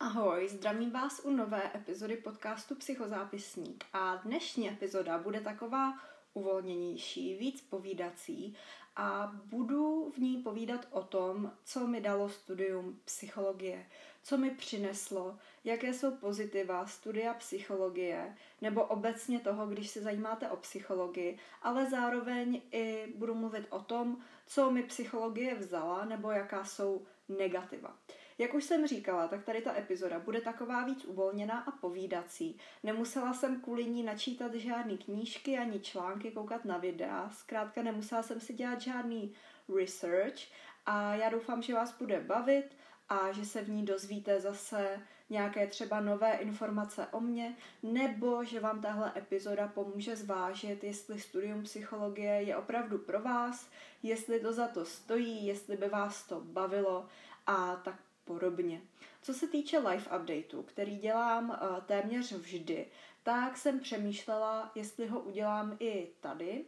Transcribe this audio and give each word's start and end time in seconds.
Ahoj, 0.00 0.48
zdravím 0.48 0.90
vás 0.90 1.20
u 1.24 1.30
nové 1.30 1.70
epizody 1.74 2.16
podcastu 2.16 2.74
Psychozápisník. 2.74 3.84
A 3.92 4.16
dnešní 4.16 4.68
epizoda 4.68 5.18
bude 5.18 5.40
taková 5.40 5.92
uvolněnější, 6.34 7.36
víc 7.36 7.62
povídací 7.62 8.56
a 8.96 9.32
budu 9.44 10.10
v 10.10 10.18
ní 10.18 10.36
povídat 10.36 10.86
o 10.90 11.02
tom, 11.02 11.52
co 11.64 11.86
mi 11.86 12.00
dalo 12.00 12.28
studium 12.28 13.00
psychologie, 13.04 13.86
co 14.22 14.38
mi 14.38 14.50
přineslo, 14.50 15.38
jaké 15.64 15.94
jsou 15.94 16.16
pozitiva 16.16 16.86
studia 16.86 17.34
psychologie 17.34 18.36
nebo 18.60 18.84
obecně 18.84 19.40
toho, 19.40 19.66
když 19.66 19.90
se 19.90 20.00
zajímáte 20.00 20.50
o 20.50 20.56
psychologii, 20.56 21.38
ale 21.62 21.90
zároveň 21.90 22.62
i 22.72 23.12
budu 23.16 23.34
mluvit 23.34 23.66
o 23.70 23.80
tom, 23.80 24.20
co 24.46 24.70
mi 24.70 24.82
psychologie 24.82 25.54
vzala 25.54 26.04
nebo 26.04 26.30
jaká 26.30 26.64
jsou 26.64 27.06
negativa. 27.28 27.96
Jak 28.38 28.54
už 28.54 28.64
jsem 28.64 28.86
říkala, 28.86 29.28
tak 29.28 29.44
tady 29.44 29.62
ta 29.62 29.76
epizoda 29.76 30.18
bude 30.18 30.40
taková 30.40 30.84
víc 30.84 31.04
uvolněná 31.04 31.58
a 31.58 31.70
povídací. 31.70 32.58
Nemusela 32.82 33.32
jsem 33.32 33.60
kvůli 33.60 33.84
ní 33.84 34.02
načítat 34.02 34.54
žádný 34.54 34.98
knížky 34.98 35.58
ani 35.58 35.80
články, 35.80 36.30
koukat 36.30 36.64
na 36.64 36.78
videa, 36.78 37.30
zkrátka 37.32 37.82
nemusela 37.82 38.22
jsem 38.22 38.40
si 38.40 38.54
dělat 38.54 38.80
žádný 38.80 39.34
research 39.76 40.38
a 40.86 41.14
já 41.14 41.30
doufám, 41.30 41.62
že 41.62 41.74
vás 41.74 41.98
bude 41.98 42.20
bavit 42.20 42.76
a 43.08 43.32
že 43.32 43.44
se 43.44 43.62
v 43.62 43.68
ní 43.68 43.84
dozvíte 43.84 44.40
zase 44.40 45.00
nějaké 45.30 45.66
třeba 45.66 46.00
nové 46.00 46.32
informace 46.32 47.06
o 47.06 47.20
mně, 47.20 47.56
nebo 47.82 48.44
že 48.44 48.60
vám 48.60 48.80
tahle 48.80 49.12
epizoda 49.16 49.68
pomůže 49.68 50.16
zvážit, 50.16 50.84
jestli 50.84 51.20
studium 51.20 51.62
psychologie 51.62 52.42
je 52.42 52.56
opravdu 52.56 52.98
pro 52.98 53.22
vás, 53.22 53.70
jestli 54.02 54.40
to 54.40 54.52
za 54.52 54.68
to 54.68 54.84
stojí, 54.84 55.46
jestli 55.46 55.76
by 55.76 55.88
vás 55.88 56.26
to 56.26 56.40
bavilo 56.40 57.08
a 57.46 57.76
tak 57.76 58.05
podobně. 58.26 58.82
Co 59.22 59.34
se 59.34 59.46
týče 59.46 59.78
live 59.78 60.18
updateu, 60.18 60.62
který 60.62 60.98
dělám 60.98 61.50
uh, 61.50 61.80
téměř 61.80 62.32
vždy, 62.32 62.86
tak 63.22 63.56
jsem 63.56 63.80
přemýšlela, 63.80 64.70
jestli 64.74 65.06
ho 65.06 65.20
udělám 65.20 65.76
i 65.80 66.08
tady 66.20 66.64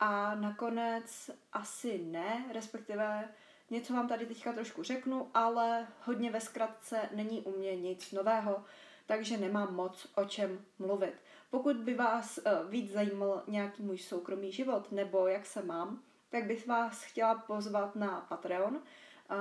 a 0.00 0.34
nakonec 0.34 1.30
asi 1.52 1.98
ne, 1.98 2.44
respektive 2.52 3.28
něco 3.70 3.94
vám 3.94 4.08
tady 4.08 4.26
teďka 4.26 4.52
trošku 4.52 4.82
řeknu, 4.82 5.30
ale 5.34 5.86
hodně 6.04 6.30
ve 6.30 6.40
zkratce 6.40 7.08
není 7.14 7.40
u 7.40 7.58
mě 7.58 7.76
nic 7.76 8.12
nového, 8.12 8.64
takže 9.06 9.36
nemám 9.36 9.74
moc 9.74 10.06
o 10.14 10.24
čem 10.24 10.64
mluvit. 10.78 11.14
Pokud 11.50 11.76
by 11.76 11.94
vás 11.94 12.38
uh, 12.38 12.70
víc 12.70 12.92
zajímal 12.92 13.42
nějaký 13.46 13.82
můj 13.82 13.98
soukromý 13.98 14.52
život 14.52 14.92
nebo 14.92 15.26
jak 15.26 15.46
se 15.46 15.62
mám, 15.62 16.02
tak 16.30 16.46
bych 16.46 16.66
vás 16.66 17.02
chtěla 17.02 17.34
pozvat 17.34 17.96
na 17.96 18.20
Patreon, 18.28 18.82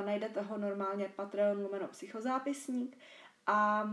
najdete 0.06 0.42
ho 0.42 0.58
normálně 0.58 1.10
Patreon 1.16 1.64
lumeno 1.64 1.88
psychozápisník 1.88 2.98
a 3.48 3.90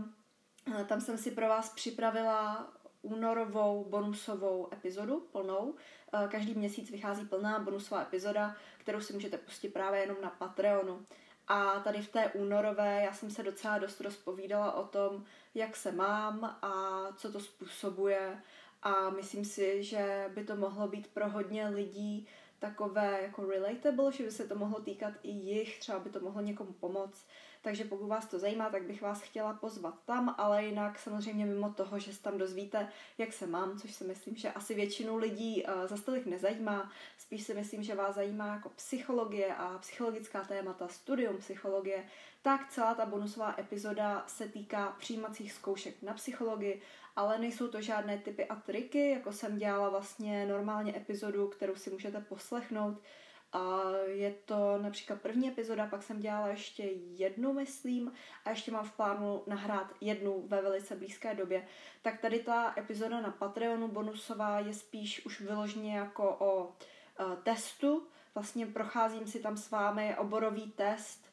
tam 0.87 1.01
jsem 1.01 1.17
si 1.17 1.31
pro 1.31 1.47
vás 1.47 1.73
připravila 1.73 2.67
únorovou 3.01 3.85
bonusovou 3.89 4.69
epizodu 4.73 5.19
plnou. 5.19 5.75
Každý 6.27 6.53
měsíc 6.53 6.91
vychází 6.91 7.25
plná 7.25 7.59
bonusová 7.59 8.01
epizoda, 8.01 8.55
kterou 8.77 9.01
si 9.01 9.13
můžete 9.13 9.37
pustit 9.37 9.73
právě 9.73 9.99
jenom 9.99 10.17
na 10.21 10.29
Patreonu. 10.29 11.05
A 11.47 11.79
tady 11.79 12.01
v 12.01 12.11
té 12.11 12.27
únorové 12.27 13.01
já 13.03 13.13
jsem 13.13 13.31
se 13.31 13.43
docela 13.43 13.77
dost 13.77 14.01
rozpovídala 14.01 14.71
o 14.71 14.87
tom, 14.87 15.25
jak 15.55 15.75
se 15.75 15.91
mám 15.91 16.43
a 16.61 17.01
co 17.15 17.31
to 17.31 17.39
způsobuje. 17.39 18.41
A 18.83 19.09
myslím 19.09 19.45
si, 19.45 19.83
že 19.83 20.31
by 20.35 20.43
to 20.43 20.55
mohlo 20.55 20.87
být 20.87 21.07
pro 21.07 21.29
hodně 21.29 21.67
lidí 21.67 22.27
takové 22.59 23.21
jako 23.21 23.45
relatable, 23.45 24.11
že 24.11 24.23
by 24.23 24.31
se 24.31 24.47
to 24.47 24.55
mohlo 24.55 24.79
týkat 24.79 25.13
i 25.23 25.29
jich, 25.29 25.79
třeba 25.79 25.99
by 25.99 26.09
to 26.09 26.19
mohlo 26.19 26.41
někomu 26.41 26.73
pomoct. 26.73 27.25
Takže 27.61 27.83
pokud 27.83 28.07
vás 28.07 28.25
to 28.25 28.39
zajímá, 28.39 28.69
tak 28.69 28.83
bych 28.83 29.01
vás 29.01 29.21
chtěla 29.21 29.53
pozvat 29.53 29.95
tam, 30.05 30.35
ale 30.37 30.65
jinak 30.65 30.99
samozřejmě 30.99 31.45
mimo 31.45 31.73
toho, 31.73 31.99
že 31.99 32.13
se 32.13 32.21
tam 32.21 32.37
dozvíte, 32.37 32.87
jak 33.17 33.33
se 33.33 33.47
mám, 33.47 33.79
což 33.79 33.93
si 33.93 34.03
myslím, 34.03 34.35
že 34.35 34.51
asi 34.51 34.75
většinu 34.75 35.17
lidí 35.17 35.63
uh, 35.63 35.87
za 35.87 35.97
stolik 35.97 36.25
nezajímá. 36.25 36.91
Spíš 37.17 37.43
si 37.43 37.53
myslím, 37.53 37.83
že 37.83 37.95
vás 37.95 38.15
zajímá 38.15 38.47
jako 38.47 38.69
psychologie 38.69 39.55
a 39.55 39.77
psychologická 39.77 40.43
témata, 40.43 40.87
studium 40.87 41.37
psychologie, 41.37 42.05
tak 42.41 42.69
celá 42.69 42.93
ta 42.93 43.05
bonusová 43.05 43.55
epizoda 43.57 44.23
se 44.27 44.47
týká 44.47 44.95
přijímacích 44.99 45.53
zkoušek 45.53 46.01
na 46.01 46.13
psychologii, 46.13 46.81
ale 47.19 47.39
nejsou 47.39 47.67
to 47.67 47.81
žádné 47.81 48.17
typy 48.17 48.45
a 48.45 48.55
triky, 48.55 49.11
jako 49.11 49.31
jsem 49.31 49.57
dělala 49.57 49.89
vlastně 49.89 50.45
normálně 50.45 50.97
epizodu, 50.97 51.47
kterou 51.47 51.75
si 51.75 51.89
můžete 51.89 52.21
poslechnout. 52.21 53.01
A 53.53 53.81
je 54.05 54.35
to 54.45 54.77
například 54.77 55.21
první 55.21 55.49
epizoda, 55.49 55.87
pak 55.87 56.03
jsem 56.03 56.19
dělala 56.19 56.47
ještě 56.47 56.83
jednu, 57.17 57.53
myslím, 57.53 58.13
a 58.45 58.49
ještě 58.49 58.71
mám 58.71 58.85
v 58.85 58.95
plánu 58.95 59.43
nahrát 59.47 59.93
jednu 60.01 60.47
ve 60.47 60.61
velice 60.61 60.95
blízké 60.95 61.35
době. 61.35 61.67
Tak 62.01 62.19
tady 62.19 62.39
ta 62.39 62.73
epizoda 62.77 63.21
na 63.21 63.31
Patreonu 63.31 63.87
bonusová 63.87 64.59
je 64.59 64.73
spíš 64.73 65.25
už 65.25 65.41
vyloženě 65.41 65.97
jako 65.97 66.35
o 66.39 66.63
uh, 66.65 67.35
testu. 67.43 68.07
Vlastně 68.35 68.65
procházím 68.65 69.27
si 69.27 69.39
tam 69.39 69.57
s 69.57 69.71
vámi 69.71 70.15
oborový 70.17 70.71
test, 70.71 71.28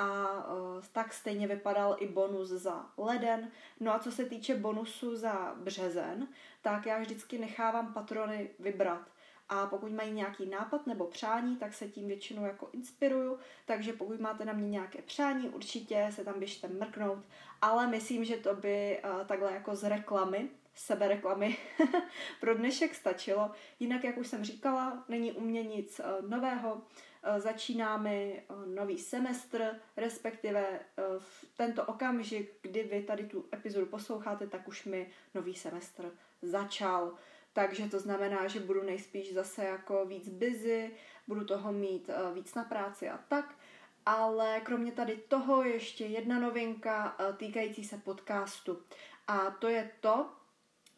a 0.00 0.44
uh, 0.52 0.84
tak 0.92 1.12
stejně 1.12 1.46
vypadal 1.46 1.96
i 1.98 2.08
bonus 2.08 2.48
za 2.48 2.86
leden. 2.96 3.50
No 3.80 3.94
a 3.94 3.98
co 3.98 4.12
se 4.12 4.24
týče 4.24 4.54
bonusu 4.54 5.16
za 5.16 5.54
březen, 5.56 6.28
tak 6.62 6.86
já 6.86 6.98
vždycky 6.98 7.38
nechávám 7.38 7.94
patrony 7.94 8.50
vybrat. 8.58 9.02
A 9.48 9.66
pokud 9.66 9.92
mají 9.92 10.12
nějaký 10.12 10.46
nápad 10.46 10.86
nebo 10.86 11.06
přání, 11.06 11.56
tak 11.56 11.74
se 11.74 11.88
tím 11.88 12.06
většinou 12.06 12.44
jako 12.44 12.68
inspiruju. 12.72 13.38
Takže 13.66 13.92
pokud 13.92 14.20
máte 14.20 14.44
na 14.44 14.52
mě 14.52 14.70
nějaké 14.70 15.02
přání, 15.02 15.48
určitě 15.48 16.08
se 16.10 16.24
tam 16.24 16.38
běžte 16.38 16.68
mrknout. 16.68 17.24
Ale 17.62 17.86
myslím, 17.86 18.24
že 18.24 18.36
to 18.36 18.54
by 18.54 19.00
uh, 19.04 19.26
takhle 19.26 19.52
jako 19.52 19.76
z 19.76 19.88
reklamy, 19.88 20.48
sebereklamy 20.74 21.56
pro 22.40 22.54
dnešek 22.54 22.94
stačilo. 22.94 23.50
Jinak, 23.80 24.04
jak 24.04 24.18
už 24.18 24.26
jsem 24.26 24.44
říkala, 24.44 25.04
není 25.08 25.32
u 25.32 25.40
mě 25.40 25.62
nic 25.62 26.00
uh, 26.00 26.30
nového. 26.30 26.82
Eh, 27.22 27.40
začínáme 27.40 28.10
eh, 28.10 28.42
nový 28.66 28.98
semestr, 28.98 29.80
respektive 29.96 30.60
eh, 30.60 31.02
v 31.18 31.44
tento 31.56 31.84
okamžik, 31.84 32.52
kdy 32.62 32.82
vy 32.82 33.02
tady 33.02 33.24
tu 33.24 33.48
epizodu 33.54 33.86
posloucháte, 33.86 34.46
tak 34.46 34.68
už 34.68 34.84
mi 34.84 35.10
nový 35.34 35.54
semestr 35.54 36.12
začal. 36.42 37.14
Takže 37.52 37.88
to 37.88 37.98
znamená, 37.98 38.46
že 38.46 38.60
budu 38.60 38.82
nejspíš 38.82 39.34
zase 39.34 39.64
jako 39.64 40.06
víc 40.06 40.28
busy, 40.28 40.90
budu 41.28 41.44
toho 41.44 41.72
mít 41.72 42.10
víc 42.34 42.54
na 42.54 42.64
práci 42.64 43.08
a 43.08 43.18
tak. 43.28 43.54
Ale 44.06 44.60
kromě 44.60 44.92
tady 44.92 45.16
toho 45.16 45.62
ještě 45.62 46.06
jedna 46.06 46.38
novinka 46.38 47.16
týkající 47.36 47.84
se 47.84 47.98
podcastu. 47.98 48.82
A 49.26 49.50
to 49.50 49.68
je 49.68 49.90
to, 50.00 50.30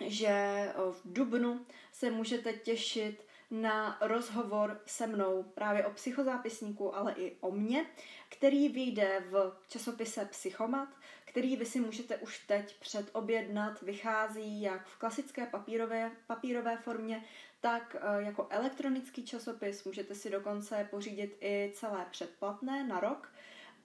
že 0.06 0.69
v 0.91 1.00
Dubnu 1.05 1.66
se 1.93 2.11
můžete 2.11 2.53
těšit 2.53 3.25
na 3.52 3.98
rozhovor 4.00 4.80
se 4.86 5.06
mnou 5.06 5.42
právě 5.42 5.86
o 5.86 5.90
psychozápisníku, 5.90 6.96
ale 6.96 7.12
i 7.12 7.36
o 7.40 7.50
mně, 7.50 7.86
který 8.28 8.68
vyjde 8.68 9.24
v 9.30 9.52
časopise 9.68 10.24
Psychomat, 10.24 10.88
který 11.24 11.56
vy 11.56 11.66
si 11.66 11.80
můžete 11.80 12.16
už 12.16 12.38
teď 12.38 12.80
předobjednat. 12.80 13.82
Vychází 13.82 14.62
jak 14.62 14.86
v 14.86 14.98
klasické 14.98 15.46
papírové, 15.46 16.10
papírové 16.26 16.76
formě, 16.76 17.24
tak 17.60 17.96
eh, 18.00 18.22
jako 18.22 18.46
elektronický 18.50 19.24
časopis. 19.24 19.84
Můžete 19.84 20.14
si 20.14 20.30
dokonce 20.30 20.88
pořídit 20.90 21.36
i 21.40 21.72
celé 21.74 22.06
předplatné 22.10 22.84
na 22.84 23.00
rok. 23.00 23.32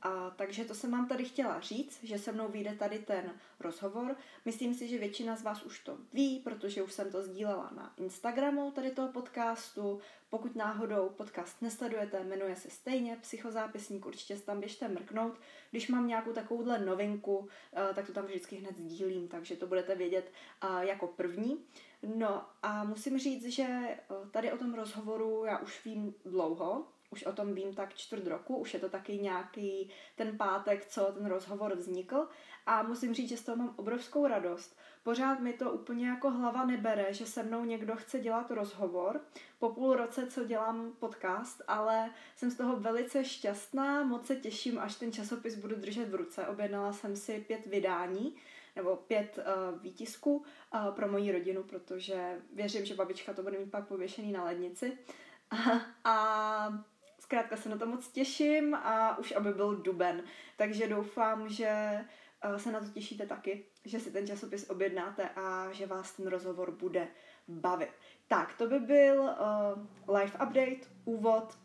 A, 0.01 0.29
takže 0.29 0.65
to 0.65 0.75
jsem 0.75 0.91
vám 0.91 1.07
tady 1.07 1.25
chtěla 1.25 1.59
říct, 1.59 2.03
že 2.03 2.19
se 2.19 2.31
mnou 2.31 2.47
vyjde 2.47 2.75
tady 2.75 2.99
ten 2.99 3.31
rozhovor. 3.59 4.15
Myslím 4.45 4.73
si, 4.73 4.87
že 4.87 4.97
většina 4.97 5.35
z 5.35 5.43
vás 5.43 5.63
už 5.63 5.79
to 5.79 5.97
ví, 6.13 6.39
protože 6.39 6.83
už 6.83 6.93
jsem 6.93 7.11
to 7.11 7.23
sdílela 7.23 7.71
na 7.75 7.93
Instagramu 7.97 8.71
tady 8.71 8.91
toho 8.91 9.11
podcastu. 9.11 9.99
Pokud 10.29 10.55
náhodou 10.55 11.09
podcast 11.09 11.61
nesledujete, 11.61 12.23
jmenuje 12.23 12.55
se 12.55 12.69
stejně 12.69 13.17
Psychozápisník, 13.21 14.05
určitě 14.05 14.35
tam 14.39 14.59
běžte 14.59 14.87
mrknout. 14.87 15.39
Když 15.71 15.87
mám 15.87 16.07
nějakou 16.07 16.33
takovouhle 16.33 16.79
novinku, 16.79 17.49
eh, 17.73 17.93
tak 17.93 18.07
to 18.07 18.13
tam 18.13 18.25
vždycky 18.25 18.55
hned 18.55 18.77
sdílím, 18.77 19.27
takže 19.27 19.55
to 19.55 19.67
budete 19.67 19.95
vědět 19.95 20.31
eh, 20.63 20.85
jako 20.85 21.07
první. 21.07 21.65
No 22.15 22.45
a 22.63 22.83
musím 22.83 23.19
říct, 23.19 23.45
že 23.45 23.63
eh, 23.63 23.97
tady 24.31 24.51
o 24.51 24.57
tom 24.57 24.73
rozhovoru 24.73 25.45
já 25.45 25.57
už 25.57 25.85
vím 25.85 26.15
dlouho, 26.25 26.85
už 27.09 27.23
o 27.23 27.33
tom 27.33 27.53
vím 27.53 27.73
tak 27.73 27.93
čtvrt 27.95 28.27
roku, 28.27 28.55
už 28.55 28.73
je 28.73 28.79
to 28.79 28.89
taky 28.89 29.17
nějaký 29.17 29.89
ten 30.15 30.37
pátek, 30.37 30.85
co 30.85 31.05
ten 31.05 31.25
rozhovor 31.25 31.75
vznikl 31.75 32.27
a 32.65 32.83
musím 32.83 33.13
říct, 33.13 33.29
že 33.29 33.37
z 33.37 33.43
toho 33.43 33.57
mám 33.57 33.73
obrovskou 33.77 34.27
radost. 34.27 34.77
Pořád 35.03 35.39
mi 35.39 35.53
to 35.53 35.71
úplně 35.71 36.07
jako 36.07 36.29
hlava 36.29 36.65
nebere, 36.65 37.13
že 37.13 37.25
se 37.25 37.43
mnou 37.43 37.65
někdo 37.65 37.95
chce 37.95 38.19
dělat 38.19 38.51
rozhovor 38.51 39.21
po 39.59 39.69
půl 39.69 39.95
roce, 39.95 40.27
co 40.27 40.43
dělám 40.43 40.91
podcast, 40.99 41.61
ale 41.67 42.09
jsem 42.35 42.51
z 42.51 42.57
toho 42.57 42.77
velice 42.77 43.25
šťastná, 43.25 44.03
moc 44.03 44.25
se 44.25 44.35
těším, 44.35 44.79
až 44.79 44.95
ten 44.95 45.11
časopis 45.11 45.55
budu 45.55 45.75
držet 45.75 46.09
v 46.09 46.15
ruce. 46.15 46.47
Objednala 46.47 46.93
jsem 46.93 47.15
si 47.15 47.39
pět 47.47 47.65
vydání, 47.65 48.35
nebo 48.75 48.95
pět 48.95 49.39
uh, 49.39 49.81
výtisků 49.81 50.37
uh, 50.37 50.95
pro 50.95 51.07
moji 51.07 51.31
rodinu, 51.31 51.63
protože 51.63 52.41
věřím, 52.53 52.85
že 52.85 52.95
babička 52.95 53.33
to 53.33 53.43
bude 53.43 53.59
mít 53.59 53.71
pak 53.71 53.87
pověšený 53.87 54.31
na 54.31 54.43
lednici. 54.43 54.97
A, 55.51 55.81
a 56.03 56.83
zkrátka 57.27 57.57
se 57.57 57.69
na 57.69 57.77
to 57.77 57.85
moc 57.85 58.07
těším 58.07 58.75
a 58.75 59.17
už 59.17 59.31
aby 59.31 59.53
byl 59.53 59.75
duben. 59.75 60.23
Takže 60.57 60.87
doufám, 60.87 61.49
že 61.49 61.99
uh, 62.45 62.57
se 62.57 62.71
na 62.71 62.79
to 62.79 62.85
těšíte 62.85 63.25
taky, 63.25 63.65
že 63.85 63.99
si 63.99 64.11
ten 64.11 64.27
časopis 64.27 64.69
objednáte 64.69 65.29
a 65.35 65.71
že 65.71 65.87
vás 65.87 66.11
ten 66.11 66.27
rozhovor 66.27 66.71
bude 66.71 67.07
bavit. 67.47 67.89
Tak, 68.27 68.53
to 68.53 68.67
by 68.67 68.79
byl 68.79 69.21
uh, 69.21 70.15
live 70.15 70.33
update, 70.33 70.87
úvod, 71.05 71.57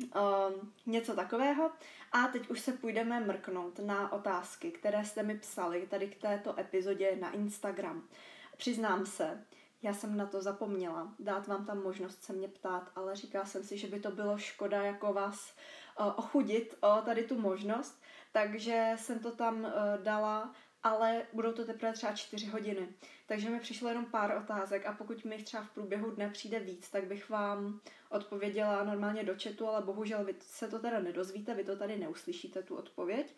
um, 0.00 0.72
něco 0.86 1.14
takového. 1.14 1.70
A 2.12 2.28
teď 2.28 2.48
už 2.48 2.60
se 2.60 2.72
půjdeme 2.72 3.20
mrknout 3.20 3.78
na 3.78 4.12
otázky, 4.12 4.70
které 4.70 5.04
jste 5.04 5.22
mi 5.22 5.38
psali 5.38 5.86
tady 5.86 6.08
k 6.08 6.20
této 6.20 6.60
epizodě 6.60 7.16
na 7.20 7.30
Instagram. 7.30 8.08
Přiznám 8.56 9.06
se, 9.06 9.44
já 9.82 9.94
jsem 9.94 10.16
na 10.16 10.26
to 10.26 10.42
zapomněla 10.42 11.14
dát 11.18 11.46
vám 11.46 11.66
tam 11.66 11.82
možnost 11.82 12.22
se 12.22 12.32
mě 12.32 12.48
ptát, 12.48 12.90
ale 12.94 13.16
říká 13.16 13.44
jsem 13.44 13.64
si, 13.64 13.78
že 13.78 13.86
by 13.86 14.00
to 14.00 14.10
bylo 14.10 14.38
škoda 14.38 14.82
jako 14.82 15.12
vás 15.12 15.54
uh, 16.00 16.06
ochudit 16.16 16.78
o 16.80 17.02
tady 17.04 17.24
tu 17.24 17.40
možnost, 17.40 18.02
takže 18.32 18.92
jsem 18.96 19.18
to 19.18 19.30
tam 19.30 19.64
uh, 19.64 19.70
dala 20.02 20.54
ale 20.86 21.22
budou 21.32 21.52
to 21.52 21.64
teprve 21.64 21.92
třeba 21.92 22.12
čtyři 22.12 22.46
hodiny. 22.46 22.88
Takže 23.26 23.50
mi 23.50 23.60
přišlo 23.60 23.88
jenom 23.88 24.04
pár 24.04 24.36
otázek 24.36 24.86
a 24.86 24.92
pokud 24.92 25.24
mi 25.24 25.42
třeba 25.42 25.62
v 25.62 25.70
průběhu 25.70 26.10
dne 26.10 26.30
přijde 26.30 26.60
víc, 26.60 26.90
tak 26.90 27.04
bych 27.04 27.30
vám 27.30 27.80
odpověděla 28.08 28.84
normálně 28.84 29.24
do 29.24 29.34
chatu, 29.42 29.68
ale 29.68 29.82
bohužel 29.82 30.24
vy 30.24 30.34
se 30.40 30.68
to 30.68 30.78
teda 30.78 31.00
nedozvíte, 31.00 31.54
vy 31.54 31.64
to 31.64 31.76
tady 31.76 31.96
neuslyšíte, 31.96 32.62
tu 32.62 32.76
odpověď. 32.76 33.34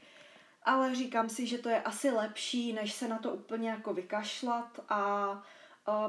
Ale 0.63 0.95
říkám 0.95 1.29
si, 1.29 1.47
že 1.47 1.59
to 1.59 1.69
je 1.69 1.83
asi 1.83 2.11
lepší, 2.11 2.73
než 2.73 2.93
se 2.93 3.09
na 3.09 3.19
to 3.19 3.35
úplně 3.35 3.71
jako 3.71 3.95
vykašlat 3.95 4.81
a, 4.89 5.43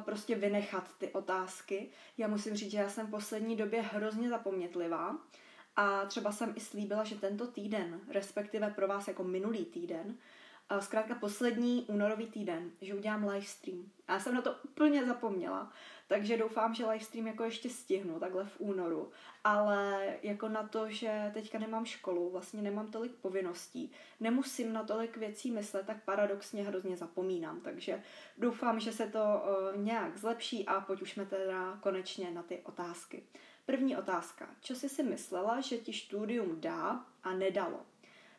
prostě 0.06 0.36
vynechat 0.36 0.98
ty 0.98 1.08
otázky. 1.08 1.90
Já 2.18 2.28
musím 2.28 2.56
říct, 2.56 2.72
že 2.72 2.78
já 2.78 2.90
jsem 2.90 3.08
v 3.08 3.12
poslední 3.12 3.56
době 3.56 3.82
hrozně 3.82 4.30
zapomnětlivá 4.30 5.18
a 5.76 6.06
třeba 6.06 6.32
jsem 6.32 6.54
i 6.56 6.60
slíbila, 6.60 7.04
že 7.04 7.16
tento 7.16 7.48
týden, 7.48 8.00
respektive 8.10 8.70
pro 8.70 8.88
vás 8.88 9.08
jako 9.08 9.24
minulý 9.24 9.66
týden, 9.66 10.18
zkrátka 10.80 11.16
poslední 11.16 11.86
únorový 11.88 12.26
týden, 12.26 12.72
že 12.82 12.96
udělám 12.96 13.28
livestream. 13.28 13.92
A 14.08 14.14
já 14.14 14.20
jsem 14.20 14.34
na 14.34 14.42
to 14.42 14.56
úplně 14.64 15.06
zapomněla, 15.06 15.72
takže 16.08 16.38
doufám, 16.38 16.74
že 16.74 16.86
livestream 16.86 17.28
jako 17.28 17.44
ještě 17.44 17.70
stihnu 17.70 18.20
takhle 18.20 18.46
v 18.46 18.60
únoru. 18.60 19.12
Ale 19.44 20.14
jako 20.24 20.50
na 20.50 20.68
to, 20.68 20.90
že 20.90 21.32
teďka 21.34 21.60
nemám 21.60 21.86
školu, 21.86 22.30
vlastně 22.30 22.62
nemám 22.62 22.92
tolik 22.92 23.16
povinností, 23.16 23.92
nemusím 24.20 24.74
na 24.74 24.84
tolik 24.84 25.18
věcí 25.18 25.52
myslet, 25.52 25.86
tak 25.86 26.04
paradoxně 26.04 26.64
hrozně 26.64 26.98
zapomínám. 26.98 27.62
Takže 27.62 28.04
doufám, 28.38 28.80
že 28.80 28.92
se 28.92 29.08
to 29.08 29.20
uh, 29.20 29.84
nějak 29.84 30.18
zlepší 30.18 30.66
a 30.66 30.82
pojďme 30.82 31.26
teda 31.26 31.78
konečně 31.82 32.32
na 32.32 32.44
ty 32.44 32.62
otázky. 32.64 33.24
První 33.66 33.98
otázka. 33.98 34.50
Co 34.62 34.76
jsi 34.76 34.90
si 34.90 35.04
myslela, 35.04 35.62
že 35.62 35.78
ti 35.78 35.94
studium 35.94 36.62
dá 36.62 37.06
a 37.24 37.34
nedalo? 37.34 37.86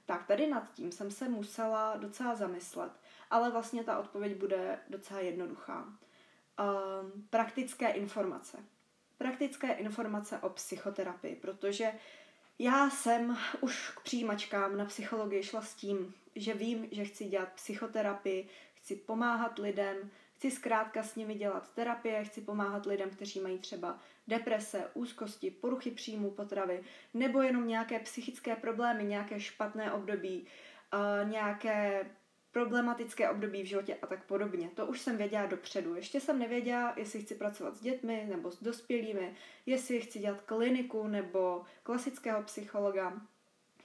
Tak 0.06 0.26
tady 0.26 0.46
nad 0.46 0.72
tím 0.72 0.92
jsem 0.92 1.10
se 1.10 1.28
musela 1.28 1.96
docela 1.96 2.34
zamyslet, 2.34 2.92
ale 3.30 3.50
vlastně 3.50 3.84
ta 3.84 3.98
odpověď 3.98 4.36
bude 4.36 4.78
docela 4.88 5.20
jednoduchá. 5.20 5.84
Um, 5.84 7.26
praktické 7.30 7.90
informace. 7.90 8.58
Praktické 9.18 9.72
informace 9.72 10.38
o 10.38 10.48
psychoterapii, 10.48 11.36
protože 11.36 11.92
já 12.58 12.90
jsem 12.90 13.38
už 13.60 13.90
k 13.90 14.00
přijímačkám 14.00 14.76
na 14.76 14.84
psychologii 14.84 15.42
šla 15.42 15.62
s 15.62 15.74
tím, 15.74 16.14
že 16.36 16.54
vím, 16.54 16.88
že 16.90 17.04
chci 17.04 17.24
dělat 17.24 17.52
psychoterapii, 17.52 18.48
chci 18.74 18.96
pomáhat 18.96 19.58
lidem, 19.58 20.10
chci 20.40 20.50
zkrátka 20.50 21.02
s 21.02 21.16
nimi 21.16 21.34
dělat 21.34 21.74
terapie, 21.74 22.24
chci 22.24 22.40
pomáhat 22.40 22.86
lidem, 22.86 23.10
kteří 23.10 23.40
mají 23.40 23.58
třeba 23.58 23.98
deprese, 24.28 24.90
úzkosti, 24.94 25.50
poruchy 25.50 25.90
příjmu 25.90 26.30
potravy, 26.30 26.84
nebo 27.14 27.42
jenom 27.42 27.68
nějaké 27.68 27.98
psychické 27.98 28.56
problémy, 28.56 29.04
nějaké 29.04 29.40
špatné 29.40 29.92
období, 29.92 30.46
nějaké 31.24 32.10
problematické 32.52 33.30
období 33.30 33.62
v 33.62 33.66
životě 33.66 33.98
a 34.02 34.06
tak 34.06 34.24
podobně. 34.24 34.70
To 34.74 34.86
už 34.86 35.00
jsem 35.00 35.16
věděla 35.16 35.46
dopředu. 35.46 35.94
Ještě 35.94 36.20
jsem 36.20 36.38
nevěděla, 36.38 36.94
jestli 36.96 37.22
chci 37.22 37.34
pracovat 37.34 37.76
s 37.76 37.80
dětmi 37.80 38.26
nebo 38.28 38.50
s 38.50 38.62
dospělými, 38.62 39.34
jestli 39.66 40.00
chci 40.00 40.18
dělat 40.18 40.40
kliniku 40.40 41.06
nebo 41.06 41.64
klasického 41.82 42.42
psychologa 42.42 43.12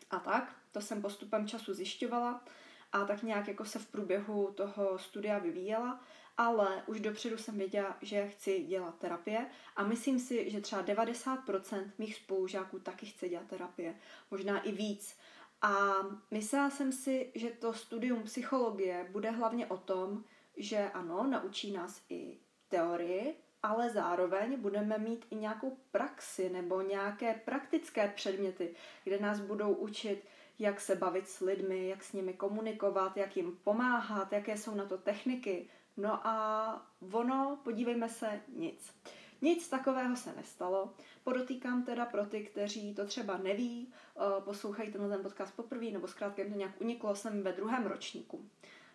a 0.09 0.19
tak. 0.19 0.55
To 0.71 0.81
jsem 0.81 1.01
postupem 1.01 1.47
času 1.47 1.73
zjišťovala 1.73 2.43
a 2.91 3.05
tak 3.05 3.23
nějak 3.23 3.47
jako 3.47 3.65
se 3.65 3.79
v 3.79 3.87
průběhu 3.87 4.53
toho 4.55 4.97
studia 4.97 5.37
vyvíjela 5.37 6.03
ale 6.37 6.83
už 6.87 6.99
dopředu 6.99 7.37
jsem 7.37 7.57
věděla, 7.57 7.97
že 8.01 8.27
chci 8.27 8.63
dělat 8.63 8.99
terapie 8.99 9.45
a 9.75 9.83
myslím 9.83 10.19
si, 10.19 10.49
že 10.49 10.61
třeba 10.61 10.83
90% 10.83 11.91
mých 11.97 12.15
spolužáků 12.15 12.79
taky 12.79 13.05
chce 13.05 13.29
dělat 13.29 13.47
terapie, 13.47 13.95
možná 14.31 14.61
i 14.61 14.71
víc. 14.71 15.17
A 15.61 15.93
myslela 16.31 16.69
jsem 16.69 16.91
si, 16.91 17.31
že 17.35 17.49
to 17.49 17.73
studium 17.73 18.23
psychologie 18.23 19.07
bude 19.11 19.31
hlavně 19.31 19.67
o 19.67 19.77
tom, 19.77 20.23
že 20.57 20.89
ano, 20.93 21.27
naučí 21.27 21.71
nás 21.71 22.01
i 22.09 22.37
teorii, 22.67 23.35
ale 23.63 23.89
zároveň 23.89 24.59
budeme 24.61 24.97
mít 24.97 25.25
i 25.29 25.35
nějakou 25.35 25.77
praxi 25.91 26.49
nebo 26.49 26.81
nějaké 26.81 27.33
praktické 27.33 28.07
předměty, 28.07 28.75
kde 29.03 29.19
nás 29.19 29.39
budou 29.39 29.73
učit, 29.73 30.25
jak 30.59 30.81
se 30.81 30.95
bavit 30.95 31.27
s 31.27 31.39
lidmi, 31.39 31.87
jak 31.87 32.03
s 32.03 32.13
nimi 32.13 32.33
komunikovat, 32.33 33.17
jak 33.17 33.37
jim 33.37 33.59
pomáhat, 33.63 34.33
jaké 34.33 34.57
jsou 34.57 34.75
na 34.75 34.85
to 34.85 34.97
techniky, 34.97 35.69
No 35.97 36.27
a 36.27 36.87
ono, 37.11 37.59
podívejme 37.63 38.09
se, 38.09 38.41
nic. 38.47 38.93
Nic 39.41 39.69
takového 39.69 40.15
se 40.15 40.33
nestalo. 40.35 40.93
Podotýkám 41.23 41.83
teda 41.83 42.05
pro 42.05 42.25
ty, 42.25 42.43
kteří 42.43 42.95
to 42.95 43.05
třeba 43.05 43.37
neví, 43.37 43.93
eh, 44.17 44.41
poslouchají 44.41 44.91
tenhle 44.91 45.09
ten 45.09 45.23
podcast 45.23 45.55
poprvé, 45.55 45.85
nebo 45.85 46.07
zkrátka 46.07 46.41
jim 46.41 46.51
to 46.51 46.57
nějak 46.57 46.81
uniklo, 46.81 47.15
jsem 47.15 47.43
ve 47.43 47.51
druhém 47.51 47.85
ročníku. 47.85 48.49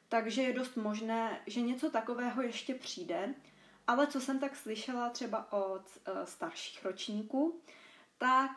Takže 0.08 0.43
je 0.43 0.52
dost 0.52 0.76
možné, 0.76 1.41
že 1.47 1.61
něco 1.61 1.91
takového 1.91 2.43
ještě 2.43 2.75
přijde, 2.75 3.35
ale 3.87 4.06
co 4.06 4.20
jsem 4.20 4.38
tak 4.38 4.56
slyšela 4.56 5.11
třeba 5.11 5.52
od 5.52 5.82
eh, 6.05 6.26
starších 6.26 6.85
ročníků, 6.85 7.61
tak 8.19 8.50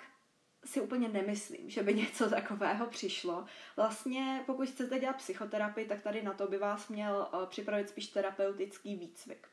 si 0.66 0.82
úplně 0.82 1.08
nemyslím, 1.10 1.70
že 1.70 1.84
by 1.84 1.94
něco 1.94 2.30
takového 2.30 2.86
přišlo. 2.86 3.46
Vlastně, 3.76 4.44
pokud 4.46 4.70
chcete 4.70 5.00
dělat 5.00 5.16
psychoterapii, 5.16 5.88
tak 5.88 6.02
tady 6.02 6.24
na 6.24 6.34
to 6.34 6.48
by 6.48 6.58
vás 6.58 6.88
měl 6.90 7.28
uh, 7.34 7.46
připravit 7.46 7.90
spíš 7.90 8.08
terapeutický 8.08 8.96
výcvik. 8.96 9.48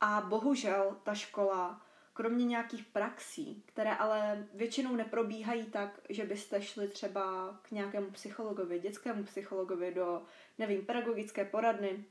A 0.00 0.20
bohužel 0.20 0.96
ta 1.02 1.14
škola, 1.14 1.82
kromě 2.12 2.44
nějakých 2.44 2.84
praxí, 2.84 3.62
které 3.66 3.94
ale 3.94 4.48
většinou 4.54 4.96
neprobíhají 4.96 5.64
tak, 5.64 6.00
že 6.08 6.24
byste 6.24 6.62
šli 6.62 6.88
třeba 6.88 7.54
k 7.62 7.70
nějakému 7.70 8.10
psychologovi, 8.10 8.78
dětskému 8.78 9.24
psychologovi 9.24 9.94
do, 9.94 10.22
nevím, 10.58 10.86
pedagogické 10.86 11.44
poradny, 11.44 12.04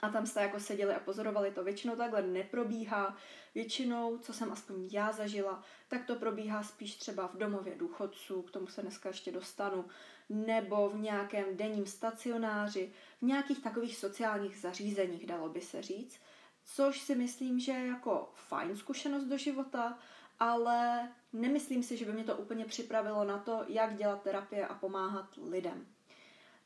a 0.00 0.08
tam 0.08 0.26
jste 0.26 0.42
jako 0.42 0.60
seděli 0.60 0.94
a 0.94 1.00
pozorovali 1.00 1.50
to. 1.50 1.64
Většinou 1.64 1.96
takhle 1.96 2.22
neprobíhá. 2.22 3.16
Většinou, 3.54 4.18
co 4.18 4.32
jsem 4.32 4.52
aspoň 4.52 4.88
já 4.92 5.12
zažila, 5.12 5.62
tak 5.88 6.06
to 6.06 6.14
probíhá 6.14 6.62
spíš 6.62 6.96
třeba 6.96 7.26
v 7.26 7.36
domově 7.36 7.74
důchodců, 7.74 8.42
k 8.42 8.50
tomu 8.50 8.66
se 8.66 8.82
dneska 8.82 9.08
ještě 9.08 9.32
dostanu, 9.32 9.84
nebo 10.28 10.88
v 10.88 10.98
nějakém 10.98 11.56
denním 11.56 11.86
stacionáři, 11.86 12.92
v 13.18 13.22
nějakých 13.22 13.62
takových 13.62 13.96
sociálních 13.96 14.56
zařízeních, 14.58 15.26
dalo 15.26 15.48
by 15.48 15.60
se 15.60 15.82
říct, 15.82 16.20
což 16.64 17.00
si 17.00 17.14
myslím, 17.14 17.60
že 17.60 17.72
je 17.72 17.86
jako 17.86 18.32
fajn 18.34 18.76
zkušenost 18.76 19.24
do 19.24 19.38
života, 19.38 19.98
ale 20.40 21.08
nemyslím 21.32 21.82
si, 21.82 21.96
že 21.96 22.04
by 22.04 22.12
mě 22.12 22.24
to 22.24 22.36
úplně 22.36 22.64
připravilo 22.64 23.24
na 23.24 23.38
to, 23.38 23.64
jak 23.68 23.96
dělat 23.96 24.22
terapie 24.22 24.66
a 24.66 24.74
pomáhat 24.74 25.26
lidem. 25.50 25.86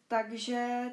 Takže 0.08 0.90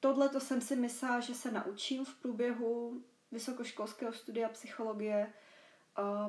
tohle 0.00 0.28
to 0.28 0.40
jsem 0.40 0.60
si 0.60 0.76
myslela, 0.76 1.20
že 1.20 1.34
se 1.34 1.50
naučím 1.50 2.04
v 2.04 2.14
průběhu 2.14 3.02
vysokoškolského 3.32 4.12
studia 4.12 4.48
psychologie. 4.48 5.32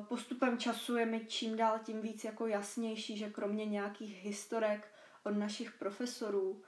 Postupem 0.08 0.58
času 0.58 0.96
je 0.96 1.06
mi 1.06 1.26
čím 1.26 1.56
dál 1.56 1.78
tím 1.78 2.00
víc 2.00 2.24
jako 2.24 2.46
jasnější, 2.46 3.16
že 3.16 3.30
kromě 3.30 3.66
nějakých 3.66 4.24
historek 4.24 4.88
od 5.24 5.30
našich 5.30 5.72
profesorů 5.72 6.62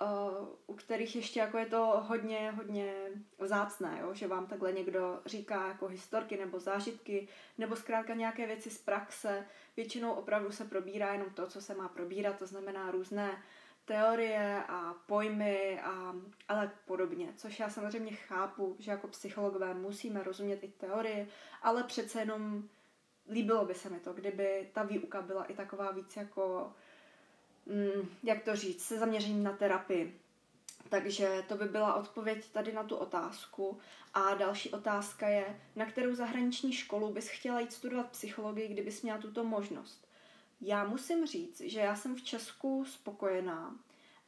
uh, 0.00 0.48
u 0.66 0.74
kterých 0.74 1.16
ještě 1.16 1.40
jako 1.40 1.58
je 1.58 1.66
to 1.66 2.02
hodně, 2.06 2.50
hodně 2.50 2.94
vzácné, 3.38 3.98
jo? 4.00 4.14
že 4.14 4.26
vám 4.26 4.46
takhle 4.46 4.72
někdo 4.72 5.20
říká 5.26 5.68
jako 5.68 5.86
historky 5.86 6.36
nebo 6.36 6.60
zážitky, 6.60 7.28
nebo 7.58 7.76
zkrátka 7.76 8.14
nějaké 8.14 8.46
věci 8.46 8.70
z 8.70 8.78
praxe. 8.78 9.46
Většinou 9.76 10.12
opravdu 10.12 10.52
se 10.52 10.64
probírá 10.64 11.12
jenom 11.12 11.30
to, 11.30 11.46
co 11.46 11.60
se 11.60 11.74
má 11.74 11.88
probírat, 11.88 12.38
to 12.38 12.46
znamená 12.46 12.90
různé 12.90 13.42
teorie 13.86 14.64
a 14.68 14.94
pojmy 15.06 15.80
a, 15.80 16.14
a 16.48 16.54
tak 16.54 16.70
podobně. 16.86 17.28
Což 17.36 17.60
já 17.60 17.70
samozřejmě 17.70 18.12
chápu, 18.12 18.76
že 18.78 18.90
jako 18.90 19.08
psychologové 19.08 19.74
musíme 19.74 20.22
rozumět 20.22 20.64
i 20.64 20.68
teorie, 20.68 21.26
ale 21.62 21.82
přece 21.82 22.20
jenom 22.20 22.68
líbilo 23.30 23.64
by 23.64 23.74
se 23.74 23.90
mi 23.90 24.00
to, 24.00 24.12
kdyby 24.12 24.70
ta 24.74 24.82
výuka 24.82 25.22
byla 25.22 25.44
i 25.44 25.54
taková 25.54 25.90
víc 25.90 26.16
jako 26.16 26.72
Mm, 27.66 28.08
jak 28.22 28.42
to 28.42 28.56
říct, 28.56 28.82
se 28.82 28.98
zaměřením 28.98 29.42
na 29.42 29.52
terapii. 29.52 30.20
Takže 30.88 31.44
to 31.48 31.56
by 31.56 31.64
byla 31.64 31.94
odpověď 31.94 32.48
tady 32.52 32.72
na 32.72 32.84
tu 32.84 32.96
otázku. 32.96 33.78
A 34.14 34.34
další 34.34 34.70
otázka 34.70 35.28
je, 35.28 35.60
na 35.76 35.86
kterou 35.86 36.14
zahraniční 36.14 36.72
školu 36.72 37.12
bys 37.12 37.28
chtěla 37.28 37.60
jít 37.60 37.72
studovat 37.72 38.10
psychologii, 38.10 38.68
kdybys 38.68 39.02
měla 39.02 39.18
tuto 39.18 39.44
možnost. 39.44 40.05
Já 40.60 40.84
musím 40.84 41.26
říct, 41.26 41.60
že 41.60 41.80
já 41.80 41.96
jsem 41.96 42.16
v 42.16 42.22
Česku 42.22 42.84
spokojená 42.84 43.76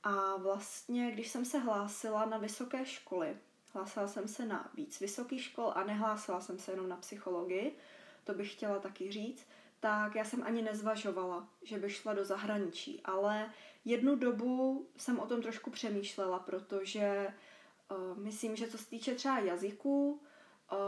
a 0.02 0.36
vlastně, 0.36 1.10
když 1.10 1.28
jsem 1.28 1.44
se 1.44 1.58
hlásila 1.58 2.24
na 2.26 2.38
vysoké 2.38 2.86
školy, 2.86 3.36
hlásila 3.72 4.08
jsem 4.08 4.28
se 4.28 4.46
na 4.46 4.70
víc 4.74 5.00
vysokých 5.00 5.42
škol 5.42 5.72
a 5.74 5.84
nehlásila 5.84 6.40
jsem 6.40 6.58
se 6.58 6.72
jenom 6.72 6.88
na 6.88 6.96
psychologii, 6.96 7.76
to 8.24 8.34
bych 8.34 8.52
chtěla 8.52 8.78
taky 8.78 9.12
říct, 9.12 9.46
tak 9.80 10.14
já 10.14 10.24
jsem 10.24 10.42
ani 10.42 10.62
nezvažovala, 10.62 11.48
že 11.62 11.78
bych 11.78 11.96
šla 11.96 12.14
do 12.14 12.24
zahraničí, 12.24 13.00
ale 13.04 13.52
jednu 13.84 14.16
dobu 14.16 14.86
jsem 14.96 15.18
o 15.20 15.26
tom 15.26 15.42
trošku 15.42 15.70
přemýšlela, 15.70 16.38
protože 16.38 17.34
uh, 17.90 18.18
myslím, 18.18 18.56
že 18.56 18.68
co 18.68 18.78
se 18.78 18.86
týče 18.86 19.14
třeba 19.14 19.38
jazyků, 19.38 20.20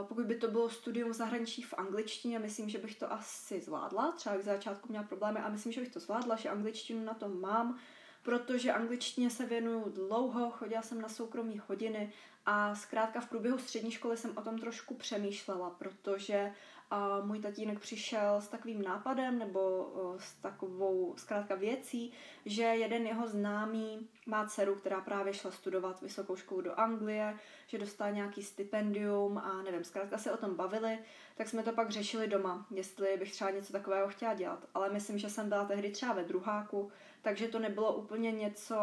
pokud 0.09 0.27
by 0.27 0.35
to 0.35 0.49
bylo 0.49 0.71
studium 0.71 1.11
v 1.11 1.15
zahraničí 1.15 1.63
v 1.63 1.75
angličtině, 1.75 2.39
myslím, 2.39 2.69
že 2.69 2.79
bych 2.79 2.97
to 2.97 3.13
asi 3.13 3.61
zvládla. 3.61 4.13
Třeba 4.13 4.37
k 4.37 4.43
začátku 4.43 4.89
měla 4.89 5.05
problémy 5.05 5.41
a 5.41 5.49
myslím, 5.49 5.73
že 5.73 5.81
bych 5.81 5.93
to 5.93 6.01
zvládla, 6.01 6.37
že 6.37 6.49
angličtinu 6.49 7.05
na 7.05 7.15
tom 7.15 7.41
mám, 7.41 7.79
protože 8.23 8.73
angličtině 8.73 9.31
se 9.31 9.47
věnuju 9.47 9.91
dlouho, 9.91 10.51
chodila 10.51 10.83
jsem 10.83 11.01
na 11.01 11.09
soukromí 11.09 11.61
hodiny 11.69 12.13
a 12.47 12.75
zkrátka 12.75 13.21
v 13.21 13.29
průběhu 13.29 13.59
střední 13.59 13.91
školy 13.91 14.17
jsem 14.17 14.33
o 14.37 14.43
tom 14.43 14.59
trošku 14.59 14.95
přemýšlela, 14.95 15.71
protože 15.71 16.53
a 16.91 17.21
můj 17.21 17.39
tatínek 17.39 17.79
přišel 17.79 18.41
s 18.41 18.49
takovým 18.49 18.83
nápadem 18.83 19.39
nebo 19.39 19.93
s 20.19 20.35
takovou 20.35 21.15
zkrátka 21.17 21.55
věcí, 21.55 22.13
že 22.47 22.63
jeden 22.63 23.07
jeho 23.07 23.29
známý 23.29 24.09
má 24.27 24.47
dceru, 24.47 24.75
která 24.75 25.01
právě 25.01 25.35
šla 25.35 25.51
studovat 25.51 26.01
vysokou 26.01 26.37
školu 26.37 26.61
do 26.61 26.81
Anglie, 26.81 27.39
že 27.67 27.79
dostala 27.79 28.11
nějaký 28.11 28.43
stipendium 28.43 29.39
a 29.39 29.63
nevím, 29.63 29.85
zkrátka 29.85 30.19
se 30.19 30.33
o 30.33 30.37
tom 30.37 30.55
bavili, 30.55 30.99
tak 31.37 31.49
jsme 31.49 31.63
to 31.63 31.73
pak 31.73 31.91
řešili 31.91 32.27
doma, 32.29 32.67
jestli 32.71 33.17
bych 33.17 33.33
třeba 33.33 33.51
něco 33.51 33.73
takového 33.73 34.09
chtěla 34.09 34.35
dělat. 34.35 34.67
Ale 34.75 34.91
myslím, 34.91 35.19
že 35.19 35.31
jsem 35.31 35.49
byla 35.49 35.65
tehdy 35.65 35.91
třeba 35.91 36.13
ve 36.13 36.25
druháku, 36.25 36.93
takže 37.23 37.49
to 37.49 37.59
nebylo 37.59 37.95
úplně 37.95 38.33
něco 38.33 38.77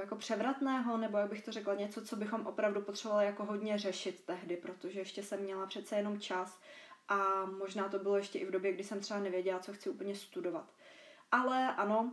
jako 0.00 0.16
převratného, 0.16 0.96
nebo 0.96 1.18
jak 1.18 1.30
bych 1.30 1.44
to 1.44 1.52
řekla, 1.52 1.74
něco, 1.74 2.04
co 2.04 2.16
bychom 2.16 2.46
opravdu 2.46 2.80
potřebovali 2.80 3.26
jako 3.26 3.44
hodně 3.44 3.78
řešit 3.78 4.22
tehdy, 4.26 4.56
protože 4.56 5.00
ještě 5.00 5.22
jsem 5.22 5.40
měla 5.40 5.66
přece 5.66 5.96
jenom 5.96 6.20
čas 6.20 6.60
a 7.08 7.44
možná 7.44 7.88
to 7.88 7.98
bylo 7.98 8.16
ještě 8.16 8.38
i 8.38 8.46
v 8.46 8.50
době, 8.50 8.72
kdy 8.72 8.84
jsem 8.84 9.00
třeba 9.00 9.20
nevěděla, 9.20 9.58
co 9.58 9.72
chci 9.72 9.90
úplně 9.90 10.14
studovat. 10.14 10.72
Ale 11.32 11.74
ano, 11.74 12.12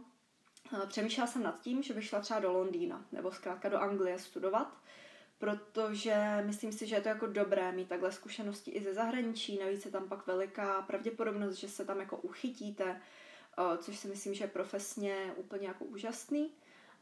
eh, 0.74 0.88
přemýšlela 0.88 1.28
jsem 1.28 1.44
nad 1.44 1.62
tím, 1.62 1.84
že 1.84 1.94
bych 1.94 2.06
šla 2.06 2.20
třeba 2.20 2.40
do 2.40 2.52
Londýna 2.52 3.06
nebo 3.12 3.32
zkrátka 3.32 3.70
do 3.70 3.78
Anglie 3.78 4.20
studovat, 4.20 4.78
protože 5.38 6.44
myslím 6.46 6.72
si, 6.72 6.88
že 6.88 6.96
je 6.96 7.02
to 7.02 7.10
jako 7.10 7.28
dobré 7.28 7.72
mít 7.72 7.90
takhle 7.90 8.12
zkušenosti 8.12 8.72
i 8.72 8.84
ze 8.84 8.94
zahraničí, 8.94 9.60
navíc 9.60 9.86
je 9.86 9.92
tam 9.92 10.08
pak 10.08 10.28
veliká 10.28 10.82
pravděpodobnost, 10.82 11.56
že 11.56 11.70
se 11.70 11.86
tam 11.86 12.00
jako 12.00 12.18
uchytíte, 12.18 13.02
eh, 13.58 13.78
což 13.78 14.00
si 14.00 14.08
myslím, 14.08 14.34
že 14.34 14.44
je 14.44 14.48
profesně 14.48 15.34
úplně 15.36 15.68
jako 15.68 15.86
úžasný. 15.86 16.52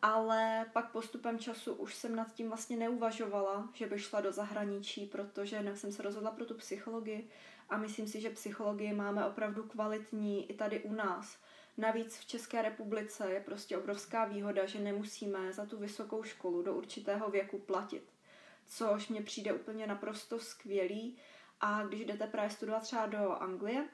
Ale 0.02 0.66
pak 0.74 0.92
postupem 0.92 1.40
času 1.40 1.74
už 1.74 1.96
jsem 1.96 2.16
nad 2.16 2.34
tím 2.34 2.48
vlastně 2.48 2.78
neuvažovala, 2.78 3.70
že 3.74 3.88
bych 3.88 4.04
šla 4.04 4.22
do 4.22 4.32
zahraničí, 4.32 5.06
protože 5.06 5.72
jsem 5.76 5.92
se 5.92 6.04
rozhodla 6.04 6.32
pro 6.32 6.46
tu 6.46 6.54
psychologii 6.54 7.30
a 7.74 7.78
myslím 7.78 8.08
si, 8.08 8.22
že 8.22 8.30
psychologii 8.30 8.94
máme 8.94 9.26
opravdu 9.26 9.64
kvalitní 9.64 10.52
i 10.52 10.54
tady 10.54 10.80
u 10.80 10.94
nás. 10.94 11.38
Navíc 11.78 12.18
v 12.18 12.26
České 12.26 12.62
republice 12.62 13.32
je 13.32 13.40
prostě 13.40 13.78
obrovská 13.78 14.26
výhoda, 14.26 14.66
že 14.66 14.80
nemusíme 14.80 15.54
za 15.54 15.66
tu 15.66 15.78
vysokou 15.78 16.24
školu 16.24 16.62
do 16.62 16.74
určitého 16.74 17.30
věku 17.30 17.60
platit, 17.60 18.04
což 18.66 19.08
mně 19.08 19.22
přijde 19.22 19.54
úplně 19.54 19.88
naprosto 19.88 20.40
skvělý. 20.40 21.18
A 21.62 21.84
když 21.84 22.06
jdete 22.06 22.28
právě 22.28 22.50
studovat 22.50 22.84
třeba 22.84 23.06
do 23.06 23.32
Anglie, 23.32 23.88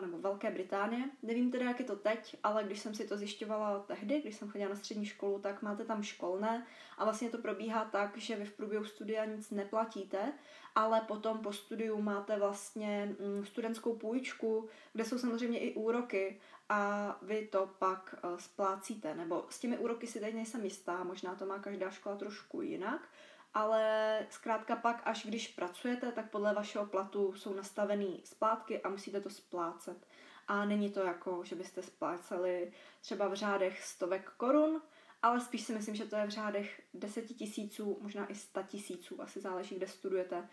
nebo 0.00 0.18
Velké 0.18 0.50
Británie. 0.50 1.04
Nevím 1.22 1.50
teda, 1.50 1.64
jak 1.64 1.78
je 1.78 1.84
to 1.84 1.96
teď, 1.96 2.36
ale 2.42 2.64
když 2.64 2.80
jsem 2.80 2.94
si 2.94 3.08
to 3.08 3.16
zjišťovala 3.16 3.80
tehdy, 3.80 4.20
když 4.20 4.36
jsem 4.36 4.50
chodila 4.50 4.70
na 4.70 4.76
střední 4.76 5.06
školu, 5.06 5.38
tak 5.38 5.62
máte 5.62 5.84
tam 5.84 6.02
školné 6.02 6.66
a 6.98 7.04
vlastně 7.04 7.30
to 7.30 7.38
probíhá 7.38 7.84
tak, 7.84 8.16
že 8.16 8.36
vy 8.36 8.44
v 8.44 8.52
průběhu 8.52 8.84
studia 8.84 9.24
nic 9.24 9.50
neplatíte, 9.50 10.32
ale 10.74 11.00
potom 11.00 11.38
po 11.38 11.52
studiu 11.52 12.02
máte 12.02 12.38
vlastně 12.38 13.16
mm, 13.20 13.46
studentskou 13.46 13.96
půjčku, 13.96 14.68
kde 14.92 15.04
jsou 15.04 15.18
samozřejmě 15.18 15.58
i 15.58 15.74
úroky 15.74 16.40
a 16.68 17.16
vy 17.22 17.46
to 17.46 17.70
pak 17.78 18.14
uh, 18.24 18.36
splácíte. 18.36 19.14
Nebo 19.14 19.46
s 19.50 19.58
těmi 19.58 19.78
úroky 19.78 20.06
si 20.06 20.20
teď 20.20 20.34
nejsem 20.34 20.64
jistá, 20.64 21.04
možná 21.04 21.34
to 21.34 21.46
má 21.46 21.58
každá 21.58 21.90
škola 21.90 22.16
trošku 22.16 22.62
jinak, 22.62 23.08
ale 23.54 24.26
zkrátka 24.30 24.76
pak, 24.76 25.02
až 25.04 25.26
když 25.26 25.48
pracujete, 25.48 26.12
tak 26.12 26.30
podle 26.30 26.54
vašeho 26.54 26.86
platu 26.86 27.32
jsou 27.32 27.54
nastavený 27.54 28.20
splátky 28.24 28.82
a 28.82 28.88
musíte 28.88 29.20
to 29.20 29.30
splácet. 29.30 30.06
A 30.48 30.64
není 30.64 30.90
to 30.90 31.00
jako, 31.00 31.40
že 31.44 31.56
byste 31.56 31.82
spláceli 31.82 32.72
třeba 33.00 33.28
v 33.28 33.34
řádech 33.34 33.82
stovek 33.82 34.30
korun, 34.36 34.82
ale 35.24 35.40
spíš 35.40 35.62
si 35.62 35.72
myslím, 35.72 35.94
že 35.94 36.04
to 36.04 36.16
je 36.16 36.26
v 36.26 36.30
řádech 36.30 36.82
deseti 36.94 37.34
tisíců, 37.34 37.98
možná 38.00 38.26
i 38.26 38.34
sta 38.34 38.62
tisíců, 38.62 39.22
asi 39.22 39.40
záleží, 39.40 39.74
kde 39.74 39.86
studujete. 39.86 40.48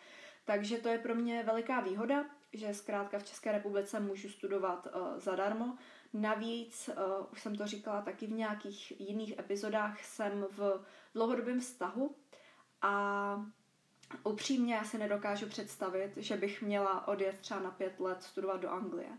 Takže 0.45 0.77
to 0.77 0.89
je 0.89 0.99
pro 0.99 1.15
mě 1.15 1.43
veliká 1.43 1.79
výhoda, 1.79 2.25
že 2.53 2.73
zkrátka 2.73 3.19
v 3.19 3.23
České 3.23 3.51
republice 3.51 3.99
můžu 3.99 4.29
studovat 4.29 4.87
uh, 4.87 5.19
zadarmo. 5.19 5.77
Navíc, 6.13 6.89
uh, 6.89 7.25
už 7.31 7.41
jsem 7.41 7.55
to 7.55 7.67
říkala 7.67 8.01
taky 8.01 8.27
v 8.27 8.31
nějakých 8.31 8.99
jiných 9.01 9.39
epizodách, 9.39 10.03
jsem 10.03 10.45
v 10.51 10.85
dlouhodobém 11.13 11.59
vztahu, 11.59 12.15
a 12.81 13.45
upřímně 14.23 14.75
já 14.75 14.83
si 14.83 14.97
nedokážu 14.97 15.47
představit, 15.47 16.11
že 16.17 16.37
bych 16.37 16.61
měla 16.61 17.07
odjet 17.07 17.39
třeba 17.39 17.59
na 17.59 17.71
pět 17.71 17.99
let 17.99 18.23
studovat 18.23 18.61
do 18.61 18.69
Anglie. 18.69 19.09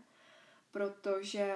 Protože 0.71 1.55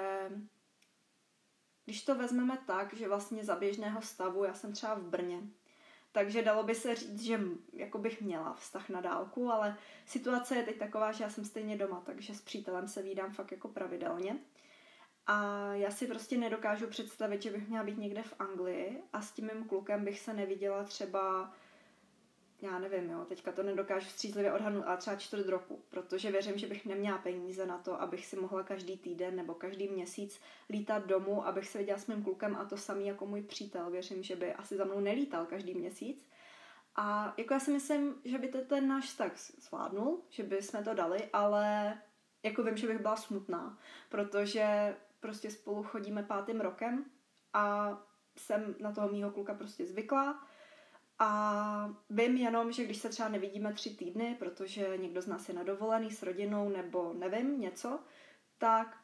když 1.87 2.03
to 2.03 2.15
vezmeme 2.15 2.57
tak, 2.65 2.93
že 2.93 3.07
vlastně 3.07 3.43
za 3.43 3.55
běžného 3.55 4.01
stavu, 4.01 4.43
já 4.43 4.53
jsem 4.53 4.73
třeba 4.73 4.95
v 4.95 5.03
Brně, 5.03 5.41
takže 6.11 6.41
dalo 6.41 6.63
by 6.63 6.75
se 6.75 6.95
říct, 6.95 7.21
že 7.21 7.41
jako 7.73 7.97
bych 7.97 8.21
měla 8.21 8.53
vztah 8.53 8.89
na 8.89 9.01
dálku, 9.01 9.51
ale 9.51 9.77
situace 10.05 10.55
je 10.55 10.63
teď 10.63 10.77
taková, 10.77 11.11
že 11.11 11.23
já 11.23 11.29
jsem 11.29 11.45
stejně 11.45 11.77
doma, 11.77 12.01
takže 12.05 12.35
s 12.35 12.41
přítelem 12.41 12.87
se 12.87 13.01
vídám 13.01 13.33
fakt 13.33 13.51
jako 13.51 13.67
pravidelně. 13.67 14.37
A 15.27 15.67
já 15.73 15.91
si 15.91 16.07
prostě 16.07 16.37
nedokážu 16.37 16.87
představit, 16.87 17.41
že 17.41 17.51
bych 17.51 17.67
měla 17.67 17.83
být 17.83 17.97
někde 17.97 18.23
v 18.23 18.33
Anglii 18.39 19.03
a 19.13 19.21
s 19.21 19.31
tím 19.31 19.49
mým 19.53 19.63
klukem 19.63 20.05
bych 20.05 20.19
se 20.19 20.33
neviděla 20.33 20.83
třeba 20.83 21.53
já 22.61 22.79
nevím, 22.79 23.09
jo, 23.09 23.25
teďka 23.25 23.51
to 23.51 23.63
nedokážu 23.63 24.09
střízlivě 24.09 24.53
odhadnout, 24.53 24.83
ale 24.83 24.97
třeba 24.97 25.15
čtvrt 25.15 25.47
roku, 25.47 25.81
protože 25.89 26.31
věřím, 26.31 26.57
že 26.57 26.67
bych 26.67 26.85
neměla 26.85 27.17
peníze 27.17 27.65
na 27.65 27.77
to, 27.77 28.01
abych 28.01 28.25
si 28.25 28.35
mohla 28.35 28.63
každý 28.63 28.97
týden 28.97 29.35
nebo 29.35 29.53
každý 29.53 29.89
měsíc 29.89 30.41
lítat 30.69 31.05
domů, 31.05 31.47
abych 31.47 31.67
se 31.67 31.77
viděla 31.77 31.99
s 31.99 32.07
mým 32.07 32.23
klukem 32.23 32.55
a 32.55 32.65
to 32.65 32.77
samý 32.77 33.07
jako 33.07 33.25
můj 33.25 33.41
přítel. 33.41 33.89
Věřím, 33.89 34.23
že 34.23 34.35
by 34.35 34.53
asi 34.53 34.77
za 34.77 34.85
mnou 34.85 34.99
nelítal 34.99 35.45
každý 35.45 35.73
měsíc. 35.73 36.29
A 36.95 37.33
jako 37.37 37.53
já 37.53 37.59
si 37.59 37.71
myslím, 37.71 38.15
že 38.25 38.37
by 38.37 38.47
to 38.47 38.61
ten 38.61 38.87
náš 38.87 39.05
vztah 39.05 39.37
zvládnul, 39.37 40.21
že 40.29 40.43
by 40.43 40.61
jsme 40.61 40.83
to 40.83 40.93
dali, 40.93 41.29
ale 41.33 41.97
jako 42.43 42.63
vím, 42.63 42.77
že 42.77 42.87
bych 42.87 42.99
byla 42.99 43.15
smutná, 43.15 43.77
protože 44.09 44.95
prostě 45.19 45.51
spolu 45.51 45.83
chodíme 45.83 46.23
pátým 46.23 46.61
rokem 46.61 47.05
a 47.53 47.97
jsem 48.37 48.75
na 48.79 48.91
toho 48.91 49.09
mýho 49.09 49.31
kluka 49.31 49.53
prostě 49.53 49.85
zvyklá 49.85 50.47
a 51.19 51.95
vím 52.09 52.37
jenom, 52.37 52.71
že 52.71 52.83
když 52.83 52.97
se 52.97 53.09
třeba 53.09 53.29
nevidíme 53.29 53.73
tři 53.73 53.89
týdny, 53.89 54.35
protože 54.39 54.97
někdo 54.97 55.21
z 55.21 55.27
nás 55.27 55.49
je 55.49 55.55
na 55.55 55.63
dovolený 55.63 56.11
s 56.11 56.23
rodinou 56.23 56.69
nebo 56.69 57.13
nevím, 57.13 57.59
něco, 57.59 57.99
tak 58.57 58.97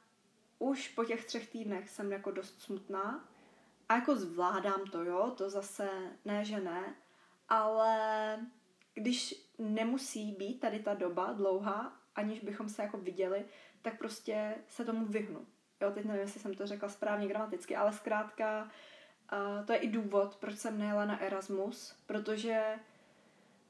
už 0.60 0.88
po 0.88 1.05
těch 1.05 1.25
třech 1.25 1.50
týdnech 1.50 1.89
jsem 1.89 2.12
jako 2.12 2.32
dost 2.32 2.62
smutná. 2.62 3.29
A 3.89 3.96
jako 3.96 4.15
zvládám 4.15 4.82
to, 4.91 5.03
jo, 5.03 5.34
to 5.38 5.50
zase 5.50 5.89
ne, 6.25 6.46
že 6.46 6.60
ne, 6.60 6.96
ale 7.50 8.39
když 8.93 9.50
nemusí 9.60 10.32
být 10.32 10.60
tady 10.60 10.79
ta 10.79 10.93
doba 10.93 11.34
dlouhá, 11.34 11.98
aniž 12.15 12.39
bychom 12.39 12.70
se 12.70 12.82
jako 12.82 12.98
viděli, 12.98 13.46
tak 13.82 13.98
prostě 13.98 14.55
se 14.67 14.86
tomu 14.86 15.05
vyhnu. 15.05 15.48
Jo, 15.82 15.91
teď 15.91 16.05
nevím, 16.05 16.22
jestli 16.22 16.39
jsem 16.39 16.53
to 16.53 16.67
řekla 16.67 16.89
správně 16.89 17.27
gramaticky, 17.27 17.75
ale 17.75 17.93
zkrátka 17.93 18.72
uh, 19.34 19.66
to 19.66 19.72
je 19.72 19.78
i 19.78 19.88
důvod, 19.88 20.36
proč 20.36 20.58
jsem 20.58 20.78
nejela 20.78 21.06
na 21.06 21.20
Erasmus, 21.22 21.96
protože 22.06 22.80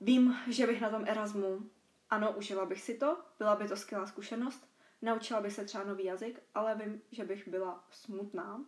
vím, 0.02 0.38
že 0.50 0.68
bych 0.68 0.82
na 0.82 0.90
tom 0.90 1.04
Erasmu, 1.08 1.70
ano, 2.10 2.32
užila 2.32 2.66
bych 2.66 2.82
si 2.82 2.98
to, 2.98 3.18
byla 3.40 3.56
by 3.56 3.68
to 3.68 3.78
skvělá 3.78 4.08
zkušenost, 4.08 4.70
naučila 5.02 5.42
bych 5.42 5.54
se 5.54 5.66
třeba 5.66 5.84
nový 5.84 6.04
jazyk, 6.04 6.44
ale 6.56 6.76
vím, 6.76 7.02
že 7.12 7.26
bych 7.26 7.48
byla 7.48 7.84
smutná. 7.90 8.62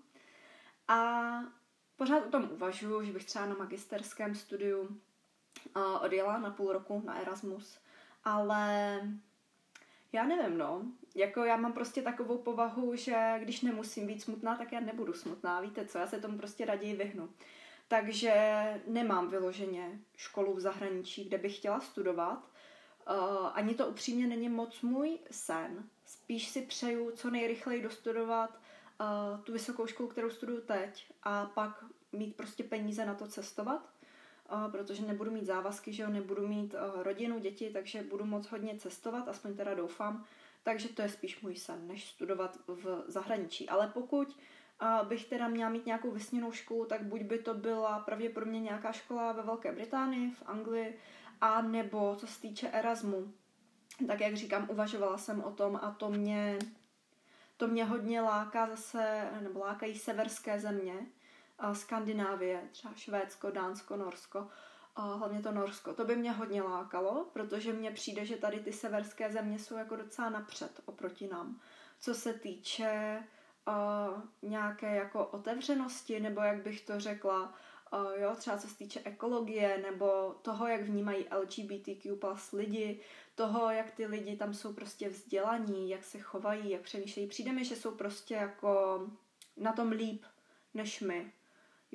A 0.88 1.40
pořád 1.96 2.25
o 2.25 2.30
tom 2.30 2.50
uvažuji, 2.52 3.06
že 3.06 3.14
bych 3.14 3.25
třeba 3.25 3.46
na 3.46 3.56
magisterském 3.56 4.36
studiu 4.36 5.02
odjela 6.02 6.38
na 6.38 6.52
půl 6.52 6.74
roku 6.74 7.02
na 7.06 7.16
Erasmus, 7.22 7.80
ale 8.24 9.02
já 10.12 10.24
nevím, 10.24 10.58
no. 10.58 10.86
Jako 11.15 11.43
já 11.43 11.57
mám 11.57 11.74
prostě 11.74 12.01
takovou 12.01 12.38
povahu, 12.38 12.95
že 12.95 13.36
když 13.39 13.62
nemusím 13.62 14.07
být 14.07 14.22
smutná, 14.22 14.55
tak 14.55 14.72
já 14.72 14.79
nebudu 14.79 15.13
smutná. 15.13 15.62
Víte 15.62 15.86
co, 15.86 15.98
já 15.98 16.07
se 16.07 16.19
tomu 16.19 16.38
prostě 16.38 16.65
raději 16.65 16.95
vyhnu. 16.95 17.29
Takže 17.88 18.34
nemám 18.88 19.29
vyloženě 19.29 20.00
školu 20.15 20.53
v 20.53 20.60
zahraničí, 20.60 21.24
kde 21.24 21.38
bych 21.38 21.57
chtěla 21.57 21.79
studovat. 21.79 22.50
Uh, 23.10 23.50
ani 23.53 23.75
to 23.75 23.88
upřímně 23.88 24.27
není 24.27 24.50
moc 24.50 24.81
můj 24.81 25.19
sen. 25.31 25.89
Spíš 26.05 26.48
si 26.48 26.62
přeju 26.62 27.12
co 27.12 27.29
nejrychleji 27.29 27.81
dostudovat 27.81 28.50
uh, 29.00 29.41
tu 29.43 29.53
vysokou 29.53 29.88
školu, 29.88 30.10
kterou 30.10 30.29
studuju 30.29 30.62
teď 30.62 31.07
a 31.24 31.45
pak 31.45 31.86
mít 32.12 32.36
prostě 32.36 32.63
peníze 32.63 33.05
na 33.05 33.13
to 33.13 33.27
cestovat 33.27 33.95
protože 34.72 35.05
nebudu 35.05 35.31
mít 35.31 35.45
závazky, 35.45 35.93
že 35.93 36.03
jo, 36.03 36.10
nebudu 36.10 36.48
mít 36.48 36.75
rodinu, 36.95 37.39
děti, 37.39 37.69
takže 37.74 38.03
budu 38.03 38.25
moc 38.25 38.48
hodně 38.48 38.75
cestovat, 38.77 39.27
aspoň 39.27 39.55
teda 39.55 39.74
doufám. 39.74 40.25
Takže 40.65 40.89
to 40.89 41.01
je 41.01 41.10
spíš 41.10 41.41
můj 41.41 41.55
sen, 41.55 41.88
než 41.88 42.10
studovat 42.10 42.57
v 42.67 43.03
zahraničí. 43.07 43.69
Ale 43.69 43.88
pokud 43.88 44.38
bych 45.03 45.25
teda 45.25 45.48
měla 45.48 45.69
mít 45.69 45.86
nějakou 45.86 46.12
vysněnou 46.12 46.51
školu, 46.51 46.86
tak 46.86 47.03
buď 47.03 47.22
by 47.22 47.39
to 47.39 47.53
byla 47.53 48.00
pravděpodobně 48.00 48.60
nějaká 48.60 48.91
škola 48.91 49.31
ve 49.31 49.43
Velké 49.43 49.72
Británii, 49.72 50.31
v 50.31 50.43
Anglii, 50.45 51.00
a 51.41 51.62
nebo 51.62 52.15
co 52.15 52.27
se 52.27 52.41
týče 52.41 52.69
Erasmu. 52.69 53.34
Tak 54.07 54.22
jak 54.22 54.36
říkám, 54.36 54.69
uvažovala 54.69 55.17
jsem 55.17 55.43
o 55.43 55.51
tom 55.51 55.79
a 55.81 55.91
to 55.91 56.10
mě, 56.10 56.60
to 57.57 57.67
mě 57.67 57.86
hodně 57.86 58.22
láká 58.22 58.67
zase, 58.67 59.29
nebo 59.41 59.60
lákají 59.60 59.95
severské 60.00 60.60
země, 60.60 61.05
Skandinávie, 61.74 62.69
třeba 62.72 62.93
Švédsko, 62.93 63.51
Dánsko, 63.51 63.98
Norsko, 63.98 64.48
hlavně 65.02 65.42
to 65.42 65.52
Norsko. 65.52 65.94
To 65.94 66.06
by 66.06 66.16
mě 66.16 66.32
hodně 66.32 66.62
lákalo, 66.62 67.25
protože 67.34 67.74
mně 67.74 67.92
přijde, 67.92 68.25
že 68.25 68.38
tady 68.38 68.60
ty 68.60 68.74
severské 68.74 69.32
země 69.32 69.60
jsou 69.60 69.78
jako 69.78 69.96
docela 69.96 70.30
napřed 70.30 70.82
oproti 70.86 71.28
nám. 71.28 71.60
Co 72.00 72.16
se 72.16 72.34
týče 72.34 73.24
uh, 73.68 74.22
nějaké 74.42 74.96
jako 74.96 75.25
otevřenosti, 75.25 76.20
nebo 76.20 76.42
jak 76.42 76.64
bych 76.64 76.82
to 76.82 77.00
řekla, 77.00 77.54
uh, 77.94 78.22
jo, 78.22 78.36
třeba 78.36 78.58
co 78.58 78.68
se 78.68 78.78
týče 78.78 79.02
ekologie, 79.04 79.78
nebo 79.78 80.36
toho, 80.42 80.68
jak 80.68 80.82
vnímají 80.82 81.25
LGBTQ 81.42 82.16
plus 82.16 82.52
lidi, 82.52 83.00
toho, 83.36 83.70
jak 83.70 83.92
ty 83.92 84.06
lidi 84.06 84.38
tam 84.38 84.54
jsou 84.54 84.74
prostě 84.74 85.10
vzdělaní, 85.10 85.90
jak 85.90 86.04
se 86.04 86.20
chovají, 86.20 86.70
jak 86.70 86.82
přemýšlejí. 86.82 87.28
Přijde 87.28 87.52
mi, 87.52 87.66
že 87.66 87.75
jsou 87.75 87.92
prostě 87.92 88.34
jako 88.34 89.02
na 89.58 89.74
tom 89.74 89.90
líp 89.92 90.25
než 90.74 91.02
my. 91.02 91.32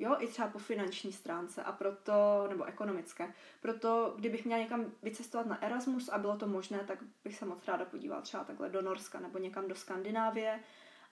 Jo, 0.01 0.15
i 0.19 0.27
třeba 0.27 0.47
po 0.47 0.59
finanční 0.59 1.13
stránce 1.13 1.63
a 1.63 1.71
proto, 1.71 2.47
nebo 2.49 2.63
ekonomické. 2.63 3.33
Proto, 3.61 4.13
kdybych 4.17 4.45
měla 4.45 4.61
někam 4.61 4.91
vycestovat 5.03 5.47
na 5.47 5.63
Erasmus 5.63 6.09
a 6.09 6.17
bylo 6.17 6.37
to 6.37 6.47
možné, 6.47 6.79
tak 6.79 6.99
bych 7.23 7.35
se 7.35 7.45
moc 7.45 7.65
ráda 7.67 7.85
podívala 7.85 8.21
třeba 8.21 8.43
takhle 8.43 8.69
do 8.69 8.81
Norska 8.81 9.19
nebo 9.19 9.37
někam 9.37 9.67
do 9.67 9.75
Skandinávie. 9.75 10.59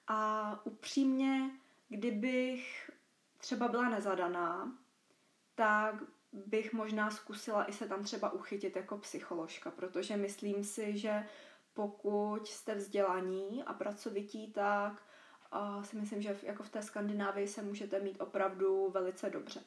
A 0.07 0.61
upřímně, 0.63 1.51
kdybych 1.89 2.91
třeba 3.37 3.67
byla 3.67 3.89
nezadaná, 3.89 4.71
tak 5.55 5.95
bych 6.33 6.73
možná 6.73 7.11
zkusila 7.11 7.69
i 7.69 7.73
se 7.73 7.87
tam 7.87 8.03
třeba 8.03 8.31
uchytit 8.31 8.75
jako 8.75 8.97
psycholožka, 8.97 9.71
protože 9.71 10.17
myslím 10.17 10.63
si, 10.63 10.97
že 10.97 11.25
pokud 11.73 12.47
jste 12.47 12.75
vzdělaní 12.75 13.63
a 13.63 13.73
pracovití, 13.73 14.51
tak 14.51 15.01
a 15.51 15.83
si 15.83 15.95
myslím, 15.95 16.21
že 16.21 16.37
jako 16.43 16.63
v 16.63 16.69
té 16.69 16.81
Skandinávii 16.81 17.47
se 17.47 17.61
můžete 17.61 17.99
mít 17.99 18.21
opravdu 18.21 18.89
velice 18.89 19.29
dobře. 19.29 19.63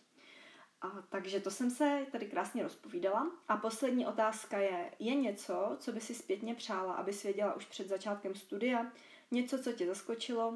A, 0.81 1.03
takže 1.09 1.41
to 1.41 1.51
jsem 1.51 1.71
se 1.71 2.07
tady 2.13 2.27
krásně 2.27 2.63
rozpovídala. 2.63 3.31
A 3.49 3.57
poslední 3.57 4.07
otázka 4.07 4.59
je, 4.59 4.91
je 4.99 5.15
něco, 5.15 5.77
co 5.81 5.93
by 5.93 6.01
si 6.01 6.15
zpětně 6.15 6.55
přála, 6.55 6.93
aby 6.93 7.13
věděla 7.13 7.55
už 7.55 7.65
před 7.67 7.89
začátkem 7.89 8.35
studia, 8.35 8.93
něco, 9.31 9.63
co 9.63 9.73
tě 9.73 9.87
zaskočilo, 9.87 10.55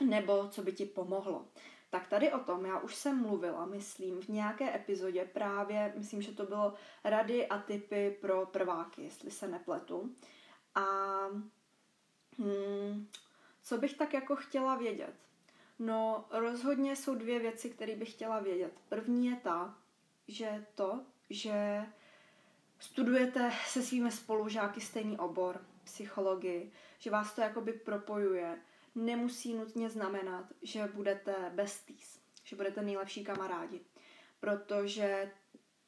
nebo 0.00 0.48
co 0.48 0.62
by 0.62 0.72
ti 0.72 0.86
pomohlo. 0.86 1.48
Tak 1.90 2.08
tady 2.08 2.32
o 2.32 2.38
tom 2.38 2.66
já 2.66 2.78
už 2.78 2.94
jsem 2.94 3.22
mluvila, 3.22 3.66
myslím, 3.66 4.20
v 4.20 4.28
nějaké 4.28 4.76
epizodě 4.76 5.24
právě, 5.24 5.92
myslím, 5.96 6.22
že 6.22 6.32
to 6.32 6.46
bylo 6.46 6.74
rady 7.04 7.46
a 7.46 7.58
typy 7.58 8.18
pro 8.20 8.46
prváky, 8.46 9.02
jestli 9.02 9.30
se 9.30 9.48
nepletu. 9.48 10.14
A 10.74 10.84
hmm, 12.38 13.06
co 13.62 13.78
bych 13.78 13.94
tak 13.94 14.14
jako 14.14 14.36
chtěla 14.36 14.76
vědět? 14.76 15.14
No, 15.78 16.24
rozhodně 16.30 16.96
jsou 16.96 17.14
dvě 17.14 17.38
věci, 17.38 17.70
které 17.70 17.96
bych 17.96 18.12
chtěla 18.12 18.40
vědět. 18.40 18.72
První 18.88 19.26
je 19.26 19.36
ta, 19.36 19.78
že 20.28 20.66
to, 20.74 21.00
že 21.30 21.86
studujete 22.78 23.52
se 23.66 23.82
svými 23.82 24.10
spolužáky 24.10 24.80
stejný 24.80 25.18
obor, 25.18 25.64
psychologii, 25.84 26.72
že 26.98 27.10
vás 27.10 27.34
to 27.34 27.40
jakoby 27.40 27.72
propojuje, 27.72 28.58
nemusí 28.94 29.54
nutně 29.54 29.90
znamenat, 29.90 30.44
že 30.62 30.88
budete 30.94 31.34
besties, 31.54 32.20
že 32.44 32.56
budete 32.56 32.82
nejlepší 32.82 33.24
kamarádi. 33.24 33.80
Protože 34.40 35.30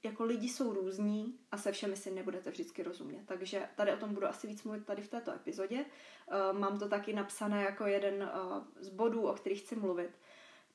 jako 0.03 0.25
lidi 0.25 0.49
jsou 0.49 0.73
různí 0.73 1.39
a 1.53 1.59
se 1.59 1.73
všemi 1.73 1.97
si 1.97 2.11
nebudete 2.11 2.51
vždycky 2.51 2.83
rozumět. 2.83 3.23
Takže 3.27 3.69
tady 3.77 3.93
o 3.93 3.97
tom 3.97 4.15
budu 4.15 4.27
asi 4.27 4.47
víc 4.47 4.63
mluvit 4.63 4.87
tady 4.87 5.03
v 5.03 5.09
této 5.09 5.33
epizodě. 5.33 5.85
Uh, 5.85 6.59
mám 6.59 6.79
to 6.79 6.89
taky 6.89 7.13
napsané 7.13 7.63
jako 7.63 7.87
jeden 7.87 8.23
uh, 8.23 8.63
z 8.81 8.89
bodů, 8.89 9.27
o 9.27 9.33
kterých 9.33 9.61
chci 9.61 9.77
mluvit. 9.77 10.11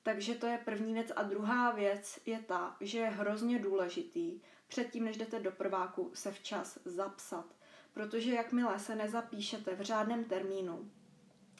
Takže 0.03 0.35
to 0.35 0.45
je 0.47 0.57
první 0.65 0.93
věc. 0.93 1.11
A 1.15 1.23
druhá 1.23 1.71
věc 1.71 2.19
je 2.25 2.39
ta, 2.39 2.77
že 2.81 2.99
je 2.99 3.07
hrozně 3.07 3.59
důležitý 3.59 4.41
předtím, 4.67 5.03
než 5.03 5.17
jdete 5.17 5.39
do 5.39 5.51
prváku, 5.51 6.11
se 6.13 6.31
včas 6.31 6.79
zapsat. 6.85 7.45
Protože 7.93 8.31
jakmile 8.31 8.79
se 8.79 8.95
nezapíšete 8.95 9.75
v 9.75 9.81
řádném 9.81 10.23
termínu, 10.23 10.91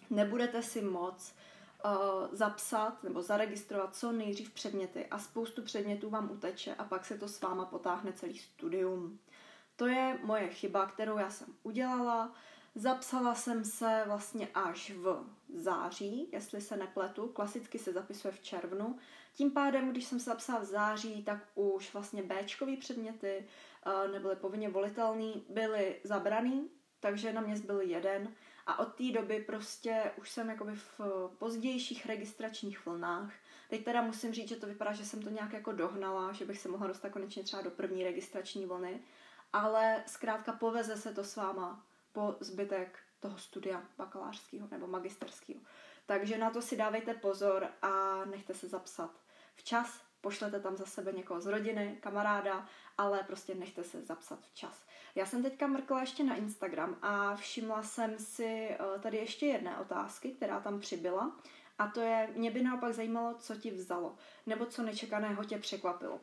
nebudete 0.10 0.64
si 0.64 0.82
moc 0.82 1.36
zapsat 2.32 3.04
nebo 3.04 3.22
zaregistrovat 3.22 3.96
co 3.96 4.12
nejdřív 4.12 4.52
předměty 4.54 5.06
a 5.06 5.20
spoustu 5.20 5.62
předmětů 5.62 6.10
vám 6.10 6.32
uteče 6.32 6.76
a 6.76 6.84
pak 6.84 7.06
se 7.06 7.18
to 7.18 7.28
s 7.28 7.42
váma 7.42 7.66
potáhne 7.66 8.14
celý 8.14 8.38
studium. 8.38 9.20
To 9.76 9.88
je 9.88 10.20
moje 10.24 10.48
chyba, 10.48 10.86
kterou 10.86 11.18
já 11.18 11.30
jsem 11.30 11.48
udělala. 11.64 12.34
Zapsala 12.76 13.36
jsem 13.36 13.66
se 13.66 14.04
vlastně 14.08 14.48
až 14.54 14.92
v 14.92 15.26
září, 15.56 16.30
jestli 16.32 16.62
se 16.62 16.78
nepletu. 16.78 17.28
Klasicky 17.28 17.80
se 17.80 17.94
zapisuje 17.94 18.32
v 18.32 18.40
červnu. 18.40 18.98
Tím 19.34 19.52
pádem, 19.52 19.92
když 19.92 20.06
jsem 20.06 20.20
se 20.20 20.30
zapsala 20.30 20.60
v 20.60 20.66
září, 20.66 21.24
tak 21.24 21.40
už 21.56 21.94
vlastně 21.94 22.24
Bčkový 22.24 22.78
předměty 22.78 23.48
uh, 23.86 24.12
nebyly 24.12 24.36
povinně 24.36 24.70
volitelný, 24.70 25.46
byly 25.50 25.96
zabraný, 26.04 26.70
takže 27.00 27.34
na 27.34 27.42
mě 27.42 27.58
zbyl 27.58 27.82
jeden 27.82 28.34
a 28.68 28.80
od 28.80 28.96
té 28.96 29.12
doby 29.12 29.40
prostě 29.40 30.12
už 30.18 30.30
jsem 30.30 30.50
jakoby 30.50 30.76
v 30.76 31.02
pozdějších 31.38 32.06
registračních 32.06 32.86
vlnách. 32.86 33.34
Teď 33.70 33.86
teda 33.86 34.02
musím 34.02 34.34
říct, 34.34 34.50
že 34.50 34.56
to 34.56 34.68
vypadá, 34.68 34.94
že 34.94 35.06
jsem 35.06 35.22
to 35.22 35.30
nějak 35.30 35.54
jako 35.54 35.72
dohnala, 35.72 36.34
že 36.34 36.46
bych 36.46 36.60
se 36.60 36.70
mohla 36.70 36.88
dostat 36.88 37.10
konečně 37.10 37.44
třeba 37.44 37.62
do 37.62 37.72
první 37.72 38.04
registrační 38.04 38.66
vlny, 38.66 39.00
ale 39.54 40.04
zkrátka 40.08 40.52
poveze 40.52 40.98
se 40.98 41.14
to 41.14 41.24
s 41.24 41.36
váma 41.36 41.86
po 42.12 42.36
zbytek 42.40 43.00
toho 43.20 43.38
studia 43.38 43.84
bakalářského 43.98 44.68
nebo 44.72 44.88
magisterského. 44.88 45.60
Takže 46.06 46.38
na 46.38 46.50
to 46.50 46.62
si 46.62 46.78
dávejte 46.78 47.14
pozor 47.14 47.68
a 47.82 48.26
nechte 48.26 48.54
se 48.54 48.68
zapsat 48.68 49.12
včas, 49.56 50.02
pošlete 50.22 50.60
tam 50.60 50.78
za 50.78 50.86
sebe 50.86 51.12
někoho 51.12 51.42
z 51.42 51.46
rodiny, 51.46 51.98
kamaráda, 52.02 52.68
ale 52.98 53.24
prostě 53.24 53.56
nechte 53.56 53.84
se 53.84 54.02
zapsat 54.02 54.40
včas. 54.42 54.87
Já 55.16 55.26
jsem 55.26 55.44
teďka 55.44 55.68
mrkla 55.68 56.02
ještě 56.02 56.24
na 56.24 56.36
Instagram 56.36 56.98
a 57.02 57.36
všimla 57.36 57.84
jsem 57.84 58.20
si 58.20 58.70
eh, 58.70 59.00
tady 59.00 59.18
ještě 59.18 59.46
jedné 59.46 59.78
otázky, 59.78 60.32
která 60.32 60.60
tam 60.60 60.80
přibyla. 60.80 61.36
A 61.80 61.88
to 61.88 62.02
je, 62.02 62.30
mě 62.36 62.52
by 62.52 62.64
naopak 62.64 62.94
zajímalo, 62.94 63.34
co 63.34 63.56
ti 63.56 63.72
vzalo, 63.72 64.16
nebo 64.46 64.66
co 64.66 64.84
nečekaného 64.84 65.44
tě 65.44 65.58
překvapilo. 65.58 66.22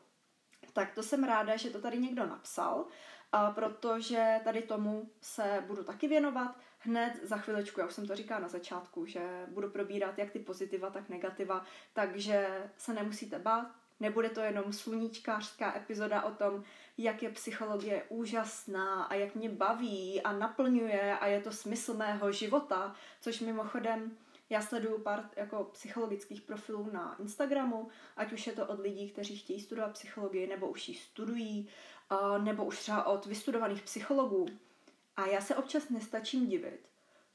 Tak 0.73 0.95
to 0.95 1.03
jsem 1.03 1.25
ráda, 1.25 1.57
že 1.57 1.71
to 1.71 1.81
tady 1.81 1.99
někdo 1.99 2.27
napsal, 2.27 2.87
protože 3.55 4.41
tady 4.45 4.63
tomu 4.63 5.11
se 5.21 5.65
budu 5.67 5.85
taky 5.85 6.09
věnovat 6.09 6.57
hned 6.79 7.21
za 7.23 7.37
chvilečku. 7.37 7.81
Já 7.81 7.87
už 7.87 7.93
jsem 7.93 8.07
to 8.07 8.17
říkala 8.17 8.41
na 8.41 8.49
začátku, 8.49 9.07
že 9.07 9.47
budu 9.49 9.71
probírat 9.71 10.19
jak 10.19 10.31
ty 10.31 10.39
pozitiva, 10.39 10.91
tak 10.91 11.09
negativa, 11.09 11.65
takže 11.93 12.71
se 12.77 12.93
nemusíte 12.93 13.39
bát, 13.39 13.67
Nebude 14.01 14.29
to 14.29 14.41
jenom 14.41 14.73
sluníčkářská 14.73 15.77
epizoda 15.77 16.23
o 16.23 16.31
tom, 16.31 16.65
jak 16.99 17.23
je 17.23 17.31
psychologie 17.31 18.05
úžasná 18.09 19.05
a 19.05 19.15
jak 19.15 19.35
mě 19.35 19.49
baví 19.49 20.23
a 20.23 20.33
naplňuje 20.33 21.19
a 21.19 21.27
je 21.27 21.41
to 21.41 21.53
smysl 21.53 21.95
mého 21.95 22.33
života, 22.33 22.95
což 23.21 23.41
mimochodem 23.41 24.17
Já 24.51 24.63
sleduju 24.63 24.99
pár 24.99 25.31
jako 25.37 25.65
psychologických 25.65 26.43
profilů 26.43 26.91
na 26.93 27.17
Instagramu, 27.21 27.89
ať 28.17 28.33
už 28.33 28.47
je 28.47 28.53
to 28.53 28.67
od 28.67 28.81
lidí, 28.81 29.11
kteří 29.11 29.39
chtějí 29.39 29.61
studovat 29.61 29.93
psychologii, 29.93 30.47
nebo 30.47 30.69
už 30.69 30.89
ji 30.89 30.95
studují, 30.95 31.69
nebo 32.43 32.65
už 32.65 32.79
třeba 32.79 33.05
od 33.05 33.27
vystudovaných 33.27 33.83
psychologů. 33.83 34.47
A 35.17 35.27
já 35.27 35.41
se 35.41 35.57
občas 35.57 35.89
nestačím 35.89 36.47
divit, 36.47 36.89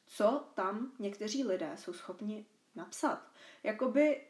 co 0.06 0.44
tam 0.54 0.92
někteří 1.00 1.44
lidé 1.44 1.72
jsou 1.76 1.94
schopni 1.94 2.46
napsat. 2.76 3.32
Jakoby, 3.64 4.22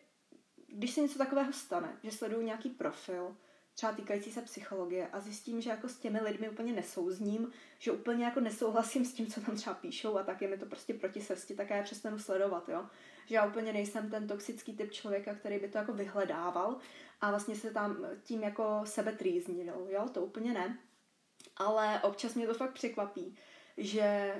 když 0.67 0.91
se 0.91 1.01
něco 1.01 1.17
takového 1.17 1.53
stane, 1.53 1.97
že 2.03 2.11
sleduju 2.11 2.41
nějaký 2.41 2.69
profil, 2.69 3.35
třeba 3.79 3.91
týkající 3.91 4.31
se 4.31 4.41
psychologie 4.41 5.07
a 5.07 5.19
zjistím, 5.19 5.61
že 5.61 5.69
jako 5.69 5.89
s 5.89 5.97
těmi 5.97 6.21
lidmi 6.21 6.49
úplně 6.49 6.73
nesouzním, 6.73 7.51
že 7.77 7.91
úplně 7.91 8.25
jako 8.25 8.39
nesouhlasím 8.39 9.05
s 9.05 9.13
tím, 9.13 9.27
co 9.27 9.41
tam 9.41 9.55
třeba 9.55 9.73
píšou 9.73 10.17
a 10.17 10.23
tak 10.23 10.41
je 10.41 10.47
mi 10.47 10.57
to 10.57 10.65
prostě 10.65 10.93
proti 10.93 11.21
srsti, 11.21 11.55
tak 11.55 11.69
já 11.69 11.83
přestanu 11.83 12.19
sledovat, 12.19 12.69
jo. 12.69 12.85
Že 13.25 13.35
já 13.35 13.45
úplně 13.45 13.73
nejsem 13.73 14.09
ten 14.09 14.27
toxický 14.27 14.77
typ 14.77 14.91
člověka, 14.91 15.35
který 15.35 15.59
by 15.59 15.67
to 15.67 15.77
jako 15.77 15.93
vyhledával 15.93 16.77
a 17.21 17.29
vlastně 17.29 17.55
se 17.55 17.71
tam 17.71 17.97
tím 18.23 18.43
jako 18.43 18.81
sebe 18.83 19.11
trýznil, 19.11 19.87
jo, 19.89 20.09
to 20.13 20.21
úplně 20.21 20.53
ne. 20.53 20.79
Ale 21.57 22.01
občas 22.03 22.35
mě 22.35 22.47
to 22.47 22.53
fakt 22.53 22.73
překvapí, 22.73 23.35
že 23.77 24.35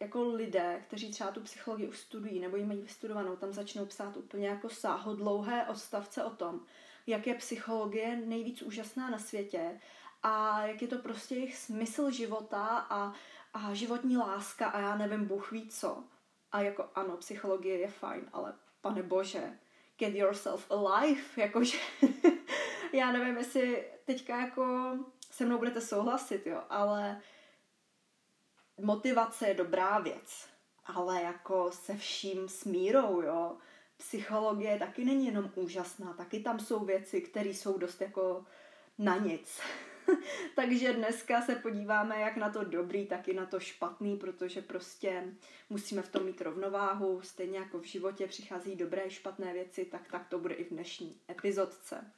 jako 0.00 0.22
lidé, 0.22 0.82
kteří 0.86 1.10
třeba 1.10 1.30
tu 1.30 1.40
psychologii 1.40 1.88
už 1.88 1.98
studují 1.98 2.40
nebo 2.40 2.56
ji 2.56 2.64
mají 2.64 2.80
vystudovanou, 2.80 3.36
tam 3.36 3.52
začnou 3.52 3.86
psát 3.86 4.16
úplně 4.16 4.48
jako 4.48 4.68
sáhodlouhé 4.68 5.66
odstavce 5.66 6.24
o 6.24 6.30
tom, 6.30 6.60
jak 7.06 7.26
je 7.26 7.34
psychologie 7.34 8.16
nejvíc 8.16 8.62
úžasná 8.62 9.10
na 9.10 9.18
světě 9.18 9.80
a 10.22 10.66
jak 10.66 10.82
je 10.82 10.88
to 10.88 10.98
prostě 10.98 11.34
jejich 11.34 11.56
smysl 11.56 12.10
života 12.10 12.86
a, 12.90 13.12
a 13.54 13.74
životní 13.74 14.16
láska 14.16 14.66
a 14.66 14.80
já 14.80 14.96
nevím, 14.96 15.24
Bůh 15.24 15.52
ví 15.52 15.68
co. 15.68 16.04
A 16.52 16.60
jako 16.60 16.90
ano, 16.94 17.16
psychologie 17.16 17.78
je 17.78 17.88
fajn, 17.88 18.30
ale 18.32 18.54
pane 18.80 19.02
bože, 19.02 19.58
get 19.98 20.14
yourself 20.14 20.70
alive, 20.70 21.20
jakože 21.36 21.78
já 22.92 23.12
nevím, 23.12 23.36
jestli 23.36 23.84
teďka 24.04 24.40
jako 24.40 24.96
se 25.30 25.44
mnou 25.44 25.58
budete 25.58 25.80
souhlasit, 25.80 26.46
jo, 26.46 26.62
ale 26.68 27.20
motivace 28.80 29.48
je 29.48 29.54
dobrá 29.54 29.98
věc, 29.98 30.48
ale 30.86 31.22
jako 31.22 31.70
se 31.72 31.96
vším 31.96 32.48
smírou, 32.48 33.22
jo 33.22 33.56
psychologie 34.08 34.78
taky 34.78 35.04
není 35.04 35.26
jenom 35.26 35.50
úžasná, 35.54 36.12
taky 36.12 36.40
tam 36.40 36.60
jsou 36.60 36.84
věci, 36.84 37.20
které 37.20 37.48
jsou 37.48 37.78
dost 37.78 38.00
jako 38.00 38.44
na 38.98 39.16
nic. 39.16 39.60
Takže 40.56 40.92
dneska 40.92 41.42
se 41.42 41.54
podíváme 41.54 42.20
jak 42.20 42.36
na 42.36 42.50
to 42.50 42.64
dobrý, 42.64 43.06
tak 43.06 43.28
i 43.28 43.34
na 43.34 43.46
to 43.46 43.60
špatný, 43.60 44.16
protože 44.16 44.62
prostě 44.62 45.24
musíme 45.70 46.02
v 46.02 46.08
tom 46.08 46.24
mít 46.24 46.40
rovnováhu. 46.40 47.20
Stejně 47.22 47.58
jako 47.58 47.78
v 47.78 47.84
životě 47.84 48.26
přichází 48.26 48.76
dobré 48.76 49.02
i 49.06 49.10
špatné 49.10 49.52
věci, 49.52 49.84
tak 49.84 50.08
tak 50.10 50.28
to 50.28 50.38
bude 50.38 50.54
i 50.54 50.64
v 50.64 50.70
dnešní 50.70 51.16
epizodce. 51.30 52.10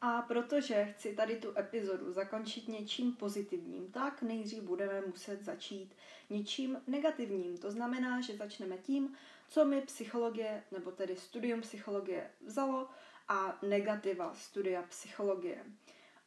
A 0.00 0.22
protože 0.22 0.84
chci 0.84 1.14
tady 1.14 1.36
tu 1.36 1.58
epizodu 1.58 2.12
zakončit 2.12 2.68
něčím 2.68 3.12
pozitivním, 3.12 3.90
tak 3.90 4.22
nejdřív 4.22 4.62
budeme 4.62 5.02
muset 5.06 5.44
začít 5.44 5.94
něčím 6.30 6.82
negativním. 6.86 7.58
To 7.58 7.70
znamená, 7.70 8.20
že 8.20 8.36
začneme 8.36 8.78
tím, 8.78 9.14
co 9.52 9.64
mi 9.64 9.80
psychologie, 9.80 10.62
nebo 10.70 10.90
tedy 10.90 11.16
studium 11.16 11.60
psychologie 11.60 12.30
vzalo 12.46 12.88
a 13.28 13.58
negativa 13.62 14.34
studia 14.34 14.82
psychologie. 14.82 15.64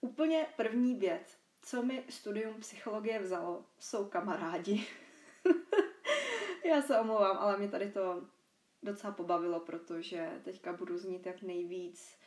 Úplně 0.01 0.47
první 0.57 0.95
věc, 0.95 1.38
co 1.61 1.83
mi 1.83 2.03
studium 2.09 2.59
psychologie 2.59 3.19
vzalo, 3.19 3.65
jsou 3.79 4.05
kamarádi. 4.05 4.88
Já 6.65 6.81
se 6.81 6.99
omlouvám, 6.99 7.38
ale 7.38 7.57
mě 7.57 7.67
tady 7.67 7.91
to 7.91 8.23
docela 8.83 9.13
pobavilo, 9.13 9.59
protože 9.59 10.41
teďka 10.43 10.73
budu 10.73 10.97
znít 10.97 11.25
jak 11.25 11.41
nejvíc 11.41 12.17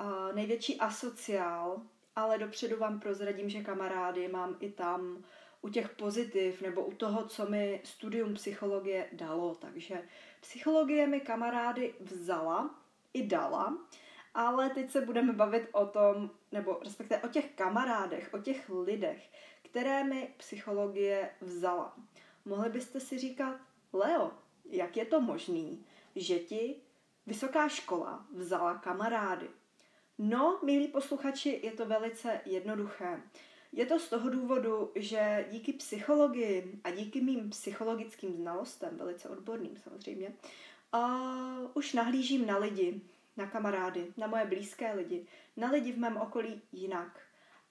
uh, 0.00 0.34
největší 0.34 0.80
asociál, 0.80 1.82
ale 2.16 2.38
dopředu 2.38 2.76
vám 2.76 3.00
prozradím, 3.00 3.48
že 3.48 3.64
kamarády 3.64 4.28
mám 4.28 4.56
i 4.60 4.72
tam 4.72 5.24
u 5.66 5.68
těch 5.68 5.88
pozitiv 5.88 6.62
nebo 6.62 6.84
u 6.84 6.92
toho, 6.92 7.28
co 7.28 7.50
mi 7.50 7.80
studium 7.84 8.34
psychologie 8.34 9.08
dalo. 9.12 9.54
Takže 9.54 10.02
psychologie 10.40 11.06
mi 11.06 11.20
kamarády 11.20 11.94
vzala 12.00 12.74
i 13.14 13.26
dala, 13.26 13.78
ale 14.34 14.70
teď 14.70 14.90
se 14.90 15.00
budeme 15.00 15.32
bavit 15.32 15.68
o 15.72 15.86
tom, 15.86 16.30
nebo 16.52 16.78
respektive 16.84 17.22
o 17.22 17.28
těch 17.28 17.52
kamarádech, 17.54 18.34
o 18.34 18.38
těch 18.38 18.68
lidech, 18.68 19.30
které 19.62 20.04
mi 20.04 20.34
psychologie 20.36 21.30
vzala. 21.40 21.96
Mohli 22.44 22.70
byste 22.70 23.00
si 23.00 23.18
říkat, 23.18 23.56
Leo, 23.92 24.32
jak 24.64 24.96
je 24.96 25.04
to 25.04 25.20
možný, 25.20 25.86
že 26.16 26.38
ti 26.38 26.76
vysoká 27.26 27.68
škola 27.68 28.26
vzala 28.34 28.74
kamarády? 28.74 29.48
No, 30.18 30.58
milí 30.62 30.88
posluchači, 30.88 31.60
je 31.62 31.72
to 31.72 31.86
velice 31.86 32.40
jednoduché. 32.44 33.22
Je 33.76 33.86
to 33.86 33.98
z 33.98 34.08
toho 34.08 34.30
důvodu, 34.30 34.92
že 34.94 35.46
díky 35.50 35.72
psychologii 35.72 36.80
a 36.84 36.90
díky 36.90 37.20
mým 37.20 37.50
psychologickým 37.50 38.36
znalostem, 38.36 38.96
velice 38.96 39.28
odborným 39.28 39.76
samozřejmě, 39.76 40.32
uh, 40.94 41.70
už 41.74 41.92
nahlížím 41.92 42.46
na 42.46 42.58
lidi, 42.58 43.00
na 43.36 43.46
kamarády, 43.46 44.12
na 44.16 44.26
moje 44.26 44.46
blízké 44.46 44.94
lidi, 44.94 45.26
na 45.56 45.70
lidi 45.70 45.92
v 45.92 45.98
mém 45.98 46.16
okolí 46.16 46.62
jinak. 46.72 47.20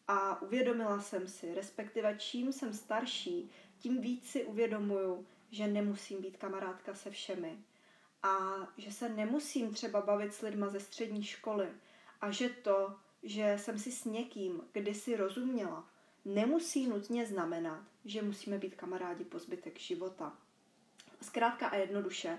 A 0.07 0.41
uvědomila 0.41 1.01
jsem 1.01 1.27
si, 1.27 1.55
respektive 1.55 2.15
čím 2.17 2.53
jsem 2.53 2.73
starší, 2.73 3.51
tím 3.79 4.01
víc 4.01 4.29
si 4.29 4.45
uvědomuju, 4.45 5.25
že 5.51 5.67
nemusím 5.67 6.21
být 6.21 6.37
kamarádka 6.37 6.93
se 6.93 7.11
všemi. 7.11 7.57
A 8.23 8.37
že 8.77 8.91
se 8.91 9.09
nemusím 9.09 9.73
třeba 9.73 10.01
bavit 10.01 10.33
s 10.33 10.41
lidma 10.41 10.69
ze 10.69 10.79
střední 10.79 11.23
školy. 11.23 11.67
A 12.21 12.31
že 12.31 12.49
to, 12.49 12.95
že 13.23 13.55
jsem 13.59 13.79
si 13.79 13.91
s 13.91 14.05
někým 14.05 14.61
kdysi 14.71 15.15
rozuměla, 15.15 15.94
nemusí 16.25 16.87
nutně 16.87 17.25
znamenat, 17.25 17.83
že 18.05 18.21
musíme 18.21 18.57
být 18.57 18.75
kamarádi 18.75 19.23
po 19.23 19.39
zbytek 19.39 19.79
života. 19.79 20.37
Zkrátka 21.21 21.67
a 21.67 21.75
jednoduše, 21.75 22.37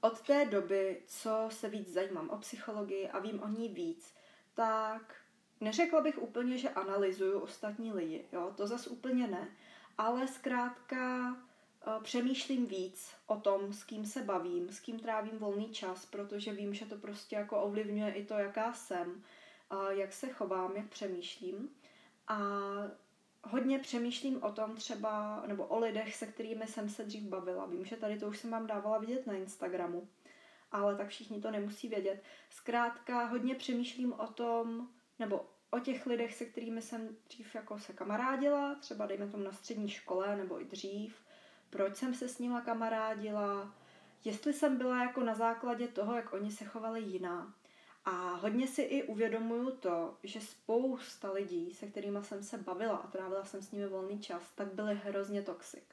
od 0.00 0.20
té 0.20 0.44
doby, 0.44 1.02
co 1.06 1.48
se 1.50 1.68
víc 1.68 1.92
zajímám 1.92 2.30
o 2.30 2.38
psychologii 2.38 3.08
a 3.08 3.18
vím 3.18 3.42
o 3.42 3.48
ní 3.48 3.68
víc, 3.68 4.14
tak 4.54 5.14
neřekla 5.60 6.00
bych 6.00 6.22
úplně, 6.22 6.58
že 6.58 6.68
analyzuju 6.68 7.40
ostatní 7.40 7.92
lidi, 7.92 8.24
jo, 8.32 8.54
to 8.56 8.66
zas 8.66 8.86
úplně 8.86 9.26
ne, 9.26 9.48
ale 9.98 10.28
zkrátka 10.28 11.36
eh, 11.36 11.90
přemýšlím 12.02 12.66
víc 12.66 13.14
o 13.26 13.36
tom, 13.36 13.72
s 13.72 13.84
kým 13.84 14.06
se 14.06 14.22
bavím, 14.22 14.72
s 14.72 14.80
kým 14.80 14.98
trávím 14.98 15.38
volný 15.38 15.70
čas, 15.70 16.06
protože 16.06 16.52
vím, 16.52 16.74
že 16.74 16.86
to 16.86 16.96
prostě 16.96 17.36
jako 17.36 17.62
ovlivňuje 17.62 18.12
i 18.12 18.24
to, 18.24 18.34
jaká 18.34 18.72
jsem, 18.72 19.22
jak 19.90 20.12
se 20.12 20.28
chovám, 20.28 20.76
jak 20.76 20.88
přemýšlím. 20.88 21.70
A 22.28 22.40
hodně 23.44 23.78
přemýšlím 23.78 24.42
o 24.42 24.52
tom 24.52 24.76
třeba, 24.76 25.42
nebo 25.46 25.66
o 25.66 25.78
lidech, 25.78 26.16
se 26.16 26.26
kterými 26.26 26.66
jsem 26.66 26.88
se 26.88 27.04
dřív 27.04 27.22
bavila. 27.22 27.66
Vím, 27.66 27.84
že 27.84 27.96
tady 27.96 28.18
to 28.18 28.28
už 28.28 28.38
jsem 28.38 28.50
vám 28.50 28.66
dávala 28.66 28.98
vidět 28.98 29.26
na 29.26 29.32
Instagramu, 29.32 30.08
ale 30.72 30.96
tak 30.96 31.08
všichni 31.08 31.40
to 31.40 31.50
nemusí 31.50 31.88
vědět. 31.88 32.22
Zkrátka 32.50 33.24
hodně 33.24 33.54
přemýšlím 33.54 34.12
o 34.12 34.26
tom, 34.26 34.88
nebo 35.18 35.46
o 35.70 35.78
těch 35.78 36.06
lidech, 36.06 36.34
se 36.34 36.44
kterými 36.44 36.82
jsem 36.82 37.16
dřív 37.28 37.54
jako 37.54 37.78
se 37.78 37.92
kamarádila, 37.92 38.74
třeba 38.74 39.06
dejme 39.06 39.28
tomu 39.28 39.44
na 39.44 39.52
střední 39.52 39.88
škole 39.88 40.36
nebo 40.36 40.60
i 40.60 40.64
dřív, 40.64 41.22
proč 41.70 41.96
jsem 41.96 42.14
se 42.14 42.28
s 42.28 42.38
nima 42.38 42.60
kamarádila, 42.60 43.74
jestli 44.24 44.52
jsem 44.52 44.76
byla 44.76 45.02
jako 45.02 45.24
na 45.24 45.34
základě 45.34 45.88
toho, 45.88 46.14
jak 46.14 46.32
oni 46.32 46.52
se 46.52 46.64
chovali 46.64 47.00
jiná. 47.00 47.54
A 48.10 48.34
hodně 48.34 48.66
si 48.66 48.82
i 48.82 49.02
uvědomuju 49.02 49.70
to, 49.70 50.16
že 50.22 50.40
spousta 50.40 51.32
lidí, 51.32 51.74
se 51.74 51.86
kterými 51.86 52.18
jsem 52.22 52.42
se 52.42 52.58
bavila 52.58 52.96
a 52.96 53.06
trávila 53.06 53.44
jsem 53.44 53.62
s 53.62 53.72
nimi 53.72 53.86
volný 53.86 54.20
čas, 54.20 54.42
tak 54.54 54.74
byly 54.74 54.94
hrozně 54.94 55.42
toxic. 55.42 55.84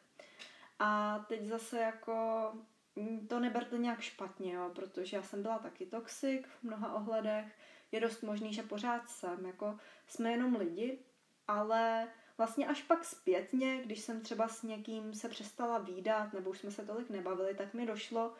A 0.79 1.19
teď 1.29 1.45
zase 1.45 1.79
jako 1.79 2.51
mm, 2.95 3.27
to 3.27 3.39
neberte 3.39 3.77
nějak 3.77 4.01
špatně, 4.01 4.53
jo, 4.53 4.71
protože 4.75 5.17
já 5.17 5.23
jsem 5.23 5.41
byla 5.41 5.59
taky 5.59 5.85
toxic 5.85 6.45
v 6.45 6.63
mnoha 6.63 6.93
ohledech. 6.93 7.45
Je 7.91 7.99
dost 7.99 8.23
možný, 8.23 8.53
že 8.53 8.63
pořád 8.63 9.09
jsem. 9.09 9.45
Jako 9.45 9.77
jsme 10.07 10.31
jenom 10.31 10.55
lidi, 10.55 10.99
ale 11.47 12.07
vlastně 12.37 12.67
až 12.67 12.81
pak 12.81 13.05
zpětně, 13.05 13.81
když 13.85 13.99
jsem 13.99 14.21
třeba 14.21 14.47
s 14.47 14.63
někým 14.63 15.13
se 15.13 15.29
přestala 15.29 15.77
výdat, 15.77 16.33
nebo 16.33 16.49
už 16.49 16.59
jsme 16.59 16.71
se 16.71 16.85
tolik 16.85 17.09
nebavili, 17.09 17.55
tak 17.55 17.73
mi 17.73 17.85
došlo, 17.85 18.33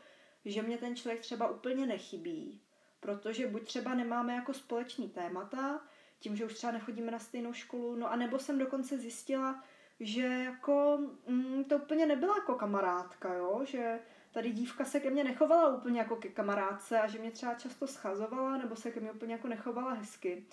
že 0.46 0.62
mě 0.62 0.78
ten 0.78 0.96
člověk 0.96 1.22
třeba 1.22 1.50
úplně 1.50 1.86
nechybí, 1.86 2.62
protože 3.06 3.48
buď 3.48 3.64
třeba 3.64 3.94
nemáme 3.94 4.36
jako 4.36 4.54
společný 4.54 5.10
témata, 5.10 5.82
tím, 6.20 6.36
že 6.36 6.46
už 6.46 6.54
třeba 6.54 6.72
nechodíme 6.72 7.12
na 7.12 7.20
stejnou 7.20 7.54
školu, 7.54 7.96
no 7.96 8.12
a 8.12 8.16
nebo 8.16 8.40
jsem 8.40 8.60
dokonce 8.60 8.98
zjistila, 8.98 9.64
že 10.00 10.22
jako 10.22 11.00
mm, 11.28 11.64
to 11.64 11.78
úplně 11.78 12.06
nebyla 12.06 12.36
jako 12.36 12.56
kamarádka, 12.56 13.34
jo, 13.34 13.62
že 13.66 14.00
tady 14.32 14.52
dívka 14.52 14.86
se 14.86 15.00
ke 15.00 15.10
mně 15.10 15.24
nechovala 15.24 15.76
úplně 15.76 16.00
jako 16.00 16.16
ke 16.16 16.30
kamarádce 16.30 17.00
a 17.00 17.08
že 17.08 17.20
mě 17.20 17.32
třeba 17.32 17.54
často 17.54 17.88
schazovala 17.88 18.58
nebo 18.58 18.76
se 18.76 18.92
ke 18.92 19.00
mně 19.00 19.12
úplně 19.12 19.34
jako 19.34 19.48
nechovala 19.48 19.94
hezky. 19.94 20.46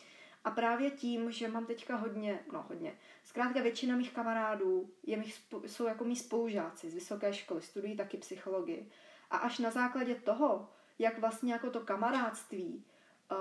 A 0.45 0.51
právě 0.51 0.91
tím, 0.91 1.31
že 1.31 1.49
mám 1.49 1.67
teďka 1.67 1.97
hodně, 1.97 2.41
no 2.53 2.65
hodně, 2.69 2.99
zkrátka 3.25 3.61
většina 3.61 3.97
mých 3.97 4.13
kamarádů 4.13 4.91
je 5.03 5.17
mých, 5.17 5.45
jsou 5.67 5.87
jako 5.87 6.05
mý 6.05 6.17
spolužáci 6.17 6.91
z 6.91 6.95
vysoké 6.95 7.35
školy, 7.35 7.63
studují 7.63 7.97
taky 7.97 8.17
psychologii. 8.17 8.91
A 9.31 9.37
až 9.37 9.59
na 9.59 9.71
základě 9.71 10.15
toho, 10.15 10.69
jak 10.99 11.19
vlastně 11.19 11.53
jako 11.53 11.71
to 11.71 11.81
kamarádství 11.81 12.85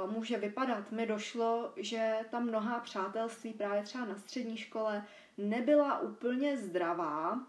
uh, 0.04 0.12
může 0.12 0.38
vypadat, 0.38 0.92
mi 0.92 1.06
došlo, 1.06 1.74
že 1.76 2.18
ta 2.32 2.40
mnohá 2.40 2.80
přátelství 2.80 3.54
právě 3.54 3.84
třeba 3.84 4.06
na 4.06 4.16
střední 4.16 4.58
škole 4.58 5.06
nebyla 5.38 6.00
úplně 6.00 6.58
zdravá 6.58 7.40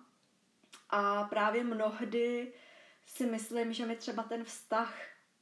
a 0.91 1.25
právě 1.25 1.65
mnohdy 1.65 2.53
si 3.07 3.27
myslím, 3.27 3.73
že 3.73 3.87
mi 3.87 3.97
třeba 3.97 4.23
ten 4.23 4.45
vztah 4.45 4.95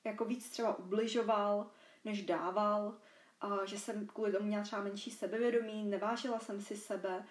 jako 0.05 0.25
víc 0.25 0.51
třeba 0.51 0.79
ubližoval, 0.79 1.71
než 2.05 2.23
dával, 2.23 2.95
a 3.41 3.65
že 3.65 3.79
jsem 3.79 4.07
kvůli 4.07 4.33
tomu 4.33 4.47
měla 4.47 4.63
třeba 4.63 4.83
menší 4.83 5.11
sebevědomí, 5.11 5.85
nevážila 5.85 6.41
jsem 6.41 6.61
si 6.61 6.77
sebe 6.77 7.25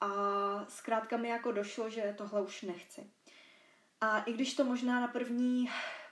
a 0.00 0.10
zkrátka 0.68 1.16
mi 1.16 1.28
jako 1.28 1.52
došlo, 1.52 1.90
že 1.90 2.14
tohle 2.18 2.42
už 2.42 2.62
nechci. 2.62 3.10
A 4.00 4.20
i 4.20 4.32
když 4.32 4.54
to 4.54 4.64
možná 4.64 5.00
na 5.00 5.08
první 5.08 5.70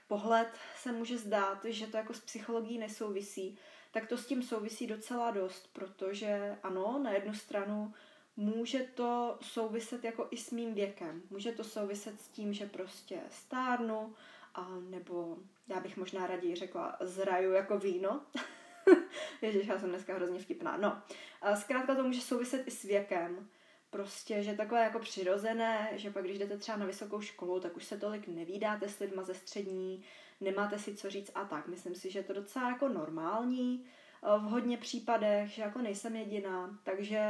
pohled 0.09 0.47
se 0.75 0.91
může 0.91 1.17
zdát, 1.17 1.65
že 1.65 1.87
to 1.87 1.97
jako 1.97 2.13
s 2.13 2.19
psychologií 2.19 2.77
nesouvisí, 2.77 3.57
tak 3.91 4.07
to 4.07 4.17
s 4.17 4.25
tím 4.25 4.43
souvisí 4.43 4.87
docela 4.87 5.31
dost, 5.31 5.69
protože 5.73 6.57
ano, 6.63 6.99
na 7.03 7.11
jednu 7.11 7.33
stranu 7.33 7.93
může 8.37 8.79
to 8.79 9.37
souviset 9.41 10.03
jako 10.03 10.27
i 10.31 10.37
s 10.37 10.51
mým 10.51 10.73
věkem. 10.73 11.21
Může 11.29 11.51
to 11.51 11.63
souviset 11.63 12.21
s 12.21 12.27
tím, 12.27 12.53
že 12.53 12.65
prostě 12.65 13.19
stárnu, 13.29 14.15
a 14.55 14.67
nebo 14.89 15.37
já 15.67 15.79
bych 15.79 15.97
možná 15.97 16.27
raději 16.27 16.55
řekla 16.55 16.97
zraju 17.01 17.51
jako 17.51 17.79
víno. 17.79 18.21
Ježiš, 19.41 19.67
já 19.67 19.79
jsem 19.79 19.89
dneska 19.89 20.15
hrozně 20.15 20.39
vtipná. 20.39 20.77
No, 20.77 21.01
zkrátka 21.55 21.95
to 21.95 22.03
může 22.03 22.21
souviset 22.21 22.67
i 22.67 22.71
s 22.71 22.83
věkem. 22.83 23.49
Prostě, 23.89 24.43
že 24.43 24.53
takové 24.53 24.83
jako 24.83 24.99
přirozené, 24.99 25.89
že 25.95 26.11
pak 26.11 26.23
když 26.23 26.37
jdete 26.37 26.57
třeba 26.57 26.77
na 26.77 26.85
vysokou 26.85 27.21
školu, 27.21 27.59
tak 27.59 27.77
už 27.77 27.85
se 27.85 27.97
tolik 27.97 28.27
nevídáte 28.27 28.89
s 28.89 28.99
lidma 28.99 29.23
ze 29.23 29.33
střední, 29.33 30.05
nemáte 30.41 30.79
si 30.79 30.95
co 30.95 31.09
říct 31.09 31.31
a 31.35 31.45
tak. 31.45 31.67
Myslím 31.67 31.95
si, 31.95 32.11
že 32.11 32.19
je 32.19 32.23
to 32.23 32.33
docela 32.33 32.69
jako 32.69 32.89
normální 32.89 33.85
v 34.21 34.41
hodně 34.41 34.77
případech, 34.77 35.49
že 35.49 35.61
jako 35.61 35.81
nejsem 35.81 36.15
jediná, 36.15 36.79
takže 36.83 37.21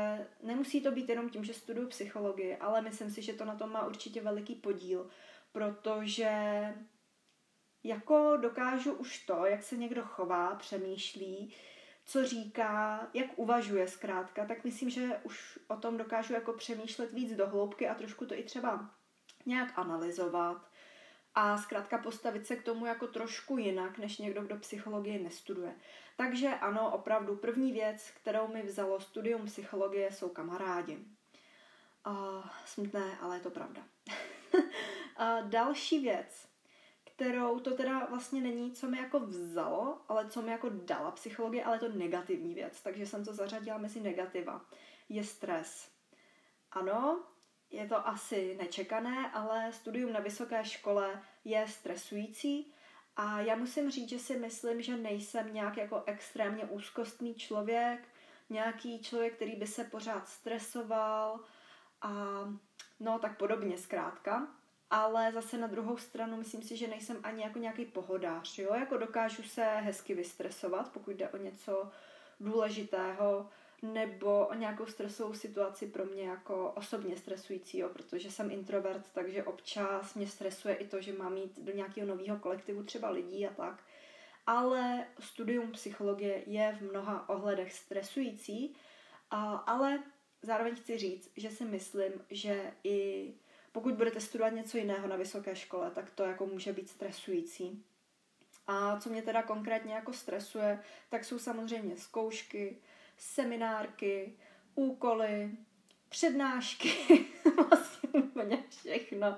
nemusí 0.44 0.82
to 0.82 0.92
být 0.92 1.10
jenom 1.10 1.30
tím, 1.30 1.44
že 1.44 1.54
studuju 1.54 1.88
psychologii, 1.88 2.56
ale 2.56 2.82
myslím 2.82 3.12
si, 3.12 3.22
že 3.22 3.34
to 3.34 3.46
na 3.46 3.56
tom 3.56 3.72
má 3.72 3.86
určitě 3.86 4.22
veliký 4.22 4.56
podíl, 4.56 5.10
protože 5.52 6.32
jako 7.84 8.38
dokážu 8.42 8.94
už 8.94 9.26
to, 9.26 9.46
jak 9.46 9.64
se 9.64 9.78
někdo 9.78 10.04
chová, 10.04 10.56
přemýšlí, 10.56 11.54
co 12.10 12.26
říká, 12.26 13.08
jak 13.14 13.28
uvažuje 13.36 13.88
zkrátka, 13.88 14.46
tak 14.46 14.64
myslím, 14.64 14.90
že 14.90 15.20
už 15.24 15.60
o 15.68 15.76
tom 15.76 15.98
dokážu 15.98 16.34
jako 16.34 16.54
přemýšlet 16.54 17.14
víc 17.14 17.36
do 17.36 17.48
hloubky 17.48 17.88
a 17.88 17.96
trošku 17.96 18.26
to 18.26 18.36
i 18.36 18.44
třeba 18.44 18.90
nějak 19.46 19.80
analyzovat 19.80 20.70
a 21.36 21.58
zkrátka 21.58 21.98
postavit 21.98 22.48
se 22.48 22.56
k 22.56 22.64
tomu 22.64 22.86
jako 22.86 23.08
trošku 23.08 23.58
jinak, 23.58 23.98
než 23.98 24.18
někdo, 24.18 24.42
kdo 24.42 24.56
psychologii 24.56 25.24
nestuduje. 25.24 25.76
Takže 26.18 26.50
ano, 26.50 26.92
opravdu 26.92 27.36
první 27.36 27.72
věc, 27.72 28.12
kterou 28.22 28.48
mi 28.48 28.64
vzalo 28.64 29.00
studium 29.00 29.46
psychologie, 29.46 30.12
jsou 30.12 30.30
kamarádi. 30.30 30.98
Uh, 32.08 32.46
smutné, 32.66 33.18
ale 33.22 33.36
je 33.36 33.42
to 33.42 33.50
pravda. 33.50 33.82
uh, 34.54 35.50
další 35.50 36.00
věc, 36.00 36.49
kterou 37.20 37.60
to 37.60 37.72
teda 37.76 38.06
vlastně 38.06 38.42
není, 38.42 38.72
co 38.72 38.88
mi 38.88 38.98
jako 38.98 39.20
vzalo, 39.20 40.02
ale 40.08 40.30
co 40.30 40.42
mi 40.42 40.52
jako 40.52 40.70
dala 40.70 41.12
psychologie, 41.12 41.64
ale 41.64 41.80
to 41.80 41.90
negativní 41.90 42.54
věc, 42.54 42.82
takže 42.82 43.06
jsem 43.06 43.26
to 43.26 43.34
zařadila 43.34 43.78
mezi 43.78 44.00
negativa, 44.00 44.66
je 45.10 45.24
stres. 45.24 45.92
Ano, 46.72 47.24
je 47.70 47.88
to 47.88 48.08
asi 48.08 48.58
nečekané, 48.62 49.32
ale 49.32 49.74
studium 49.74 50.14
na 50.14 50.20
vysoké 50.20 50.66
škole 50.66 51.22
je 51.46 51.68
stresující. 51.68 52.74
A 53.16 53.40
já 53.40 53.56
musím 53.56 53.92
říct, 53.92 54.10
že 54.10 54.20
si 54.20 54.38
myslím, 54.38 54.82
že 54.82 54.98
nejsem 54.98 55.54
nějak 55.54 55.78
jako 55.78 56.04
extrémně 56.06 56.66
úzkostný 56.66 57.36
člověk, 57.36 58.08
nějaký 58.50 59.02
člověk, 59.02 59.36
který 59.36 59.56
by 59.56 59.68
se 59.68 59.84
pořád 59.84 60.28
stresoval 60.28 61.40
a 62.02 62.14
no 63.00 63.20
tak 63.20 63.38
podobně 63.38 63.78
zkrátka 63.78 64.59
ale 64.90 65.32
zase 65.32 65.58
na 65.58 65.68
druhou 65.68 65.98
stranu 65.98 66.38
myslím 66.38 66.62
si, 66.64 66.78
že 66.78 66.88
nejsem 66.88 67.18
ani 67.24 67.44
jako 67.44 67.60
nějaký 67.60 67.86
pohodář, 67.86 68.58
jo, 68.60 68.74
jako 68.74 68.98
dokážu 68.98 69.44
se 69.44 69.66
hezky 69.66 70.14
vystresovat, 70.14 70.92
pokud 70.94 71.12
jde 71.12 71.30
o 71.30 71.38
něco 71.38 71.92
důležitého, 72.40 73.50
nebo 73.82 74.48
o 74.48 74.54
nějakou 74.54 74.86
stresovou 74.86 75.34
situaci 75.34 75.88
pro 75.88 76.06
mě 76.06 76.24
jako 76.24 76.72
osobně 76.72 77.18
stresující, 77.18 77.78
jo, 77.78 77.90
protože 77.90 78.32
jsem 78.32 78.52
introvert, 78.52 79.06
takže 79.14 79.44
občas 79.44 80.16
mě 80.16 80.28
stresuje 80.28 80.76
i 80.76 80.88
to, 80.88 81.02
že 81.02 81.14
mám 81.14 81.38
jít 81.38 81.60
do 81.60 81.74
nějakého 81.74 82.08
nového 82.08 82.40
kolektivu 82.40 82.84
třeba 82.84 83.10
lidí 83.10 83.48
a 83.48 83.54
tak. 83.54 83.84
Ale 84.46 85.06
studium 85.20 85.72
psychologie 85.72 86.44
je 86.46 86.78
v 86.80 86.90
mnoha 86.90 87.30
ohledech 87.30 87.74
stresující, 87.74 88.76
ale 89.66 90.04
zároveň 90.42 90.76
chci 90.76 90.98
říct, 90.98 91.32
že 91.38 91.52
si 91.52 91.66
myslím, 91.66 92.12
že 92.30 92.72
i 92.84 93.34
pokud 93.72 93.94
budete 93.94 94.20
studovat 94.20 94.54
něco 94.54 94.78
jiného 94.78 95.08
na 95.08 95.16
vysoké 95.16 95.56
škole, 95.56 95.92
tak 95.92 96.12
to 96.12 96.24
jako 96.24 96.46
může 96.46 96.74
být 96.74 96.90
stresující. 96.90 97.84
A 98.68 99.00
co 99.00 99.10
mě 99.10 99.22
teda 99.22 99.44
konkrétně 99.44 99.94
jako 99.94 100.14
stresuje, 100.14 100.80
tak 101.10 101.26
jsou 101.26 101.40
samozřejmě 101.40 101.98
zkoušky, 101.98 102.78
seminárky, 103.18 104.38
úkoly, 104.76 105.52
přednášky, 106.10 106.92
vlastně 107.70 108.10
úplně 108.10 108.64
všechno. 108.70 109.38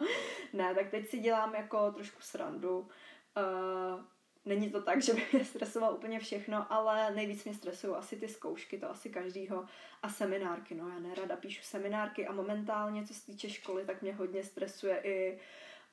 Ne, 0.53 0.75
tak 0.75 0.89
teď 0.89 1.09
si 1.09 1.19
dělám 1.19 1.55
jako 1.55 1.91
trošku 1.91 2.21
srandu. 2.21 2.79
Uh, 2.79 4.01
Není 4.45 4.71
to 4.71 4.81
tak, 4.81 5.01
že 5.03 5.13
by 5.13 5.23
mě 5.33 5.45
stresoval 5.45 5.93
úplně 5.93 6.19
všechno, 6.19 6.73
ale 6.73 7.15
nejvíc 7.15 7.43
mě 7.43 7.53
stresují 7.53 7.95
asi 7.95 8.15
ty 8.15 8.27
zkoušky, 8.27 8.77
to 8.77 8.89
asi 8.89 9.09
každýho, 9.09 9.65
a 10.03 10.09
seminárky. 10.09 10.75
No 10.75 10.89
já 10.89 10.99
nerada 10.99 11.35
píšu 11.35 11.63
seminárky 11.63 12.27
a 12.27 12.31
momentálně, 12.31 13.05
co 13.05 13.13
se 13.13 13.25
týče 13.25 13.49
školy, 13.49 13.85
tak 13.85 14.01
mě 14.01 14.13
hodně 14.13 14.43
stresuje 14.43 15.01
i 15.03 15.39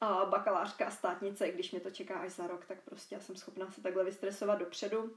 a 0.01 0.25
bakalářka 0.25 0.87
a 0.87 0.91
státnice, 0.91 1.47
i 1.47 1.53
když 1.53 1.71
mě 1.71 1.81
to 1.81 1.91
čeká 1.91 2.15
až 2.15 2.33
za 2.33 2.47
rok, 2.47 2.67
tak 2.67 2.83
prostě 2.85 3.15
já 3.15 3.21
jsem 3.21 3.37
schopná 3.37 3.71
se 3.71 3.81
takhle 3.81 4.05
vystresovat 4.05 4.59
dopředu. 4.59 5.17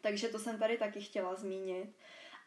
Takže 0.00 0.28
to 0.28 0.38
jsem 0.38 0.58
tady 0.58 0.78
taky 0.78 1.00
chtěla 1.00 1.34
zmínit. 1.34 1.96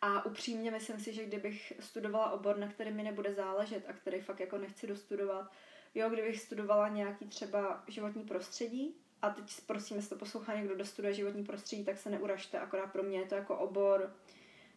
A 0.01 0.25
upřímně 0.25 0.71
myslím 0.71 0.99
si, 0.99 1.13
že 1.13 1.25
kdybych 1.25 1.73
studovala 1.79 2.31
obor, 2.31 2.57
na 2.57 2.67
který 2.67 2.91
mi 2.91 3.03
nebude 3.03 3.33
záležet 3.33 3.85
a 3.87 3.93
který 3.93 4.21
fakt 4.21 4.39
jako 4.39 4.57
nechci 4.57 4.87
dostudovat, 4.87 5.51
jo, 5.95 6.09
kdybych 6.09 6.41
studovala 6.41 6.87
nějaký 6.87 7.27
třeba 7.27 7.83
životní 7.87 8.23
prostředí, 8.23 9.04
a 9.25 9.29
teď 9.29 9.61
prosím, 9.65 9.97
jestli 9.97 10.09
to 10.09 10.15
poslouchá 10.15 10.55
někdo, 10.55 10.75
kdo 10.75 10.85
studuje 10.85 11.13
životní 11.13 11.43
prostředí, 11.43 11.85
tak 11.85 11.97
se 11.97 12.09
neuražte, 12.09 12.59
akorát 12.59 12.91
pro 12.91 13.03
mě 13.03 13.19
je 13.19 13.25
to 13.25 13.35
jako 13.35 13.57
obor, 13.57 14.13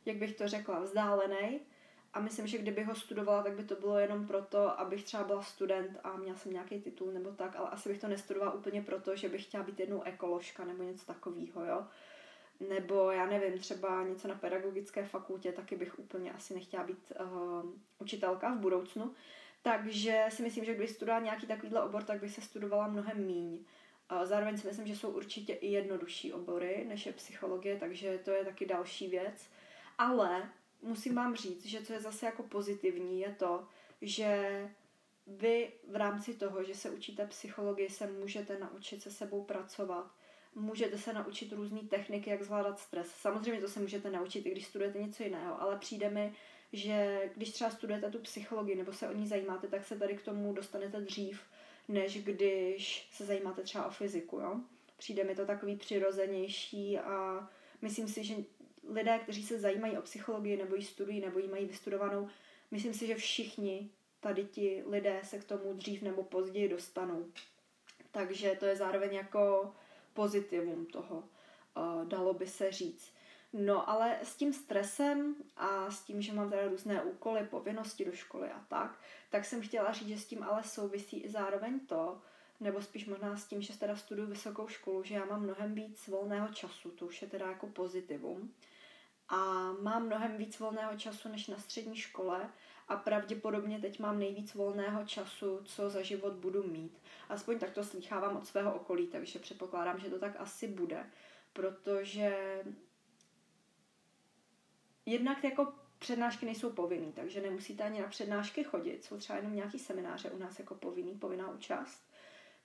jak 0.06 0.16
bych 0.16 0.37
to 0.37 0.48
řekla, 0.48 0.80
vzdálený. 0.80 1.61
A 2.14 2.20
myslím, 2.20 2.46
že 2.46 2.58
kdyby 2.58 2.84
ho 2.84 2.94
studovala, 2.94 3.42
tak 3.42 3.52
by 3.52 3.64
to 3.64 3.74
bylo 3.74 3.98
jenom 3.98 4.26
proto, 4.26 4.80
abych 4.80 5.04
třeba 5.04 5.24
byla 5.24 5.42
student 5.42 6.00
a 6.04 6.16
měla 6.16 6.38
jsem 6.38 6.52
nějaký 6.52 6.80
titul 6.80 7.12
nebo 7.12 7.30
tak, 7.30 7.56
ale 7.56 7.68
asi 7.68 7.88
bych 7.88 8.00
to 8.00 8.08
nestudovala 8.08 8.52
úplně 8.52 8.82
proto, 8.82 9.16
že 9.16 9.28
bych 9.28 9.44
chtěla 9.44 9.64
být 9.64 9.80
jednou 9.80 10.02
ekoložka 10.02 10.64
nebo 10.64 10.82
něco 10.82 11.06
takového, 11.06 11.64
jo. 11.64 11.87
Nebo 12.68 13.11
já 13.11 13.26
nevím, 13.26 13.58
třeba 13.58 14.02
něco 14.02 14.28
na 14.28 14.34
pedagogické 14.34 15.04
fakultě, 15.04 15.52
taky 15.52 15.76
bych 15.76 15.98
úplně 15.98 16.32
asi 16.32 16.54
nechtěla 16.54 16.84
být 16.84 17.12
uh, 17.20 17.70
učitelka 17.98 18.54
v 18.54 18.58
budoucnu. 18.58 19.14
Takže 19.62 20.24
si 20.28 20.42
myslím, 20.42 20.64
že 20.64 20.74
kdybych 20.74 20.90
studovala 20.90 21.24
nějaký 21.24 21.46
takovýhle 21.46 21.82
obor, 21.82 22.02
tak 22.02 22.20
bych 22.20 22.34
se 22.34 22.40
studovala 22.40 22.88
mnohem 22.88 23.26
míň. 23.26 23.64
Zároveň 24.24 24.58
si 24.58 24.66
myslím, 24.66 24.86
že 24.86 24.96
jsou 24.96 25.10
určitě 25.10 25.52
i 25.52 25.66
jednodušší 25.66 26.32
obory, 26.32 26.84
než 26.88 27.06
je 27.06 27.12
psychologie, 27.12 27.76
takže 27.76 28.18
to 28.24 28.30
je 28.30 28.44
taky 28.44 28.66
další 28.66 29.08
věc. 29.08 29.48
Ale 29.98 30.50
musím 30.82 31.14
vám 31.14 31.36
říct, 31.36 31.66
že 31.66 31.82
co 31.82 31.92
je 31.92 32.00
zase 32.00 32.26
jako 32.26 32.42
pozitivní, 32.42 33.20
je 33.20 33.34
to, 33.38 33.66
že 34.02 34.70
vy 35.26 35.72
v 35.88 35.96
rámci 35.96 36.34
toho, 36.34 36.64
že 36.64 36.74
se 36.74 36.90
učíte 36.90 37.26
psychologii, 37.26 37.88
se 37.88 38.06
můžete 38.06 38.58
naučit 38.58 39.02
se 39.02 39.10
sebou 39.10 39.44
pracovat, 39.44 40.10
můžete 40.54 40.98
se 40.98 41.12
naučit 41.12 41.52
různé 41.52 41.80
techniky, 41.80 42.30
jak 42.30 42.42
zvládat 42.42 42.78
stres. 42.78 43.10
Samozřejmě 43.10 43.60
to 43.60 43.68
se 43.68 43.80
můžete 43.80 44.10
naučit, 44.10 44.46
i 44.46 44.50
když 44.50 44.66
studujete 44.66 44.98
něco 44.98 45.22
jiného, 45.22 45.62
ale 45.62 45.78
přijde 45.78 46.10
mi, 46.10 46.34
že 46.72 47.22
když 47.36 47.52
třeba 47.52 47.70
studujete 47.70 48.10
tu 48.10 48.18
psychologii 48.18 48.76
nebo 48.76 48.92
se 48.92 49.08
o 49.08 49.12
ní 49.12 49.26
zajímáte, 49.26 49.68
tak 49.68 49.84
se 49.84 49.98
tady 49.98 50.16
k 50.16 50.22
tomu 50.22 50.52
dostanete 50.52 51.00
dřív, 51.00 51.42
než 51.88 52.24
když 52.24 53.09
se 53.12 53.24
zajímáte 53.24 53.62
třeba 53.62 53.87
o 53.87 53.90
fyziku, 53.90 54.38
jo. 54.38 54.61
Přijde 54.96 55.24
mi 55.24 55.35
to 55.35 55.46
takový 55.46 55.77
přirozenější 55.77 56.98
a 56.98 57.48
myslím 57.83 58.09
si, 58.09 58.24
že 58.24 58.35
lidé, 58.88 59.18
kteří 59.18 59.42
se 59.42 59.59
zajímají 59.59 59.98
o 59.98 60.03
psychologii 60.03 60.57
nebo 60.57 60.77
ji 60.77 60.83
studují 60.83 61.20
nebo 61.20 61.38
ji 61.38 61.48
mají 61.48 61.66
vystudovanou, 61.66 62.29
myslím 62.70 62.94
si, 62.94 63.07
že 63.07 63.14
všichni 63.14 63.90
tady 64.20 64.44
ti 64.44 64.83
lidé 64.87 65.20
se 65.24 65.38
k 65.38 65.44
tomu 65.44 65.72
dřív 65.72 66.03
nebo 66.03 66.22
později 66.22 66.68
dostanou. 66.68 67.27
Takže 68.11 68.57
to 68.61 68.66
je 68.66 68.77
zároveň 68.77 69.14
jako 69.14 69.74
pozitivum 70.14 70.87
toho, 70.87 71.24
dalo 72.05 72.35
by 72.35 72.46
se 72.46 72.72
říct. 72.72 73.12
No 73.52 73.90
ale 73.90 74.18
s 74.22 74.37
tím 74.37 74.52
stresem 74.52 75.34
a 75.56 75.90
s 75.90 76.04
tím, 76.04 76.22
že 76.22 76.32
mám 76.32 76.50
teda 76.50 76.68
různé 76.68 77.02
úkoly, 77.02 77.46
povinnosti 77.50 78.04
do 78.04 78.12
školy 78.12 78.50
a 78.50 78.64
tak, 78.68 78.98
tak 79.30 79.44
jsem 79.44 79.62
chtěla 79.62 79.92
říct, 79.92 80.08
že 80.08 80.18
s 80.18 80.26
tím 80.26 80.42
ale 80.42 80.62
souvisí 80.62 81.20
i 81.20 81.28
zároveň 81.28 81.80
to, 81.80 82.20
nebo 82.61 82.82
spíš 82.82 83.06
možná 83.06 83.37
s 83.37 83.46
tím, 83.46 83.62
že 83.62 83.78
teda 83.78 83.96
studuju 83.96 84.28
vysokou 84.28 84.68
školu, 84.68 85.02
že 85.02 85.14
já 85.14 85.24
mám 85.24 85.42
mnohem 85.42 85.74
víc 85.74 86.08
volného 86.08 86.48
času, 86.48 86.90
to 86.90 87.06
už 87.06 87.22
je 87.22 87.28
teda 87.28 87.46
jako 87.46 87.66
pozitivum. 87.66 88.54
A 89.28 89.72
mám 89.80 90.06
mnohem 90.06 90.37
víc 90.37 90.58
volného 90.58 90.98
času 90.98 91.28
než 91.28 91.46
na 91.46 91.58
střední 91.58 91.96
škole 91.96 92.50
a 92.88 92.96
pravděpodobně 92.96 93.78
teď 93.78 93.98
mám 93.98 94.18
nejvíc 94.18 94.54
volného 94.54 95.04
času, 95.04 95.61
co 95.64 95.90
za 95.90 96.02
život 96.02 96.32
budu 96.32 96.62
mít. 96.62 96.98
Aspoň 97.28 97.58
tak 97.58 97.70
to 97.70 97.84
slýchávám 97.84 98.37
od 98.37 98.46
svého 98.46 98.74
okolí, 98.74 99.06
takže 99.06 99.38
předpokládám, 99.38 99.98
že 99.98 100.11
to 100.11 100.18
tak 100.18 100.32
asi 100.38 100.68
bude, 100.68 101.06
protože 101.52 102.62
jednak 105.10 105.44
jako 105.44 105.72
přednášky 105.98 106.46
nejsou 106.46 106.70
povinný, 106.70 107.12
takže 107.12 107.40
nemusíte 107.40 107.84
ani 107.84 108.00
na 108.00 108.08
přednášky 108.08 108.64
chodit, 108.64 109.04
jsou 109.04 109.16
třeba 109.16 109.38
jenom 109.38 109.54
nějaký 109.54 109.78
semináře 109.78 110.30
u 110.30 110.38
nás 110.38 110.58
jako 110.58 110.74
povinný, 110.74 111.14
povinná 111.14 111.50
účast. 111.50 112.08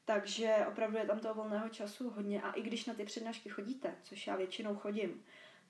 Takže 0.06 0.66
opravdu 0.68 0.98
je 0.98 1.06
tam 1.06 1.20
toho 1.20 1.34
volného 1.34 1.70
času 1.70 2.10
hodně 2.10 2.42
a 2.42 2.52
i 2.52 2.62
když 2.62 2.86
na 2.86 2.94
ty 2.94 3.06
přednášky 3.06 3.50
chodíte, 3.50 3.96
což 4.04 4.28
já 4.28 4.36
většinou 4.36 4.76
chodím, 4.76 5.24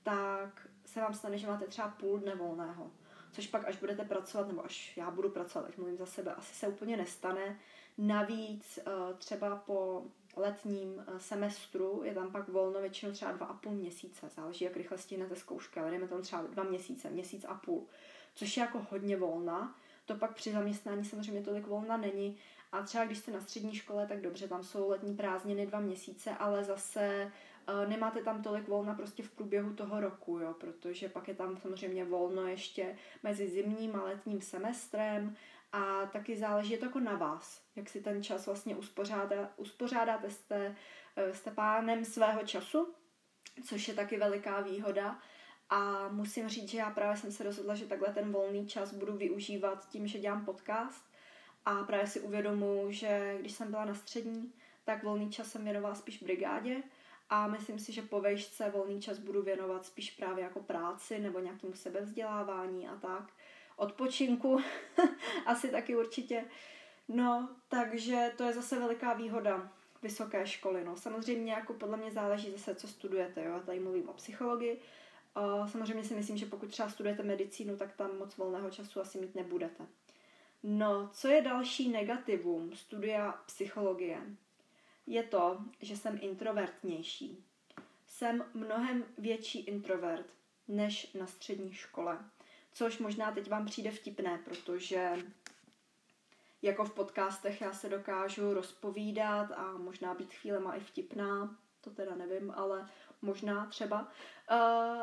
tak 0.04 0.68
se 0.86 1.00
vám 1.00 1.14
stane, 1.14 1.38
že 1.38 1.48
máte 1.48 1.68
třeba 1.68 1.88
půl 1.88 2.20
dne 2.20 2.36
volného. 2.36 2.92
Což 3.32 3.48
pak, 3.48 3.66
až 3.68 3.78
budete 3.78 4.06
pracovat, 4.06 4.48
nebo 4.48 4.66
až 4.66 4.98
já 4.98 5.12
budu 5.12 5.30
pracovat, 5.30 5.68
ať 5.68 5.78
mluvím 5.78 5.98
za 5.98 6.06
sebe, 6.06 6.34
asi 6.34 6.56
se 6.56 6.68
úplně 6.68 6.98
nestane. 6.98 7.60
Navíc 7.98 8.78
eh, 8.78 9.14
třeba 9.18 9.56
po 9.56 10.06
letním 10.36 11.04
eh, 11.08 11.20
semestru 11.20 12.02
je 12.04 12.14
tam 12.14 12.32
pak 12.32 12.48
volno 12.48 12.82
většinou 12.82 13.12
třeba 13.12 13.32
dva 13.32 13.46
a 13.46 13.54
půl 13.54 13.74
měsíce. 13.74 14.30
Záleží, 14.36 14.66
jak 14.66 14.78
rychle 14.78 14.98
stihnete 14.98 15.36
zkoušky, 15.36 15.80
ale 15.80 15.92
jdeme 15.92 16.08
tam 16.08 16.22
třeba 16.22 16.42
dva 16.42 16.64
měsíce, 16.64 17.10
měsíc 17.10 17.46
a 17.46 17.54
půl. 17.54 17.86
Což 18.36 18.58
je 18.58 18.62
jako 18.62 18.88
hodně 18.92 19.18
volna. 19.18 19.76
To 20.06 20.16
pak 20.16 20.34
při 20.34 20.52
zaměstnání 20.52 21.06
samozřejmě 21.06 21.42
tolik 21.42 21.68
volna 21.68 21.98
není. 21.98 22.38
A 22.72 22.84
třeba 22.84 23.06
když 23.06 23.18
jste 23.18 23.32
na 23.32 23.42
střední 23.42 23.76
škole, 23.76 24.08
tak 24.08 24.22
dobře, 24.22 24.48
tam 24.48 24.64
jsou 24.64 24.90
letní 24.90 25.16
prázdniny 25.16 25.68
dva 25.68 25.80
měsíce, 25.80 26.32
ale 26.32 26.64
zase 26.64 27.32
uh, 27.70 27.90
nemáte 27.90 28.24
tam 28.24 28.44
tolik 28.44 28.68
volna 28.68 28.94
prostě 28.94 29.24
v 29.24 29.32
průběhu 29.32 29.74
toho 29.74 30.00
roku, 30.02 30.40
jo, 30.40 30.54
protože 30.54 31.10
pak 31.10 31.28
je 31.28 31.34
tam 31.34 31.58
samozřejmě 31.58 32.06
volno 32.06 32.48
ještě 32.48 32.96
mezi 33.24 33.48
zimním 33.48 33.96
a 33.96 34.04
letním 34.04 34.42
semestrem 34.42 35.36
a 35.74 36.06
taky 36.06 36.38
záleží 36.38 36.78
to 36.78 36.86
jako 36.86 37.00
na 37.00 37.16
vás, 37.16 37.62
jak 37.76 37.90
si 37.90 38.02
ten 38.02 38.24
čas 38.24 38.46
vlastně 38.46 38.76
uspořádá, 38.76 39.50
uspořádáte, 39.58 40.30
jste, 40.30 40.76
eh, 41.16 41.34
jste 41.34 41.52
pánem 41.52 42.06
svého 42.06 42.44
času, 42.44 42.94
což 43.66 43.88
je 43.88 43.94
taky 43.94 44.18
veliká 44.18 44.62
výhoda. 44.62 45.20
A 45.70 46.08
musím 46.08 46.50
říct, 46.50 46.70
že 46.70 46.78
já 46.78 46.90
právě 46.90 47.18
jsem 47.18 47.32
se 47.32 47.44
rozhodla, 47.44 47.76
že 47.76 47.86
takhle 47.86 48.14
ten 48.14 48.32
volný 48.32 48.68
čas 48.68 48.94
budu 48.94 49.18
využívat 49.18 49.90
tím, 49.90 50.08
že 50.08 50.20
dělám 50.20 50.46
podcast. 50.46 51.06
A 51.66 51.84
právě 51.84 52.08
si 52.08 52.20
uvědomuji, 52.20 52.92
že 52.92 53.38
když 53.40 53.52
jsem 53.52 53.72
byla 53.72 53.86
na 53.86 53.94
střední, 53.94 54.54
tak 54.84 55.04
volný 55.04 55.32
čas 55.32 55.52
jsem 55.52 55.64
věnovala 55.64 55.96
spíš 55.96 56.24
brigádě 56.24 56.84
a 57.30 57.48
myslím 57.48 57.80
si, 57.80 57.92
že 57.94 58.02
po 58.02 58.22
vejšce 58.22 58.70
volný 58.70 59.02
čas 59.02 59.20
budu 59.20 59.42
věnovat 59.42 59.86
spíš 59.86 60.12
právě 60.12 60.44
jako 60.44 60.60
práci 60.60 61.20
nebo 61.20 61.40
nějakému 61.40 61.74
sebevzdělávání 61.74 62.88
a 62.88 62.96
tak 62.96 63.34
odpočinku, 63.76 64.60
asi 65.46 65.70
taky 65.70 65.96
určitě. 65.96 66.46
No, 67.08 67.50
takže 67.68 68.32
to 68.38 68.44
je 68.44 68.54
zase 68.54 68.80
veliká 68.80 69.14
výhoda 69.14 69.72
vysoké 70.04 70.48
školy. 70.48 70.84
No, 70.84 70.96
samozřejmě 70.96 71.54
jako 71.54 71.74
podle 71.74 71.98
mě 71.98 72.12
záleží 72.12 72.52
zase, 72.52 72.76
co 72.76 72.88
studujete. 72.88 73.44
Jo? 73.44 73.62
Tady 73.66 73.80
mluvím 73.80 74.10
o 74.10 74.14
psychologii. 74.14 74.82
Samozřejmě 75.68 76.04
si 76.04 76.16
myslím, 76.16 76.38
že 76.38 76.46
pokud 76.46 76.70
třeba 76.70 76.90
studujete 76.90 77.24
medicínu, 77.24 77.78
tak 77.78 77.94
tam 77.94 78.18
moc 78.18 78.38
volného 78.38 78.72
času 78.72 79.02
asi 79.02 79.18
mít 79.18 79.36
nebudete. 79.36 79.88
No, 80.64 81.10
co 81.14 81.28
je 81.28 81.42
další 81.42 81.90
negativum 81.90 82.76
studia 82.76 83.32
psychologie? 83.46 84.22
Je 85.08 85.24
to, 85.24 85.60
že 85.82 85.98
jsem 85.98 86.20
introvertnější. 86.22 87.44
Jsem 88.08 88.46
mnohem 88.54 89.06
větší 89.18 89.60
introvert 89.60 90.26
než 90.68 91.14
na 91.14 91.28
střední 91.28 91.74
škole 91.74 92.20
což 92.74 92.98
možná 92.98 93.32
teď 93.32 93.50
vám 93.50 93.66
přijde 93.66 93.92
vtipné, 93.92 94.42
protože 94.46 95.18
jako 96.62 96.86
v 96.86 96.94
podcastech 96.94 97.62
já 97.62 97.74
se 97.74 97.90
dokážu 97.90 98.54
rozpovídat 98.54 99.52
a 99.52 99.78
možná 99.78 100.14
být 100.14 100.34
chvílema 100.34 100.76
i 100.76 100.80
vtipná, 100.80 101.58
to 101.82 101.90
teda 101.90 102.16
nevím, 102.16 102.52
ale 102.56 102.90
možná 103.22 103.66
třeba. 103.66 104.02
Uh, 104.02 104.08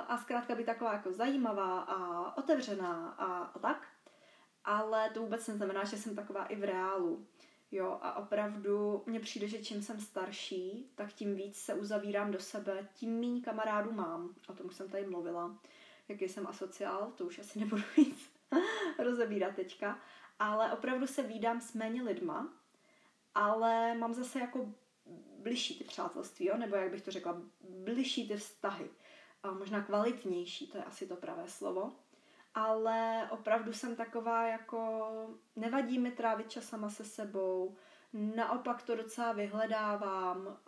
a 0.08 0.18
zkrátka 0.22 0.54
být 0.54 0.66
taková 0.66 0.92
jako 0.92 1.12
zajímavá 1.12 1.80
a 1.80 2.36
otevřená 2.36 3.08
a, 3.18 3.26
a 3.26 3.58
tak. 3.58 3.88
Ale 4.64 5.10
to 5.10 5.20
vůbec 5.20 5.48
neznamená, 5.48 5.84
že 5.84 5.96
jsem 5.96 6.16
taková 6.16 6.44
i 6.44 6.56
v 6.56 6.64
reálu. 6.64 7.26
Jo, 7.72 7.98
a 8.02 8.14
opravdu 8.14 9.02
mně 9.06 9.20
přijde, 9.20 9.48
že 9.48 9.64
čím 9.64 9.82
jsem 9.82 10.00
starší, 10.00 10.90
tak 10.94 11.12
tím 11.12 11.34
víc 11.34 11.56
se 11.56 11.74
uzavírám 11.74 12.30
do 12.30 12.40
sebe, 12.40 12.88
tím 12.94 13.20
méně 13.20 13.40
kamarádů 13.40 13.92
mám. 13.92 14.34
O 14.48 14.52
tom 14.52 14.70
jsem 14.70 14.88
tady 14.88 15.06
mluvila 15.06 15.58
jaký 16.10 16.28
jsem 16.28 16.46
asociál, 16.46 17.12
to 17.16 17.24
už 17.26 17.38
asi 17.38 17.58
nebudu 17.58 17.82
víc 17.96 18.30
rozebírat 18.98 19.54
teďka, 19.54 19.98
ale 20.38 20.72
opravdu 20.72 21.06
se 21.06 21.22
výdám 21.22 21.60
s 21.60 21.74
méně 21.74 22.02
lidma, 22.02 22.52
ale 23.34 23.94
mám 23.94 24.14
zase 24.14 24.40
jako 24.40 24.74
bližší 25.38 25.78
ty 25.78 25.84
přátelství, 25.84 26.46
jo? 26.46 26.56
nebo 26.56 26.76
jak 26.76 26.90
bych 26.90 27.02
to 27.02 27.10
řekla, 27.10 27.42
bližší 27.84 28.28
ty 28.28 28.36
vztahy. 28.36 28.90
A 29.42 29.52
možná 29.52 29.82
kvalitnější, 29.82 30.66
to 30.66 30.78
je 30.78 30.84
asi 30.84 31.06
to 31.06 31.16
pravé 31.16 31.48
slovo. 31.48 31.92
Ale 32.54 33.28
opravdu 33.30 33.72
jsem 33.72 33.96
taková 33.96 34.46
jako, 34.46 35.10
nevadí 35.56 35.98
mi 35.98 36.10
trávit 36.10 36.50
čas 36.50 36.64
sama 36.64 36.90
se 36.90 37.04
sebou, 37.04 37.76
naopak 38.12 38.82
to 38.82 38.96
docela 38.96 39.32
vyhledávám, 39.32 40.58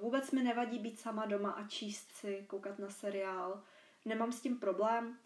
vůbec 0.00 0.30
mi 0.30 0.42
nevadí 0.42 0.78
být 0.78 1.00
sama 1.00 1.26
doma 1.26 1.50
a 1.50 1.66
číst 1.66 2.12
si, 2.12 2.44
koukat 2.46 2.78
na 2.78 2.88
seriál, 2.88 3.62
nemám 4.04 4.32
s 4.32 4.40
tím 4.40 4.58
problém 4.58 5.18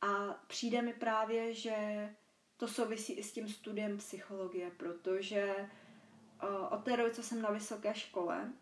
a 0.00 0.34
přijde 0.46 0.82
mi 0.82 0.92
právě, 0.92 1.54
že 1.54 2.08
to 2.56 2.68
souvisí 2.68 3.12
i 3.12 3.22
s 3.22 3.32
tím 3.32 3.48
studiem 3.48 3.98
psychologie, 3.98 4.70
protože 4.70 5.70
uh, 6.42 6.72
od 6.72 6.84
té 6.84 6.96
doby, 6.96 7.10
co 7.10 7.22
jsem 7.22 7.42
na 7.42 7.50
vysoké 7.50 7.94
škole, 7.94 8.52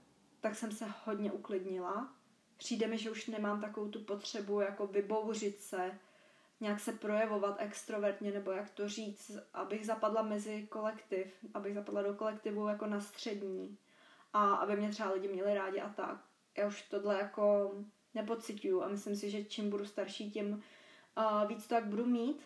tak 0.40 0.54
jsem 0.54 0.72
se 0.72 0.87
hodně 1.04 1.33
uklidnila. 1.33 2.14
Přijde 2.56 2.87
mi, 2.87 2.98
že 2.98 3.11
už 3.11 3.26
nemám 3.26 3.61
takovou 3.61 3.88
tu 3.88 4.04
potřebu 4.04 4.61
jako 4.61 4.87
vybouřit 4.87 5.61
se, 5.61 5.98
nějak 6.61 6.80
se 6.80 6.92
projevovat 6.92 7.56
extrovertně, 7.59 8.33
nebo 8.33 8.52
jak 8.52 8.70
to 8.70 8.88
říct, 8.88 9.30
abych 9.54 9.87
zapadla 9.87 10.22
mezi 10.22 10.66
kolektiv, 10.66 11.35
abych 11.54 11.74
zapadla 11.74 12.02
do 12.02 12.14
kolektivu 12.14 12.68
jako 12.68 12.87
na 12.87 13.00
střední 13.00 13.78
a 14.33 14.54
aby 14.54 14.76
mě 14.76 14.90
třeba 14.90 15.11
lidi 15.11 15.28
měli 15.28 15.54
rádi 15.54 15.80
a 15.80 15.88
tak. 15.88 16.24
Já 16.56 16.66
už 16.66 16.83
tohle 16.83 17.18
jako 17.18 17.74
nepocituju 18.14 18.82
a 18.82 18.88
myslím 18.88 19.16
si, 19.16 19.30
že 19.30 19.44
čím 19.44 19.70
budu 19.70 19.86
starší, 19.86 20.30
tím 20.30 20.62
uh, 21.18 21.48
víc 21.48 21.62
to 21.62 21.74
tak 21.74 21.86
budu 21.86 22.06
mít. 22.06 22.42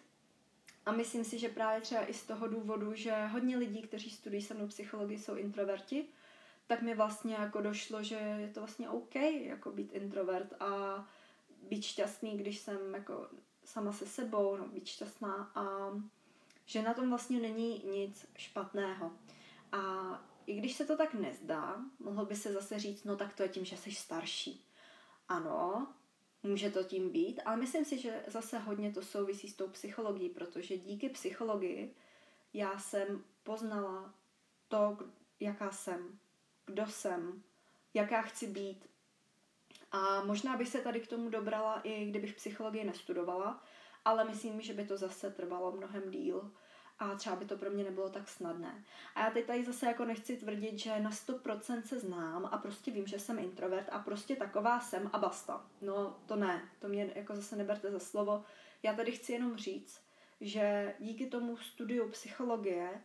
A 0.87 0.93
myslím 0.93 1.25
si, 1.25 1.39
že 1.39 1.49
právě 1.49 1.81
třeba 1.81 2.07
i 2.07 2.15
z 2.15 2.23
toho 2.23 2.49
důvodu, 2.49 2.95
že 2.95 3.27
hodně 3.27 3.57
lidí, 3.57 3.83
kteří 3.83 4.11
studují 4.11 4.43
se 4.43 4.55
mnou 4.55 4.67
psychologii, 4.67 5.19
jsou 5.19 5.35
introverti, 5.35 6.05
tak 6.67 6.83
mi 6.83 6.95
vlastně 6.95 7.35
jako 7.35 7.61
došlo, 7.61 8.03
že 8.03 8.15
je 8.15 8.49
to 8.49 8.61
vlastně 8.61 8.89
OK 8.89 9.15
jako 9.15 9.73
být 9.73 9.93
introvert 9.93 10.55
a 10.61 11.05
být 11.63 11.85
šťastný, 11.85 12.39
když 12.39 12.59
jsem 12.59 12.95
jako 12.95 13.29
sama 13.65 13.93
se 13.93 14.07
sebou, 14.07 14.57
no, 14.57 14.69
být 14.69 14.87
šťastná 14.87 15.53
a 15.55 15.91
že 16.67 16.83
na 16.83 16.95
tom 16.95 17.09
vlastně 17.09 17.41
není 17.41 17.83
nic 17.87 18.27
špatného. 18.37 19.13
A 19.73 19.81
i 20.47 20.57
když 20.57 20.75
se 20.75 20.85
to 20.85 20.97
tak 20.97 21.15
nezdá, 21.15 21.77
mohlo 21.99 22.27
by 22.27 22.37
se 22.37 22.53
zase 22.53 22.79
říct, 22.79 23.05
no 23.05 23.17
tak 23.17 23.35
to 23.35 23.43
je 23.43 23.49
tím, 23.49 23.65
že 23.65 23.77
jsi 23.77 23.93
starší. 23.93 24.65
Ano, 25.29 25.87
může 26.43 26.71
to 26.71 26.85
tím 26.85 27.11
být, 27.11 27.41
ale 27.45 27.57
myslím 27.57 27.85
si, 27.85 27.99
že 27.99 28.25
zase 28.27 28.59
hodně 28.59 28.93
to 28.93 29.03
souvisí 29.03 29.49
s 29.49 29.57
tou 29.57 29.69
psychologií, 29.69 30.29
protože 30.29 30.79
díky 30.79 31.09
psychologii 31.09 31.95
já 32.53 32.79
jsem 32.79 33.25
poznala 33.43 34.15
to, 34.69 34.99
jaká 35.41 35.71
jsem, 35.71 36.19
kdo 36.67 36.87
jsem, 36.87 37.43
jaká 37.95 38.23
chci 38.23 38.47
být. 38.47 38.87
A 39.93 40.25
možná 40.25 40.57
bych 40.57 40.69
se 40.69 40.81
tady 40.81 41.01
k 41.01 41.09
tomu 41.09 41.31
dobrala, 41.31 41.81
i 41.81 42.05
kdybych 42.05 42.35
psychologii 42.35 42.85
nestudovala, 42.85 43.63
ale 44.05 44.25
myslím, 44.25 44.61
že 44.61 44.75
by 44.75 44.85
to 44.85 44.97
zase 44.97 45.31
trvalo 45.31 45.73
mnohem 45.73 46.11
díl 46.11 46.53
a 46.99 47.15
třeba 47.15 47.37
by 47.37 47.45
to 47.45 47.57
pro 47.57 47.71
mě 47.71 47.85
nebylo 47.85 48.11
tak 48.11 48.29
snadné. 48.29 48.85
A 49.15 49.21
já 49.21 49.31
teď 49.31 49.47
tady 49.47 49.65
zase 49.65 49.87
jako 49.87 50.05
nechci 50.05 50.37
tvrdit, 50.37 50.79
že 50.79 51.01
na 51.01 51.11
100% 51.11 51.83
se 51.83 52.01
znám 52.01 52.49
a 52.53 52.59
prostě 52.59 52.91
vím, 52.91 53.07
že 53.07 53.19
jsem 53.19 53.39
introvert 53.39 53.89
a 53.93 53.99
prostě 53.99 54.37
taková 54.37 54.81
jsem 54.81 55.11
a 55.13 55.19
basta. 55.19 55.67
No 55.81 56.17
to 56.27 56.37
ne, 56.37 56.69
to 56.81 56.89
mě 56.89 57.13
jako 57.15 57.37
zase 57.37 57.57
neberte 57.57 57.91
za 57.91 57.99
slovo. 57.99 58.45
Já 58.83 58.95
tady 58.95 59.13
chci 59.13 59.33
jenom 59.33 59.57
říct, 59.57 60.01
že 60.41 60.95
díky 60.99 61.27
tomu 61.27 61.57
studiu 61.57 62.09
psychologie 62.09 63.01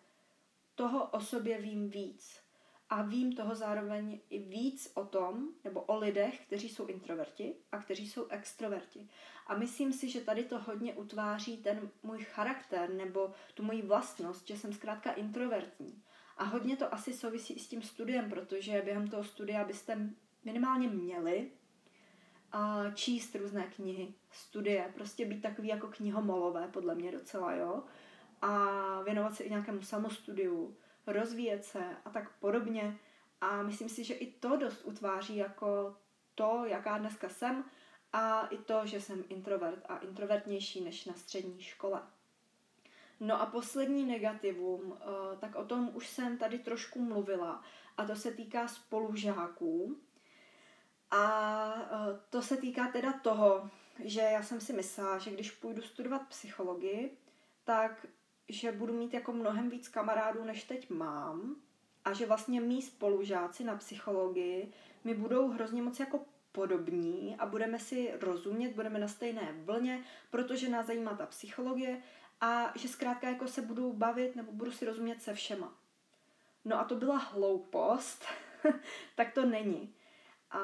toho 0.76 1.06
o 1.06 1.20
sobě 1.20 1.62
vím 1.62 1.90
víc 1.90 2.49
a 2.90 3.02
vím 3.02 3.34
toho 3.34 3.56
zároveň 3.56 4.20
i 4.30 4.40
víc 4.40 4.92
o 4.94 5.06
tom, 5.06 5.50
nebo 5.64 5.82
o 5.82 5.98
lidech, 5.98 6.42
kteří 6.46 6.70
jsou 6.70 6.86
introverti 6.86 7.56
a 7.72 7.78
kteří 7.78 8.10
jsou 8.10 8.28
extroverti. 8.28 9.08
A 9.48 9.56
myslím 9.56 9.94
si, 9.94 10.10
že 10.10 10.22
tady 10.22 10.44
to 10.44 10.60
hodně 10.60 10.94
utváří 10.94 11.58
ten 11.58 11.90
můj 12.04 12.24
charakter 12.24 12.90
nebo 12.90 13.34
tu 13.54 13.64
moji 13.64 13.82
vlastnost, 13.82 14.48
že 14.48 14.58
jsem 14.58 14.74
zkrátka 14.74 15.12
introvertní. 15.12 16.04
A 16.38 16.44
hodně 16.44 16.78
to 16.78 16.94
asi 16.94 17.14
souvisí 17.14 17.54
i 17.54 17.60
s 17.60 17.68
tím 17.68 17.82
studiem, 17.82 18.30
protože 18.30 18.82
během 18.82 19.08
toho 19.08 19.24
studia 19.24 19.64
byste 19.64 20.10
minimálně 20.46 20.88
měli 20.88 21.52
uh, 22.54 22.94
číst 22.94 23.36
různé 23.36 23.64
knihy, 23.76 24.14
studie, 24.32 24.92
prostě 24.94 25.26
být 25.26 25.42
takový 25.42 25.68
jako 25.68 25.88
knihomolové, 25.88 26.68
podle 26.68 26.96
mě 26.96 27.12
docela, 27.12 27.54
jo. 27.54 27.84
A 28.42 29.02
věnovat 29.02 29.36
se 29.36 29.44
i 29.44 29.50
nějakému 29.50 29.82
samostudiu, 29.82 30.78
rozvíjet 31.12 31.66
se 31.66 31.98
a 32.06 32.10
tak 32.10 32.32
podobně. 32.40 32.98
A 33.42 33.62
myslím 33.62 33.90
si, 33.90 34.04
že 34.04 34.14
i 34.14 34.32
to 34.32 34.58
dost 34.58 34.82
utváří 34.86 35.36
jako 35.36 35.96
to, 36.36 36.66
jaká 36.66 36.98
dneska 36.98 37.30
jsem 37.30 37.64
a 38.14 38.48
i 38.48 38.58
to, 38.58 38.86
že 38.86 39.02
jsem 39.02 39.24
introvert 39.30 39.86
a 39.90 39.98
introvertnější 39.98 40.82
než 40.82 41.06
na 41.06 41.14
střední 41.14 41.62
škole. 41.62 42.02
No 43.20 43.42
a 43.42 43.46
poslední 43.46 44.06
negativum, 44.06 44.98
eh, 45.02 45.38
tak 45.38 45.56
o 45.56 45.66
tom 45.66 45.92
už 45.94 46.08
jsem 46.08 46.38
tady 46.38 46.60
trošku 46.60 47.02
mluvila 47.02 47.64
a 47.98 48.06
to 48.06 48.16
se 48.16 48.32
týká 48.32 48.68
spolužáků. 48.68 49.98
A 51.12 51.74
eh, 51.82 52.20
to 52.30 52.42
se 52.42 52.58
týká 52.58 52.88
teda 52.88 53.14
toho, 53.14 53.70
že 54.04 54.22
já 54.22 54.44
jsem 54.44 54.62
si 54.62 54.74
myslela, 54.74 55.18
že 55.18 55.32
když 55.32 55.52
půjdu 55.52 55.82
studovat 55.82 56.28
psychologii, 56.28 57.18
tak 57.64 58.06
že 58.50 58.72
budu 58.72 58.94
mít 58.94 59.14
jako 59.14 59.32
mnohem 59.32 59.70
víc 59.70 59.88
kamarádů, 59.88 60.44
než 60.44 60.64
teď 60.64 60.90
mám 60.90 61.56
a 62.06 62.14
že 62.14 62.26
vlastně 62.26 62.62
mý 62.62 62.82
spolužáci 62.82 63.64
na 63.64 63.76
psychologii 63.76 64.72
mi 65.04 65.14
budou 65.14 65.48
hrozně 65.48 65.82
moc 65.82 66.00
jako 66.00 66.26
podobní 66.52 67.36
a 67.40 67.46
budeme 67.46 67.80
si 67.80 68.14
rozumět, 68.22 68.74
budeme 68.74 69.00
na 69.00 69.08
stejné 69.08 69.56
vlně, 69.64 70.04
protože 70.30 70.70
nás 70.70 70.88
zajímá 70.88 71.14
ta 71.14 71.26
psychologie 71.26 72.02
a 72.42 72.74
že 72.76 72.88
zkrátka 72.88 73.30
jako 73.30 73.48
se 73.48 73.62
budu 73.62 73.94
bavit 73.94 74.36
nebo 74.36 74.52
budu 74.52 74.72
si 74.72 74.86
rozumět 74.86 75.22
se 75.22 75.34
všema. 75.34 75.74
No 76.66 76.80
a 76.80 76.84
to 76.84 76.96
byla 76.96 77.18
hloupost, 77.18 78.26
tak 79.16 79.34
to 79.34 79.46
není. 79.46 79.96
A 80.52 80.60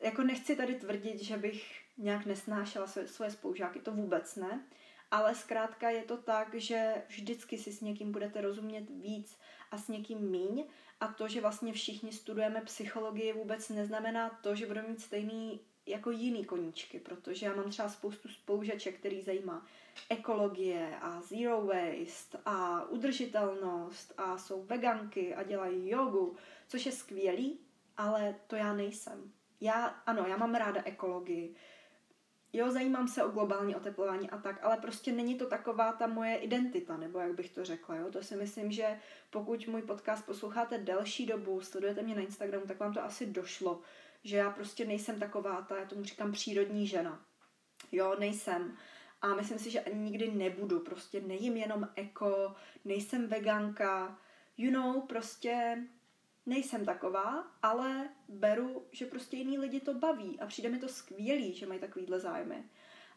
jako 0.00 0.22
nechci 0.22 0.56
tady 0.56 0.74
tvrdit, 0.74 1.22
že 1.22 1.36
bych 1.36 1.80
nějak 1.98 2.26
nesnášela 2.26 2.86
své, 2.86 3.08
svoje 3.08 3.30
spolužáky, 3.30 3.80
to 3.80 3.92
vůbec 3.92 4.36
ne, 4.36 4.64
ale 5.10 5.34
zkrátka 5.34 5.90
je 5.90 6.02
to 6.02 6.16
tak, 6.16 6.54
že 6.54 6.94
vždycky 7.08 7.58
si 7.58 7.72
s 7.72 7.80
někým 7.80 8.12
budete 8.12 8.40
rozumět 8.40 8.90
víc 8.90 9.38
a 9.70 9.78
s 9.78 9.88
někým 9.88 10.18
míň 10.18 10.64
a 11.00 11.08
to, 11.08 11.28
že 11.28 11.40
vlastně 11.40 11.72
všichni 11.72 12.12
studujeme 12.12 12.60
psychologii 12.60 13.32
vůbec 13.32 13.68
neznamená 13.68 14.30
to, 14.30 14.54
že 14.54 14.66
budeme 14.66 14.88
mít 14.88 15.00
stejný 15.00 15.60
jako 15.86 16.10
jiný 16.10 16.44
koníčky, 16.44 17.00
protože 17.00 17.46
já 17.46 17.54
mám 17.54 17.70
třeba 17.70 17.88
spoustu 17.88 18.28
spolužaček, 18.28 18.98
který 18.98 19.22
zajímá 19.22 19.66
ekologie 20.08 20.96
a 21.00 21.20
zero 21.20 21.66
waste 21.66 22.38
a 22.44 22.84
udržitelnost 22.84 24.14
a 24.16 24.38
jsou 24.38 24.62
veganky 24.62 25.34
a 25.34 25.42
dělají 25.42 25.90
jogu, 25.90 26.36
což 26.68 26.86
je 26.86 26.92
skvělý, 26.92 27.60
ale 27.96 28.34
to 28.46 28.56
já 28.56 28.72
nejsem. 28.72 29.32
Já, 29.60 29.86
ano, 29.86 30.26
já 30.26 30.36
mám 30.36 30.54
ráda 30.54 30.82
ekologii, 30.84 31.54
jo, 32.52 32.70
zajímám 32.70 33.08
se 33.08 33.24
o 33.24 33.30
globální 33.30 33.76
oteplování 33.76 34.30
a 34.30 34.38
tak, 34.38 34.64
ale 34.64 34.76
prostě 34.76 35.12
není 35.12 35.34
to 35.34 35.46
taková 35.46 35.92
ta 35.92 36.06
moje 36.06 36.36
identita, 36.36 36.96
nebo 36.96 37.18
jak 37.18 37.34
bych 37.34 37.50
to 37.50 37.64
řekla, 37.64 37.96
jo. 37.96 38.10
To 38.10 38.22
si 38.22 38.36
myslím, 38.36 38.72
že 38.72 38.98
pokud 39.30 39.66
můj 39.66 39.82
podcast 39.82 40.26
posloucháte 40.26 40.78
delší 40.78 41.26
dobu, 41.26 41.60
sledujete 41.60 42.02
mě 42.02 42.14
na 42.14 42.22
Instagramu, 42.22 42.66
tak 42.66 42.80
vám 42.80 42.94
to 42.94 43.04
asi 43.04 43.26
došlo, 43.26 43.80
že 44.24 44.36
já 44.36 44.50
prostě 44.50 44.84
nejsem 44.84 45.18
taková 45.18 45.62
ta, 45.62 45.78
já 45.78 45.84
tomu 45.84 46.04
říkám 46.04 46.32
přírodní 46.32 46.86
žena. 46.86 47.24
Jo, 47.92 48.16
nejsem. 48.18 48.76
A 49.22 49.34
myslím 49.34 49.58
si, 49.58 49.70
že 49.70 49.80
ani 49.80 50.00
nikdy 50.00 50.30
nebudu. 50.30 50.80
Prostě 50.80 51.20
nejím 51.20 51.56
jenom 51.56 51.88
eko, 51.96 52.54
nejsem 52.84 53.26
veganka, 53.26 54.18
you 54.56 54.70
know, 54.70 55.00
prostě 55.00 55.84
nejsem 56.48 56.84
taková, 56.84 57.46
ale 57.62 58.08
beru, 58.28 58.86
že 58.92 59.06
prostě 59.06 59.36
jiný 59.36 59.58
lidi 59.58 59.80
to 59.80 59.94
baví 59.94 60.40
a 60.40 60.46
přijde 60.46 60.68
mi 60.68 60.78
to 60.78 60.88
skvělý, 60.88 61.54
že 61.54 61.66
mají 61.66 61.80
takovýhle 61.80 62.20
zájmy. 62.20 62.64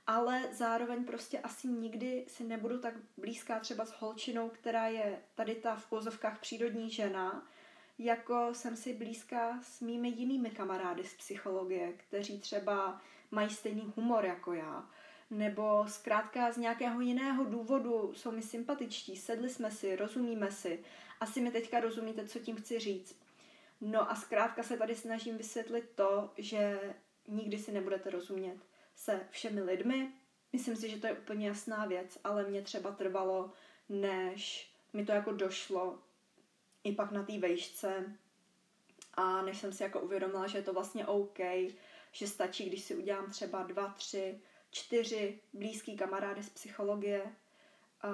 Ale 0.08 0.42
zároveň 0.52 1.06
prostě 1.06 1.40
asi 1.40 1.68
nikdy 1.68 2.26
si 2.28 2.44
nebudu 2.44 2.80
tak 2.80 2.94
blízká 3.18 3.60
třeba 3.60 3.86
s 3.86 3.92
holčinou, 3.92 4.50
která 4.50 4.88
je 4.88 5.22
tady 5.36 5.56
ta 5.56 5.76
v 5.76 5.90
pozovkách 5.90 6.40
přírodní 6.40 6.90
žena, 6.90 7.48
jako 8.00 8.50
jsem 8.54 8.76
si 8.76 8.94
blízká 8.94 9.60
s 9.62 9.82
mými 9.82 10.10
jinými 10.10 10.50
kamarády 10.50 11.04
z 11.04 11.14
psychologie, 11.14 11.94
kteří 11.94 12.40
třeba 12.40 13.02
mají 13.32 13.50
stejný 13.50 13.94
humor 13.96 14.26
jako 14.26 14.54
já, 14.54 14.90
nebo 15.30 15.86
zkrátka 15.88 16.52
z 16.52 16.58
nějakého 16.58 17.02
jiného 17.02 17.46
důvodu 17.46 18.14
jsou 18.16 18.32
mi 18.32 18.42
sympatičtí, 18.42 19.18
sedli 19.18 19.50
jsme 19.50 19.72
si, 19.72 19.96
rozumíme 19.96 20.52
si. 20.52 20.84
Asi 21.20 21.42
mi 21.42 21.52
teďka 21.52 21.80
rozumíte, 21.80 22.28
co 22.28 22.40
tím 22.40 22.56
chci 22.56 22.80
říct. 22.80 23.21
No 23.82 24.12
a 24.12 24.16
zkrátka 24.16 24.64
se 24.64 24.78
tady 24.78 24.96
snažím 24.96 25.38
vysvětlit 25.38 25.90
to, 25.96 26.30
že 26.38 26.80
nikdy 27.28 27.58
si 27.58 27.72
nebudete 27.72 28.10
rozumět 28.10 28.58
se 28.96 29.22
všemi 29.30 29.62
lidmi. 29.62 30.14
Myslím 30.54 30.76
si, 30.76 30.90
že 30.90 31.00
to 31.00 31.08
je 31.08 31.14
úplně 31.14 31.48
jasná 31.48 31.86
věc, 31.86 32.18
ale 32.24 32.44
mě 32.44 32.62
třeba 32.62 32.92
trvalo, 32.92 33.52
než 33.90 34.72
mi 34.94 35.06
to 35.06 35.12
jako 35.12 35.32
došlo 35.32 36.00
i 36.84 36.92
pak 36.92 37.12
na 37.12 37.24
té 37.24 37.40
vejšce 37.40 38.18
a 39.14 39.42
než 39.42 39.58
jsem 39.58 39.74
si 39.74 39.84
jako 39.84 40.00
uvědomila, 40.00 40.48
že 40.48 40.58
je 40.58 40.64
to 40.64 40.74
vlastně 40.74 41.06
OK, 41.06 41.40
že 42.12 42.28
stačí, 42.28 42.66
když 42.66 42.84
si 42.84 42.96
udělám 42.96 43.32
třeba 43.32 43.64
dva, 43.64 43.88
tři, 43.88 44.42
čtyři 44.72 45.40
blízký 45.54 45.98
kamarády 45.98 46.44
z 46.44 46.50
psychologie, 46.50 47.36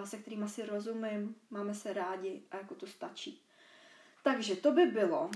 se 0.06 0.18
kterými 0.18 0.50
si 0.50 0.66
rozumím, 0.66 1.36
máme 1.50 1.76
se 1.76 1.94
rádi 1.94 2.44
a 2.52 2.58
jako 2.58 2.76
to 2.76 2.88
stačí. 2.88 3.44
Takže 4.24 4.56
to 4.56 4.72
by 4.72 4.86
bylo 4.86 5.32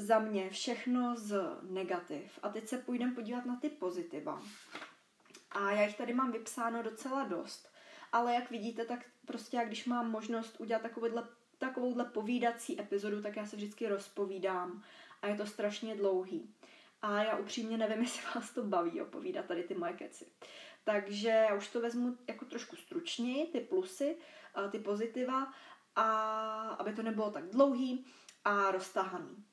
za 0.00 0.18
mě 0.18 0.50
všechno 0.50 1.16
z 1.16 1.58
negativ. 1.62 2.38
A 2.42 2.48
teď 2.48 2.68
se 2.68 2.78
půjdeme 2.78 3.14
podívat 3.14 3.46
na 3.46 3.56
ty 3.56 3.68
pozitiva. 3.68 4.42
A 5.50 5.70
já 5.70 5.82
jich 5.82 5.96
tady 5.96 6.14
mám 6.14 6.32
vypsáno 6.32 6.82
docela 6.82 7.24
dost. 7.24 7.70
Ale 8.12 8.34
jak 8.34 8.50
vidíte, 8.50 8.84
tak 8.84 9.06
prostě 9.26 9.56
jak 9.56 9.66
když 9.66 9.86
mám 9.86 10.10
možnost 10.10 10.60
udělat 10.60 10.82
takovouhle, 10.82 11.28
takovouhle 11.58 12.04
povídací 12.04 12.80
epizodu, 12.80 13.22
tak 13.22 13.36
já 13.36 13.46
se 13.46 13.56
vždycky 13.56 13.88
rozpovídám. 13.88 14.82
A 15.22 15.26
je 15.26 15.36
to 15.36 15.46
strašně 15.46 15.96
dlouhý. 15.96 16.54
A 17.02 17.22
já 17.22 17.36
upřímně 17.36 17.78
nevím, 17.78 18.00
jestli 18.02 18.22
vás 18.34 18.50
to 18.50 18.62
baví 18.62 19.00
opovídat 19.00 19.46
tady 19.46 19.62
ty 19.62 19.74
moje 19.74 19.92
keci. 19.92 20.26
Takže 20.84 21.28
já 21.28 21.54
už 21.54 21.68
to 21.68 21.80
vezmu 21.80 22.16
jako 22.28 22.44
trošku 22.44 22.76
stručněji, 22.76 23.46
ty 23.46 23.60
plusy, 23.60 24.16
ty 24.70 24.78
pozitiva, 24.78 25.52
a 25.96 26.06
aby 26.78 26.92
to 26.92 27.02
nebylo 27.02 27.30
tak 27.30 27.44
dlouhý 27.44 28.06
a 28.44 28.70
roztahaný. 28.70 29.44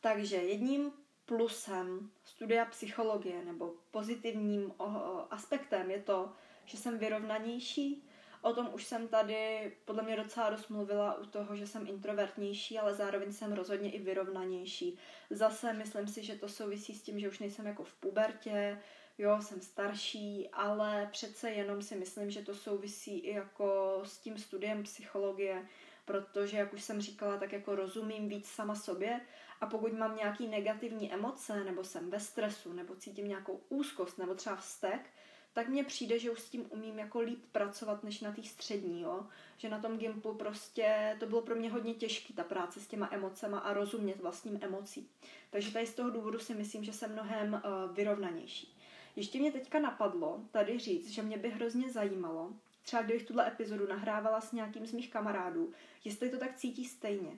Takže 0.00 0.36
jedním 0.36 0.92
plusem 1.26 2.10
studia 2.24 2.64
psychologie 2.64 3.44
nebo 3.44 3.74
pozitivním 3.90 4.74
aspektem 5.30 5.90
je 5.90 6.02
to, 6.02 6.32
že 6.64 6.78
jsem 6.78 6.98
vyrovnanější. 6.98 8.02
O 8.42 8.52
tom 8.52 8.70
už 8.72 8.84
jsem 8.84 9.08
tady 9.08 9.72
podle 9.84 10.02
mě 10.02 10.16
docela 10.16 10.50
dost 10.50 10.68
mluvila 10.68 11.14
u 11.14 11.26
toho, 11.26 11.56
že 11.56 11.66
jsem 11.66 11.86
introvertnější, 11.86 12.78
ale 12.78 12.94
zároveň 12.94 13.32
jsem 13.32 13.52
rozhodně 13.52 13.92
i 13.92 13.98
vyrovnanější. 13.98 14.98
Zase 15.30 15.72
myslím 15.72 16.08
si, 16.08 16.24
že 16.24 16.34
to 16.34 16.48
souvisí 16.48 16.94
s 16.94 17.02
tím, 17.02 17.20
že 17.20 17.28
už 17.28 17.38
nejsem 17.38 17.66
jako 17.66 17.84
v 17.84 17.94
pubertě, 17.94 18.78
jo, 19.18 19.38
jsem 19.40 19.60
starší, 19.60 20.48
ale 20.52 21.08
přece 21.12 21.50
jenom 21.50 21.82
si 21.82 21.96
myslím, 21.96 22.30
že 22.30 22.42
to 22.42 22.54
souvisí 22.54 23.18
i 23.18 23.34
jako 23.34 24.00
s 24.04 24.18
tím 24.18 24.38
studiem 24.38 24.82
psychologie, 24.82 25.66
protože, 26.04 26.56
jak 26.56 26.72
už 26.72 26.82
jsem 26.82 27.00
říkala, 27.00 27.36
tak 27.36 27.52
jako 27.52 27.74
rozumím 27.74 28.28
víc 28.28 28.46
sama 28.48 28.74
sobě 28.74 29.20
a 29.60 29.66
pokud 29.66 29.92
mám 29.92 30.16
nějaký 30.16 30.46
negativní 30.46 31.12
emoce, 31.12 31.64
nebo 31.64 31.84
jsem 31.84 32.10
ve 32.10 32.20
stresu, 32.20 32.72
nebo 32.72 32.96
cítím 32.96 33.28
nějakou 33.28 33.60
úzkost, 33.68 34.18
nebo 34.18 34.34
třeba 34.34 34.56
vztek, 34.56 35.10
tak 35.56 35.68
mně 35.68 35.84
přijde, 35.84 36.18
že 36.18 36.30
už 36.30 36.40
s 36.40 36.50
tím 36.50 36.66
umím 36.68 36.98
jako 36.98 37.20
líp 37.20 37.44
pracovat, 37.52 38.04
než 38.04 38.20
na 38.20 38.32
té 38.32 38.42
střední, 38.42 39.02
jo? 39.02 39.26
Že 39.56 39.68
na 39.68 39.80
tom 39.80 39.98
Gimplu 39.98 40.34
prostě 40.34 41.16
to 41.20 41.26
bylo 41.26 41.42
pro 41.42 41.54
mě 41.54 41.70
hodně 41.70 41.94
těžké, 41.94 42.32
ta 42.32 42.44
práce 42.44 42.80
s 42.80 42.86
těma 42.86 43.08
emocema 43.12 43.58
a 43.58 43.72
rozumět 43.72 44.20
vlastním 44.20 44.58
emocím. 44.62 45.08
Takže 45.50 45.72
tady 45.72 45.86
z 45.86 45.94
toho 45.94 46.10
důvodu 46.10 46.38
si 46.38 46.54
myslím, 46.54 46.84
že 46.84 46.92
jsem 46.92 47.12
mnohem 47.12 47.52
uh, 47.54 47.96
vyrovnanější. 47.96 48.76
Ještě 49.16 49.38
mě 49.38 49.52
teďka 49.52 49.80
napadlo 49.80 50.40
tady 50.50 50.78
říct, 50.78 51.10
že 51.10 51.22
mě 51.22 51.38
by 51.38 51.50
hrozně 51.50 51.92
zajímalo, 51.92 52.52
třeba 52.82 53.02
kdybych 53.02 53.26
tuhle 53.26 53.48
epizodu 53.48 53.86
nahrávala 53.86 54.40
s 54.40 54.52
nějakým 54.52 54.86
z 54.86 54.92
mých 54.92 55.10
kamarádů, 55.10 55.72
jestli 56.04 56.30
to 56.30 56.38
tak 56.38 56.56
cítí 56.56 56.84
stejně 56.84 57.36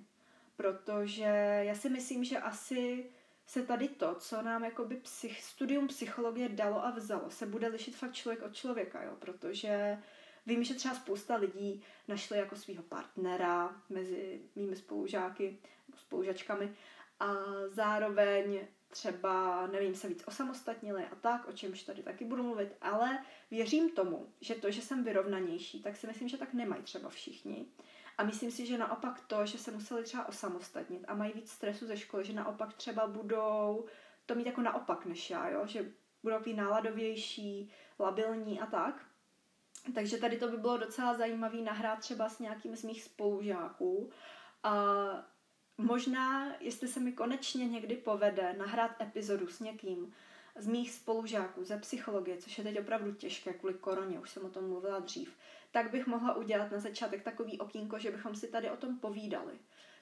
protože 0.59 1.63
já 1.63 1.75
si 1.75 1.89
myslím, 1.89 2.25
že 2.25 2.39
asi 2.39 3.11
se 3.47 3.63
tady 3.63 3.89
to, 3.89 4.15
co 4.15 4.43
nám 4.43 4.65
jakoby 4.65 4.97
psych, 4.97 5.43
studium 5.43 5.89
psychologie 5.89 6.49
dalo 6.49 6.85
a 6.85 6.91
vzalo, 6.91 7.31
se 7.31 7.47
bude 7.47 7.69
lišit 7.69 7.97
fakt 7.97 8.13
člověk 8.13 8.43
od 8.43 8.55
člověka, 8.55 9.03
jo, 9.03 9.17
protože 9.19 9.99
vím, 10.47 10.65
že 10.65 10.75
třeba 10.75 10.95
spousta 10.95 11.37
lidí 11.37 11.83
našli 12.09 12.39
jako 12.39 12.57
svého 12.57 12.83
partnera 12.83 13.83
mezi 13.89 14.41
mými 14.57 14.77
spolužáky, 14.77 15.59
spolužačkami 15.97 16.75
a 17.21 17.35
zároveň 17.71 18.61
třeba, 18.89 19.67
nevím, 19.67 19.95
se 19.95 20.09
víc 20.09 20.23
osamostatnili 20.27 21.05
a 21.05 21.15
tak, 21.15 21.49
o 21.49 21.53
čemž 21.53 21.83
tady 21.83 22.03
taky 22.03 22.25
budu 22.25 22.43
mluvit, 22.43 22.77
ale 22.81 23.25
věřím 23.51 23.91
tomu, 23.91 24.33
že 24.41 24.55
to, 24.55 24.71
že 24.71 24.83
jsem 24.83 25.05
vyrovnanější, 25.05 25.83
tak 25.83 25.97
si 25.97 26.07
myslím, 26.07 26.29
že 26.29 26.37
tak 26.37 26.55
nemají 26.55 26.83
třeba 26.83 27.09
všichni 27.09 27.67
A 28.19 28.25
myslím 28.25 28.51
si, 28.51 28.67
že 28.67 28.79
naopak 28.79 29.21
to, 29.21 29.47
že 29.47 29.59
se 29.59 29.71
museli 29.71 30.05
třeba 30.05 30.29
osamostatnit 30.29 31.05
a 31.09 31.15
mají 31.15 31.33
víc 31.33 31.51
stresu 31.51 31.87
ze 31.87 31.97
školy, 31.97 32.25
že 32.25 32.33
naopak 32.33 32.75
třeba 32.75 33.07
budou 33.07 33.85
to 34.27 34.35
mít 34.35 34.47
jako 34.47 34.61
naopak 34.63 35.07
než 35.07 35.31
já, 35.31 35.49
jo? 35.49 35.67
že 35.67 35.93
budou 36.23 36.37
takový 36.37 36.57
náladovější, 36.57 37.71
labilní 37.99 38.61
a 38.61 38.67
tak. 38.67 39.05
Takže 39.95 40.19
tady 40.19 40.39
to 40.39 40.49
by 40.49 40.57
bylo 40.57 40.79
docela 40.79 41.15
zajímavé 41.15 41.57
nahrát 41.57 41.99
třeba 41.99 42.29
s 42.29 42.39
nějakým 42.39 42.77
z 42.77 42.85
mých 42.85 43.03
spolužáků. 43.03 44.11
A 44.63 44.75
možná, 45.79 46.55
jestli 46.61 46.89
se 46.89 47.01
mi 47.01 47.13
konečně 47.13 47.69
někdy 47.69 47.97
povede 47.97 48.55
nahrát 48.59 49.01
epizodu 49.01 49.47
s 49.47 49.61
někým 49.61 50.15
z 50.59 50.67
mých 50.67 50.93
spolužáků 50.93 51.65
ze 51.65 51.79
psychologie, 51.79 52.37
což 52.37 52.59
je 52.59 52.65
teď 52.65 52.81
opravdu 52.81 53.15
těžké 53.15 53.53
kvůli 53.53 53.75
koroně, 53.75 54.21
už 54.21 54.31
jsem 54.31 54.45
o 54.45 54.51
tom 54.51 54.69
mluvila 54.69 54.99
dřív, 54.99 55.37
tak 55.71 55.91
bych 55.91 56.07
mohla 56.07 56.35
udělat 56.35 56.73
na 56.73 56.79
začátek 56.79 57.23
takový 57.23 57.59
okýnko, 57.59 57.99
že 57.99 58.11
bychom 58.11 58.35
si 58.35 58.49
tady 58.49 58.71
o 58.71 58.77
tom 58.77 58.99
povídali. 58.99 59.53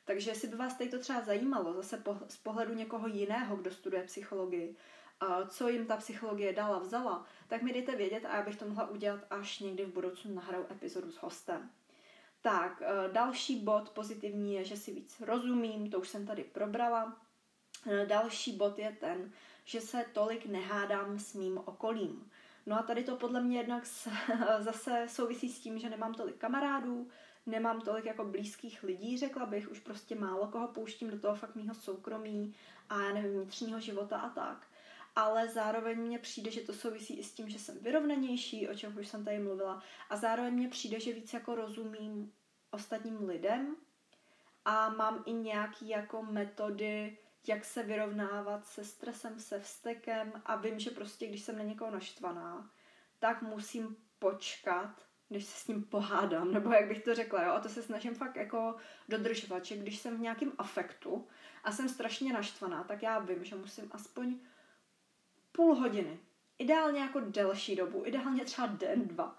Takže 0.05 0.31
jestli 0.31 0.49
by 0.49 0.57
vás 0.57 0.75
tady 0.75 0.91
to 0.91 0.99
třeba 0.99 1.21
zajímalo, 1.21 1.75
zase 1.75 1.97
po, 1.97 2.19
z 2.29 2.37
pohledu 2.37 2.75
někoho 2.75 3.09
jiného, 3.09 3.57
kdo 3.57 3.71
studuje 3.71 4.03
psychologii, 4.03 4.77
co 5.49 5.69
jim 5.69 5.87
ta 5.87 5.97
psychologie 5.97 6.53
dala, 6.53 6.79
vzala, 6.79 7.27
tak 7.49 7.63
mi 7.63 7.73
dejte 7.73 7.97
vědět 7.97 8.25
a 8.25 8.37
já 8.37 8.43
bych 8.43 8.57
to 8.57 8.69
mohla 8.69 8.91
udělat 8.91 9.21
až 9.31 9.59
někdy 9.59 9.85
v 9.85 9.93
budoucnu 9.93 10.35
nahraju 10.35 10.67
epizodu 10.71 11.11
s 11.11 11.17
hostem. 11.17 11.71
Tak, 12.43 12.83
e, 12.83 13.13
další 13.13 13.61
bod 13.65 13.91
pozitivní 13.91 14.55
je, 14.55 14.65
že 14.65 14.77
si 14.77 14.93
víc 14.93 15.21
rozumím, 15.21 15.91
to 15.91 16.01
už 16.01 16.09
jsem 16.09 16.27
tady 16.27 16.45
probrala. 16.45 17.17
E, 17.91 18.07
další 18.07 18.57
bod 18.57 18.79
je 18.79 18.97
ten, 19.01 19.33
že 19.67 19.81
se 19.81 20.05
tolik 20.12 20.47
nehádám 20.47 21.19
s 21.19 21.35
mým 21.35 21.59
okolím. 21.64 22.31
No 22.67 22.79
a 22.79 22.83
tady 22.83 23.05
to 23.05 23.17
podle 23.17 23.41
mě 23.41 23.59
jednak 23.59 23.87
zase 24.59 25.07
souvisí 25.09 25.49
s 25.49 25.61
tím, 25.61 25.79
že 25.79 25.91
nemám 25.91 26.14
tolik 26.14 26.37
kamarádů, 26.37 27.09
nemám 27.47 27.81
tolik 27.81 28.05
jako 28.05 28.25
blízkých 28.25 28.83
lidí, 28.83 29.19
řekla 29.19 29.47
bych, 29.47 29.71
už 29.71 29.81
prostě 29.81 30.14
málo 30.14 30.47
koho 30.47 30.69
pouštím 30.69 31.11
do 31.11 31.19
toho 31.19 31.35
fakt 31.35 31.55
mýho 31.55 31.75
soukromí 31.75 32.55
a 32.89 33.03
já 33.03 33.14
nevím, 33.14 33.33
vnitřního 33.33 33.81
života 33.81 34.19
a 34.19 34.29
tak. 34.29 34.67
Ale 35.17 35.49
zároveň 35.49 35.99
mně 35.99 36.19
přijde, 36.19 36.51
že 36.51 36.61
to 36.61 36.73
souvisí 36.73 37.19
i 37.19 37.25
s 37.25 37.33
tím, 37.33 37.49
že 37.49 37.59
jsem 37.59 37.79
vyrovnanější, 37.79 38.69
o 38.69 38.75
čem 38.75 38.99
už 38.99 39.09
jsem 39.09 39.25
tady 39.25 39.39
mluvila, 39.39 39.83
a 40.11 40.17
zároveň 40.17 40.55
mně 40.55 40.69
přijde, 40.69 41.01
že 41.01 41.12
víc 41.12 41.33
jako 41.33 41.55
rozumím 41.55 42.33
ostatním 42.71 43.29
lidem 43.29 43.77
a 44.64 44.89
mám 44.89 45.23
i 45.27 45.33
nějaký 45.33 45.89
jako 45.89 46.23
metody, 46.23 47.19
jak 47.49 47.65
se 47.65 47.83
vyrovnávat 47.83 48.67
se 48.67 48.85
stresem, 48.85 49.41
se 49.41 49.61
vztekem 49.61 50.43
a 50.45 50.57
vím, 50.57 50.79
že 50.79 50.91
prostě, 50.91 51.27
když 51.27 51.43
jsem 51.43 51.59
na 51.59 51.65
někoho 51.65 51.91
naštvaná, 51.91 52.71
tak 53.19 53.43
musím 53.43 53.97
počkat, 54.19 55.07
když 55.29 55.45
se 55.45 55.59
s 55.65 55.67
ním 55.69 55.85
pohádám, 55.85 56.53
nebo 56.53 56.73
jak 56.73 56.89
bych 56.89 57.03
to 57.03 57.15
řekla, 57.15 57.43
jo, 57.43 57.53
a 57.53 57.61
to 57.61 57.69
se 57.69 57.83
snažím 57.83 58.15
fakt 58.15 58.37
jako 58.37 58.77
dodržovat, 59.09 59.65
že 59.65 59.77
když 59.77 59.99
jsem 59.99 60.17
v 60.17 60.21
nějakém 60.21 60.53
afektu 60.59 61.29
a 61.65 61.73
jsem 61.73 61.89
strašně 61.89 62.33
naštvaná, 62.33 62.85
tak 62.85 63.03
já 63.03 63.19
vím, 63.19 63.45
že 63.45 63.57
musím 63.57 63.91
aspoň 63.93 64.39
půl 65.53 65.75
hodiny, 65.75 66.21
ideálně 66.59 67.01
jako 67.01 67.21
delší 67.21 67.77
dobu, 67.77 68.03
ideálně 68.07 68.45
třeba 68.45 68.67
den, 68.67 69.09
dva, 69.09 69.39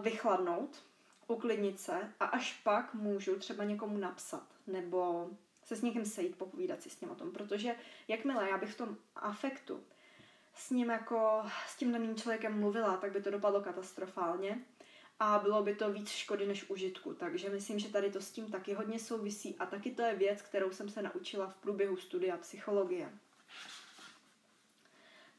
vychladnout, 0.00 0.82
uklidnit 1.26 1.80
se 1.80 2.12
a 2.20 2.24
až 2.24 2.60
pak 2.64 2.94
můžu 2.94 3.38
třeba 3.38 3.64
někomu 3.64 3.98
napsat 3.98 4.46
nebo 4.66 5.30
se 5.64 5.76
s 5.76 5.82
někým 5.82 6.04
sejít, 6.04 6.38
popovídat 6.38 6.82
si 6.82 6.90
s 6.90 7.00
ním 7.00 7.10
o 7.10 7.14
tom, 7.14 7.32
protože 7.32 7.74
jakmile 8.08 8.50
já 8.50 8.58
bych 8.58 8.72
v 8.72 8.76
tom 8.76 8.96
afektu 9.16 9.84
s 10.54 10.70
ním 10.70 10.90
jako, 10.90 11.42
s 11.66 11.76
tím 11.76 11.92
daným 11.92 12.16
člověkem 12.16 12.60
mluvila, 12.60 12.96
tak 12.96 13.12
by 13.12 13.22
to 13.22 13.30
dopadlo 13.30 13.60
katastrofálně 13.60 14.64
a 15.20 15.38
bylo 15.38 15.62
by 15.62 15.74
to 15.74 15.92
víc 15.92 16.08
škody 16.08 16.46
než 16.46 16.70
užitku. 16.70 17.14
Takže 17.14 17.50
myslím, 17.50 17.78
že 17.78 17.88
tady 17.88 18.10
to 18.10 18.20
s 18.20 18.30
tím 18.30 18.50
taky 18.50 18.74
hodně 18.74 18.98
souvisí 18.98 19.56
a 19.58 19.66
taky 19.66 19.90
to 19.90 20.02
je 20.02 20.14
věc, 20.14 20.42
kterou 20.42 20.70
jsem 20.70 20.88
se 20.88 21.02
naučila 21.02 21.46
v 21.46 21.56
průběhu 21.56 21.96
studia 21.96 22.36
psychologie. 22.36 23.12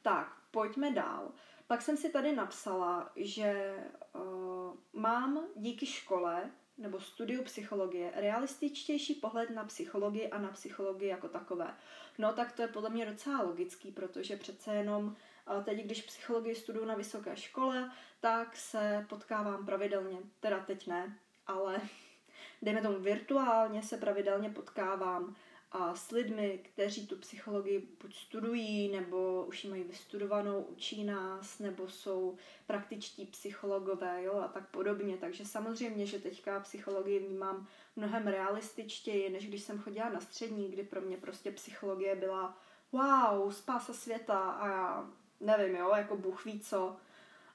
Tak, 0.01 0.38
pojďme 0.51 0.91
dál. 0.91 1.32
Pak 1.67 1.82
jsem 1.82 1.97
si 1.97 2.09
tady 2.09 2.36
napsala, 2.36 3.11
že 3.15 3.76
uh, 4.13 4.76
mám 4.93 5.45
díky 5.55 5.86
škole 5.86 6.51
nebo 6.78 6.99
studiu 6.99 7.43
psychologie 7.43 8.11
realističtější 8.15 9.13
pohled 9.15 9.49
na 9.49 9.63
psychologii 9.63 10.30
a 10.30 10.38
na 10.38 10.49
psychologii 10.49 11.09
jako 11.09 11.28
takové. 11.28 11.74
No 12.17 12.34
tak 12.34 12.51
to 12.51 12.61
je 12.61 12.67
podle 12.67 12.89
mě 12.89 13.05
docela 13.05 13.41
logický, 13.41 13.91
protože 13.91 14.38
přece 14.38 14.76
jenom 14.76 15.15
teď, 15.63 15.86
když 15.86 16.01
psychologii 16.01 16.55
studuju 16.55 16.86
na 16.86 16.95
vysoké 16.95 17.38
škole, 17.38 17.91
tak 18.19 18.55
se 18.55 19.05
potkávám 19.09 19.65
pravidelně, 19.65 20.17
teda 20.39 20.59
teď 20.59 20.88
ne, 20.88 21.19
ale 21.47 21.82
dejme 22.61 22.82
tomu 22.82 22.99
virtuálně 22.99 23.84
se 23.84 23.97
pravidelně 23.97 24.49
potkávám 24.49 25.36
a 25.74 25.95
s 25.95 26.11
lidmi, 26.11 26.59
kteří 26.63 27.07
tu 27.07 27.15
psychologii 27.15 27.88
buď 28.01 28.15
studují, 28.15 28.91
nebo 28.91 29.45
už 29.47 29.63
ji 29.63 29.69
mají 29.69 29.84
vystudovanou, 29.84 30.61
učí 30.61 31.03
nás, 31.03 31.59
nebo 31.59 31.88
jsou 31.88 32.38
praktičtí 32.67 33.26
psychologové, 33.26 34.24
jo, 34.24 34.34
a 34.34 34.47
tak 34.47 34.69
podobně. 34.69 35.17
Takže 35.17 35.45
samozřejmě, 35.45 36.05
že 36.05 36.19
teďka 36.19 36.59
psychologii 36.59 37.19
vnímám 37.19 37.67
mnohem 37.95 38.28
realističtěji, 38.28 39.30
než 39.30 39.47
když 39.47 39.63
jsem 39.63 39.80
chodila 39.80 40.09
na 40.09 40.19
střední, 40.19 40.71
kdy 40.71 40.84
pro 40.84 41.01
mě 41.01 41.17
prostě 41.17 41.51
psychologie 41.51 42.15
byla 42.15 42.57
wow, 42.91 43.51
spása 43.51 43.93
světa 43.93 44.39
a 44.39 44.67
já 44.67 45.09
nevím, 45.39 45.76
jo, 45.76 45.91
jako 45.95 46.17
Bůh 46.17 46.45
ví 46.45 46.59
co, 46.59 46.97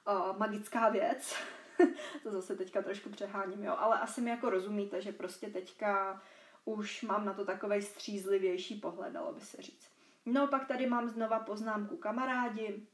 uh, 0.07 0.37
magická 0.37 0.89
věc. 0.89 1.35
to 2.23 2.31
zase 2.31 2.55
teďka 2.55 2.81
trošku 2.81 3.09
přeháním, 3.09 3.63
jo, 3.63 3.75
ale 3.77 3.99
asi 3.99 4.21
mi 4.21 4.29
jako 4.29 4.49
rozumíte, 4.49 5.01
že 5.01 5.11
prostě 5.11 5.47
teďka 5.47 6.21
už 6.69 7.01
mám 7.01 7.25
na 7.25 7.33
to 7.33 7.45
takový 7.45 7.81
střízlivější 7.81 8.75
pohled, 8.75 9.13
dalo 9.13 9.33
by 9.33 9.41
se 9.41 9.61
říct. 9.61 9.89
No 10.25 10.47
pak 10.47 10.67
tady 10.67 10.87
mám 10.87 11.09
znova 11.09 11.39
poznámku 11.39 11.97
kamarádi, 11.97 12.87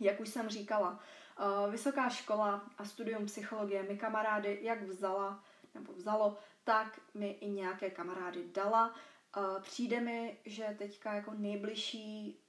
jak 0.00 0.20
už 0.20 0.28
jsem 0.28 0.48
říkala, 0.48 1.00
uh, 1.40 1.70
vysoká 1.70 2.08
škola 2.08 2.70
a 2.78 2.84
studium 2.84 3.26
psychologie 3.26 3.82
mi 3.82 3.98
kamarády 3.98 4.58
jak 4.62 4.82
vzala, 4.82 5.44
nebo 5.74 5.92
vzalo, 5.92 6.38
tak 6.64 7.00
mi 7.14 7.30
i 7.30 7.50
nějaké 7.50 7.90
kamarády 7.90 8.44
dala. 8.54 8.94
Uh, 9.36 9.62
přijde 9.62 10.00
mi, 10.00 10.38
že 10.44 10.74
teďka 10.78 11.12
jako 11.12 11.32
nejbližší 11.34 12.40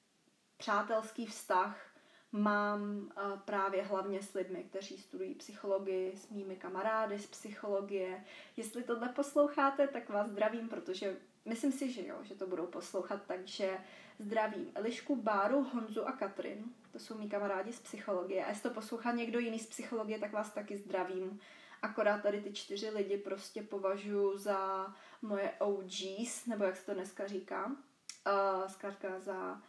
přátelský 0.57 1.26
vztah 1.26 1.91
mám 2.32 3.12
právě 3.46 3.84
hlavně 3.84 4.22
s 4.22 4.34
lidmi, 4.34 4.64
kteří 4.64 4.98
studují 4.98 5.36
psychologii, 5.36 6.18
s 6.18 6.30
mými 6.30 6.56
kamarády 6.56 7.20
z 7.20 7.28
psychologie. 7.28 8.24
Jestli 8.58 8.84
tohle 8.84 9.10
posloucháte, 9.10 9.88
tak 9.88 10.10
vás 10.10 10.28
zdravím, 10.28 10.70
protože 10.70 11.18
myslím 11.46 11.72
si, 11.72 11.92
že 11.92 12.08
jo, 12.08 12.16
že 12.24 12.36
to 12.36 12.48
budou 12.48 12.66
poslouchat, 12.66 13.22
takže 13.28 13.78
zdravím 14.20 14.72
Elišku, 14.76 15.16
Báru, 15.16 15.64
Honzu 15.64 16.08
a 16.08 16.12
Katrin. 16.12 16.64
To 16.92 17.00
jsou 17.00 17.18
mý 17.18 17.30
kamarádi 17.30 17.74
z 17.74 17.80
psychologie. 17.80 18.46
A 18.46 18.50
jestli 18.50 18.70
to 18.70 18.76
poslouchá 18.76 19.12
někdo 19.12 19.40
jiný 19.40 19.60
z 19.60 19.68
psychologie, 19.68 20.20
tak 20.20 20.32
vás 20.32 20.52
taky 20.52 20.78
zdravím. 20.78 21.40
Akorát 21.82 22.22
tady 22.22 22.42
ty 22.42 22.54
čtyři 22.54 22.90
lidi 22.90 23.18
prostě 23.18 23.64
považuji 23.64 24.38
za 24.38 24.94
moje 25.22 25.52
OGs, 25.60 26.46
nebo 26.46 26.64
jak 26.64 26.78
se 26.78 26.86
to 26.86 26.94
dneska 26.94 27.28
říká. 27.28 27.66
Uh, 27.66 28.68
zkrátka 28.68 29.20
za 29.20 29.62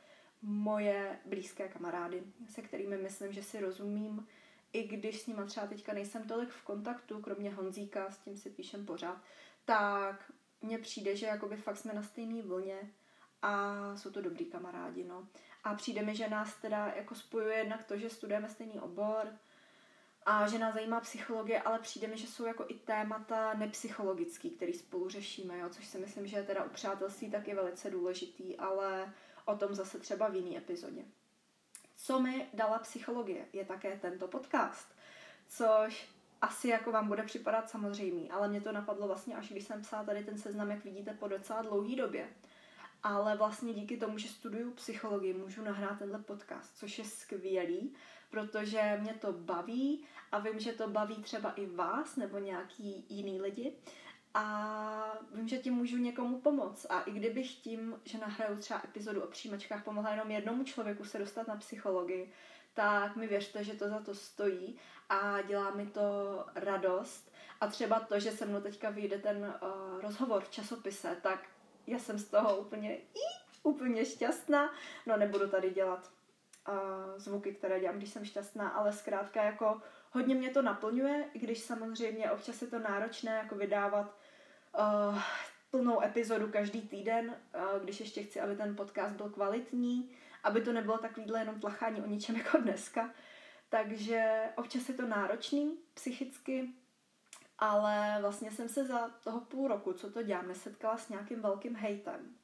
moje 0.43 1.18
blízké 1.24 1.68
kamarády, 1.68 2.22
se 2.49 2.62
kterými 2.62 2.97
myslím, 2.97 3.32
že 3.32 3.43
si 3.43 3.61
rozumím, 3.61 4.26
i 4.72 4.82
když 4.82 5.20
s 5.20 5.26
nimi 5.26 5.43
třeba 5.47 5.66
teďka 5.66 5.93
nejsem 5.93 6.24
tolik 6.24 6.51
v 6.51 6.64
kontaktu, 6.64 7.20
kromě 7.20 7.55
Honzíka, 7.55 8.11
s 8.11 8.18
tím 8.18 8.36
si 8.36 8.51
píšem 8.51 8.86
pořád, 8.86 9.22
tak 9.64 10.32
mně 10.62 10.78
přijde, 10.78 11.16
že 11.16 11.26
jakoby 11.26 11.57
fakt 11.57 11.76
jsme 11.76 11.93
na 11.93 12.03
stejné 12.03 12.43
vlně 12.43 12.90
a 13.43 13.76
jsou 13.97 14.11
to 14.11 14.22
dobrý 14.22 14.45
kamarádi, 14.45 15.05
no. 15.05 15.28
A 15.64 15.74
přijde 15.74 16.03
mi, 16.03 16.16
že 16.16 16.28
nás 16.28 16.57
teda 16.57 16.93
jako 16.97 17.14
spojuje 17.14 17.57
jednak 17.57 17.84
to, 17.84 17.99
že 17.99 18.11
studujeme 18.11 18.49
stejný 18.49 18.80
obor 18.80 19.32
a 20.26 20.49
že 20.49 20.59
nás 20.59 20.74
zajímá 20.74 21.01
psychologie, 21.01 21.62
ale 21.62 21.78
přijde 21.78 22.07
mi, 22.09 22.18
že 22.18 22.26
jsou 22.26 22.45
jako 22.45 22.64
i 22.68 22.74
témata 22.74 23.55
nepsychologický, 23.55 24.51
který 24.51 24.72
spolu 24.72 25.09
řešíme, 25.09 25.59
jo, 25.59 25.68
což 25.68 25.86
si 25.86 25.99
myslím, 25.99 26.26
že 26.26 26.36
je 26.36 26.43
teda 26.43 26.64
u 26.64 26.68
přátelství 26.68 27.30
taky 27.30 27.55
velice 27.55 27.90
důležitý, 27.90 28.57
ale 28.57 29.12
o 29.45 29.57
tom 29.57 29.74
zase 29.74 29.99
třeba 29.99 30.28
v 30.28 30.34
jiný 30.34 30.59
epizodě. 30.59 31.05
Co 31.97 32.20
mi 32.20 32.49
dala 32.55 32.78
psychologie, 32.78 33.47
je 33.53 33.64
také 33.64 33.99
tento 33.99 34.28
podcast, 34.28 34.88
což 35.49 36.09
asi 36.43 36.68
jako 36.68 36.93
vám 36.93 37.09
bude 37.09 37.22
připadat 37.22 37.70
samozřejmý, 37.70 38.30
ale 38.30 38.49
mě 38.49 38.61
to 38.61 38.72
napadlo 38.72 39.07
vlastně 39.07 39.36
až 39.36 39.49
když 39.49 39.64
jsem 39.64 39.82
psala 39.82 40.05
tady 40.05 40.24
ten 40.24 40.38
seznam, 40.38 40.70
jak 40.70 40.84
vidíte, 40.84 41.14
po 41.14 41.28
docela 41.28 41.62
dlouhý 41.62 41.97
době. 41.97 42.28
Ale 43.03 43.36
vlastně 43.36 43.74
díky 43.74 43.97
tomu, 43.97 44.18
že 44.18 44.28
studuju 44.28 44.70
psychologii, 44.70 45.34
můžu 45.34 45.64
nahrát 45.64 45.99
tenhle 45.99 46.18
podcast, 46.18 46.76
což 46.76 46.99
je 46.99 47.05
skvělý, 47.05 47.95
protože 48.30 48.99
mě 49.01 49.14
to 49.14 49.32
baví 49.32 50.05
a 50.32 50.38
vím, 50.38 50.61
že 50.61 50.72
to 50.72 50.88
baví 50.88 51.22
třeba 51.22 51.51
i 51.51 51.66
vás 51.66 52.16
nebo 52.16 52.38
nějaký 52.38 53.07
jiný 53.09 53.40
lidi 53.40 53.72
a 54.35 55.18
vím, 55.35 55.49
že 55.49 55.59
tím 55.59 55.74
můžu 55.74 55.97
někomu 55.97 56.41
pomoct. 56.41 56.87
A 56.89 57.01
i 57.01 57.11
kdybych 57.11 57.55
tím, 57.55 58.01
že 58.05 58.18
nahraju 58.18 58.57
třeba 58.57 58.80
epizodu 58.85 59.22
o 59.22 59.26
přijímačkách, 59.26 59.85
pomohla 59.85 60.11
jenom 60.11 60.30
jednomu 60.30 60.64
člověku 60.64 61.05
se 61.05 61.18
dostat 61.18 61.49
na 61.49 61.57
psychologii, 61.57 62.33
tak 62.74 63.16
mi 63.16 63.26
věřte, 63.26 63.64
že 63.64 63.72
to 63.72 63.89
za 63.89 64.01
to 64.01 64.14
stojí 64.14 64.78
a 65.09 65.43
dělá 65.43 65.70
mi 65.70 65.87
to 65.87 66.01
radost. 66.55 67.33
A 67.61 67.66
třeba 67.66 68.01
to, 68.01 68.20
že 68.20 68.33
se 68.33 68.47
mnou 68.47 68.61
teďka 68.61 68.91
vyjde 68.91 69.18
ten 69.18 69.37
uh, 69.62 70.01
rozhovor 70.01 70.43
v 70.43 70.51
časopise, 70.51 71.16
tak 71.22 71.49
já 71.87 71.99
jsem 71.99 72.18
z 72.18 72.24
toho 72.24 72.57
úplně, 72.57 72.99
úplně 73.62 74.05
šťastná. 74.05 74.74
No 75.07 75.16
nebudu 75.16 75.49
tady 75.49 75.70
dělat 75.70 76.11
uh, 76.68 76.74
zvuky, 77.16 77.55
které 77.55 77.80
dělám, 77.80 77.97
když 77.97 78.11
jsem 78.11 78.24
šťastná, 78.24 78.68
ale 78.68 78.93
zkrátka 78.93 79.43
jako 79.43 79.80
hodně 80.11 80.35
mě 80.35 80.51
to 80.51 80.62
naplňuje, 80.62 81.24
i 81.35 81.39
když 81.39 81.61
samozřejmě 81.61 82.30
občas 82.30 82.62
je 82.62 82.68
to 82.68 82.78
náročné 82.78 83.33
jako 83.33 83.55
vydávat 83.55 84.16
uh, 84.79 85.18
plnou 85.70 86.03
epizodu 86.03 86.49
každý 86.49 86.83
týden, 86.83 87.29
uh, 87.29 87.83
když 87.83 88.01
ještě 88.01 88.23
chci, 88.23 88.41
aby 88.41 88.57
ten 88.57 88.77
podcast 88.77 89.14
byl 89.14 89.31
kvalitní, 89.31 90.11
aby 90.45 90.61
to 90.61 90.73
nebylo 90.73 90.99
takovýhle 90.99 91.39
jenom 91.39 91.61
tlachání 91.61 92.03
o 92.03 92.07
ničem 92.07 92.37
jako 92.45 92.59
dneska. 92.59 93.11
Takže 93.68 94.49
občas 94.57 94.89
je 94.89 94.95
to 94.95 95.07
náročný 95.07 95.79
psychicky, 95.95 96.68
ale 97.59 98.18
vlastně 98.20 98.51
jsem 98.51 98.68
se 98.68 98.85
za 98.85 99.09
toho 99.09 99.41
půl 99.41 99.68
roku, 99.68 99.93
co 99.93 100.11
to 100.11 100.23
dělám, 100.23 100.49
nesetkala 100.49 100.97
s 100.97 101.09
nějakým 101.09 101.43
velkým 101.43 101.77
hejtem, 101.77 102.37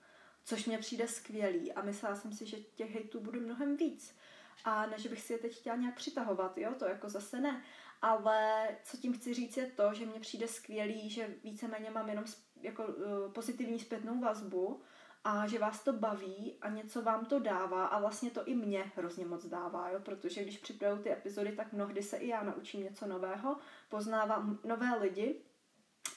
což 0.44 0.66
mě 0.66 0.78
přijde 0.78 1.08
skvělý 1.08 1.72
a 1.72 1.82
myslela 1.82 2.16
jsem 2.16 2.32
si, 2.32 2.46
že 2.46 2.56
těch 2.56 2.94
hejtů 2.94 3.20
bude 3.20 3.40
mnohem 3.40 3.76
víc. 3.76 4.16
A 4.64 4.86
ne, 4.86 4.98
že 4.98 5.08
bych 5.08 5.20
si 5.20 5.32
je 5.32 5.38
teď 5.38 5.56
chtěla 5.56 5.76
nějak 5.76 5.94
přitahovat, 5.94 6.58
jo, 6.58 6.74
to 6.78 6.84
jako 6.84 7.08
zase 7.08 7.40
ne. 7.40 7.62
Ale 8.02 8.68
co 8.84 8.96
tím 8.96 9.12
chci 9.12 9.34
říct 9.34 9.56
je 9.56 9.66
to, 9.66 9.94
že 9.94 10.06
mně 10.06 10.20
přijde 10.20 10.48
skvělý, 10.48 11.10
že 11.10 11.34
víceméně 11.44 11.90
mám 11.90 12.08
jenom 12.08 12.24
jako 12.60 12.84
uh, 12.84 13.32
pozitivní 13.32 13.78
zpětnou 13.78 14.20
vazbu 14.20 14.82
a 15.24 15.46
že 15.46 15.58
vás 15.58 15.84
to 15.84 15.92
baví 15.92 16.58
a 16.60 16.68
něco 16.68 17.02
vám 17.02 17.26
to 17.26 17.38
dává 17.38 17.86
a 17.86 18.00
vlastně 18.00 18.30
to 18.30 18.44
i 18.44 18.54
mě 18.54 18.92
hrozně 18.96 19.26
moc 19.26 19.46
dává, 19.46 19.90
jo? 19.90 20.00
protože 20.00 20.42
když 20.42 20.58
připravuju 20.58 21.02
ty 21.02 21.12
epizody, 21.12 21.52
tak 21.52 21.72
mnohdy 21.72 22.02
se 22.02 22.16
i 22.16 22.28
já 22.28 22.42
naučím 22.42 22.82
něco 22.82 23.06
nového, 23.06 23.56
poznávám 23.88 24.58
nové 24.64 24.98
lidi 24.98 25.40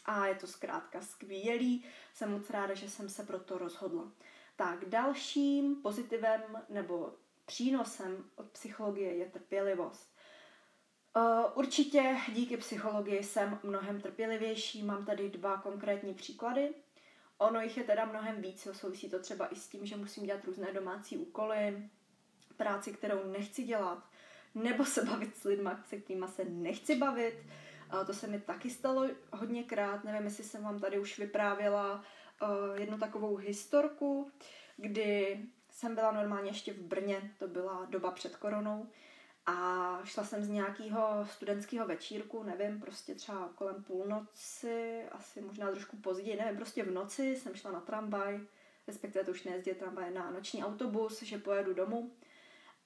a 0.06 0.28
je 0.28 0.36
to 0.36 0.48
zkrátka 0.48 1.02
skvělý. 1.02 1.86
Jsem 2.14 2.32
moc 2.32 2.50
ráda, 2.50 2.74
že 2.74 2.90
jsem 2.90 3.10
se 3.10 3.24
pro 3.24 3.40
to 3.40 3.58
rozhodla. 3.58 4.12
Tak 4.56 4.86
dalším 4.86 5.76
pozitivem 5.76 6.42
nebo 6.70 7.14
přínosem 7.46 8.26
od 8.36 8.50
psychologie 8.52 9.16
je 9.16 9.26
trpělivost. 9.26 10.11
Uh, 11.16 11.24
určitě 11.54 12.18
díky 12.34 12.58
psychologii 12.58 13.24
jsem 13.24 13.60
mnohem 13.64 14.02
trpělivější. 14.02 14.84
Mám 14.84 15.06
tady 15.06 15.30
dva 15.30 15.58
konkrétní 15.58 16.14
příklady. 16.14 16.74
Ono 17.38 17.62
jich 17.62 17.78
je 17.78 17.84
teda 17.84 18.06
mnohem 18.06 18.42
víc, 18.42 18.66
jo. 18.66 18.74
souvisí 18.74 19.10
to 19.10 19.20
třeba 19.20 19.48
i 19.48 19.56
s 19.56 19.68
tím, 19.68 19.86
že 19.86 19.96
musím 19.96 20.26
dělat 20.26 20.46
různé 20.46 20.74
domácí 20.74 21.18
úkoly, 21.18 21.90
práci, 22.58 22.94
kterou 22.94 23.32
nechci 23.32 23.64
dělat, 23.64 24.04
nebo 24.56 24.86
se 24.86 25.06
bavit 25.06 25.38
s 25.38 25.44
lidmi, 25.44 25.70
se 25.86 25.98
kterými 25.98 26.28
se 26.28 26.46
nechci 26.46 26.96
bavit. 26.96 27.36
A 27.90 28.04
to 28.04 28.14
se 28.14 28.28
mi 28.28 28.40
taky 28.40 28.70
stalo 28.70 29.08
hodněkrát, 29.34 30.04
nevím, 30.04 30.24
jestli 30.24 30.44
jsem 30.44 30.64
vám 30.64 30.80
tady 30.80 31.00
už 31.00 31.20
vyprávěla 31.20 31.94
uh, 32.42 32.80
jednu 32.80 32.98
takovou 32.98 33.36
historku, 33.36 34.32
kdy 34.78 35.40
jsem 35.70 35.96
byla 35.96 36.12
normálně 36.12 36.50
ještě 36.50 36.74
v 36.74 36.82
Brně, 36.82 37.32
to 37.40 37.48
byla 37.48 37.86
doba 37.90 38.12
před 38.12 38.36
koronou, 38.36 38.88
a 39.46 40.00
šla 40.04 40.24
jsem 40.24 40.44
z 40.44 40.50
nějakého 40.50 41.28
studentského 41.32 41.88
večírku, 41.88 42.44
nevím, 42.44 42.82
prostě 42.82 43.16
třeba 43.16 43.50
kolem 43.56 43.84
půlnoci, 43.84 45.04
asi 45.12 45.42
možná 45.42 45.72
trošku 45.72 45.98
později, 45.98 46.38
nevím, 46.38 46.56
prostě 46.58 46.84
v 46.84 46.92
noci 46.92 47.36
jsem 47.36 47.56
šla 47.56 47.72
na 47.72 47.80
tramvaj, 47.80 48.40
respektive 48.88 49.26
to 49.26 49.32
už 49.32 49.44
nejezdí 49.44 49.72
tramvaj, 49.74 50.14
na 50.14 50.32
noční 50.32 50.64
autobus, 50.64 51.22
že 51.22 51.38
pojedu 51.38 51.74
domů. 51.74 52.12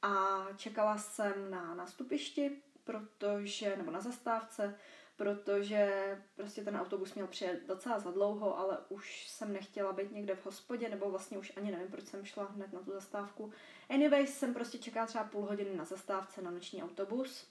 A 0.01 0.45
čekala 0.57 0.97
jsem 0.97 1.51
na 1.51 1.75
nastupišti, 1.75 2.61
protože, 2.83 3.77
nebo 3.77 3.91
na 3.91 4.01
zastávce, 4.01 4.75
protože 5.15 5.91
prostě 6.35 6.63
ten 6.63 6.77
autobus 6.77 7.13
měl 7.13 7.27
přijet 7.27 7.67
docela 7.67 7.99
za 7.99 8.11
dlouho, 8.11 8.59
ale 8.59 8.77
už 8.89 9.27
jsem 9.29 9.53
nechtěla 9.53 9.93
být 9.93 10.11
někde 10.11 10.35
v 10.35 10.45
hospodě, 10.45 10.89
nebo 10.89 11.11
vlastně 11.11 11.37
už 11.37 11.53
ani 11.57 11.71
nevím, 11.71 11.87
proč 11.87 12.03
jsem 12.05 12.25
šla 12.25 12.45
hned 12.45 12.73
na 12.73 12.79
tu 12.79 12.91
zastávku. 12.91 13.51
Anyways, 13.89 14.37
jsem 14.37 14.53
prostě 14.53 14.77
čekala 14.77 15.05
třeba 15.05 15.23
půl 15.23 15.45
hodiny 15.45 15.75
na 15.75 15.85
zastávce 15.85 16.41
na 16.41 16.51
noční 16.51 16.83
autobus 16.83 17.47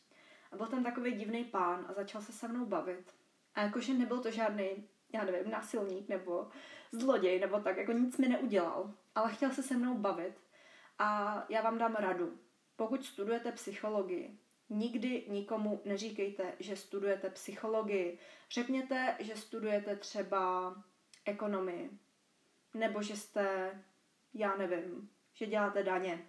a 0.53 0.57
byl 0.57 0.67
tam 0.67 0.85
takový 0.85 1.12
divný 1.12 1.45
pán 1.45 1.87
a 1.89 1.93
začal 1.93 2.23
se 2.23 2.33
se 2.33 2.49
mnou 2.49 2.67
bavit. 2.67 3.15
A 3.55 3.62
jakože 3.62 3.95
nebyl 3.95 4.21
to 4.21 4.31
žádný, 4.31 4.89
já 5.12 5.25
nevím, 5.25 5.51
násilník 5.51 6.09
nebo 6.09 6.49
zloděj 6.93 7.41
nebo 7.41 7.61
tak, 7.61 7.77
jako 7.77 7.93
nic 7.93 8.19
mi 8.19 8.29
neudělal, 8.29 8.95
ale 9.15 9.33
chtěl 9.33 9.51
se 9.51 9.62
se 9.62 9.77
mnou 9.77 9.99
bavit. 9.99 10.35
A 10.99 11.45
já 11.49 11.62
vám 11.62 11.79
dám 11.79 11.95
radu. 11.95 12.39
Pokud 12.77 13.05
studujete 13.05 13.53
psychologii, 13.53 14.39
Nikdy 14.71 15.25
nikomu 15.29 15.83
neříkejte, 15.85 16.53
že 16.59 16.77
studujete 16.77 17.31
psychologii. 17.31 18.19
Řekněte, 18.51 19.17
že 19.19 19.37
studujete 19.37 19.97
třeba 19.97 20.75
ekonomii. 21.25 21.91
Nebo 22.75 23.03
že 23.03 23.17
jste, 23.17 23.71
já 24.35 24.57
nevím, 24.57 25.11
že 25.33 25.47
děláte 25.47 25.83
daně. 25.83 26.27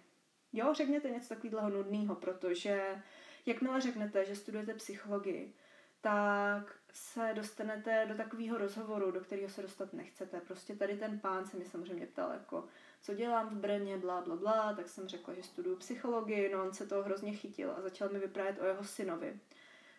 Jo, 0.52 0.74
řekněte 0.74 1.10
něco 1.10 1.34
takového 1.34 1.70
nudného, 1.70 2.14
protože 2.14 3.02
jakmile 3.46 3.80
řeknete, 3.80 4.24
že 4.24 4.36
studujete 4.36 4.74
psychologii, 4.74 5.54
tak 6.00 6.78
se 6.92 7.32
dostanete 7.34 8.06
do 8.08 8.14
takového 8.14 8.58
rozhovoru, 8.58 9.10
do 9.10 9.20
kterého 9.20 9.48
se 9.48 9.62
dostat 9.62 9.92
nechcete. 9.92 10.40
Prostě 10.40 10.76
tady 10.76 10.96
ten 10.98 11.20
pán 11.20 11.46
se 11.46 11.56
mi 11.56 11.64
samozřejmě 11.64 12.06
ptal, 12.06 12.32
jako, 12.32 12.64
co 13.06 13.14
dělám 13.14 13.48
v 13.48 13.52
Brně, 13.52 13.98
bla, 13.98 14.20
bla, 14.20 14.36
bla, 14.36 14.74
tak 14.74 14.88
jsem 14.88 15.08
řekla, 15.08 15.34
že 15.34 15.42
studuju 15.42 15.76
psychologii, 15.76 16.52
no 16.52 16.62
on 16.62 16.72
se 16.72 16.86
toho 16.86 17.02
hrozně 17.02 17.32
chytil 17.32 17.70
a 17.76 17.80
začal 17.80 18.08
mi 18.08 18.18
vyprávět 18.18 18.60
o 18.60 18.64
jeho 18.64 18.84
synovi, 18.84 19.40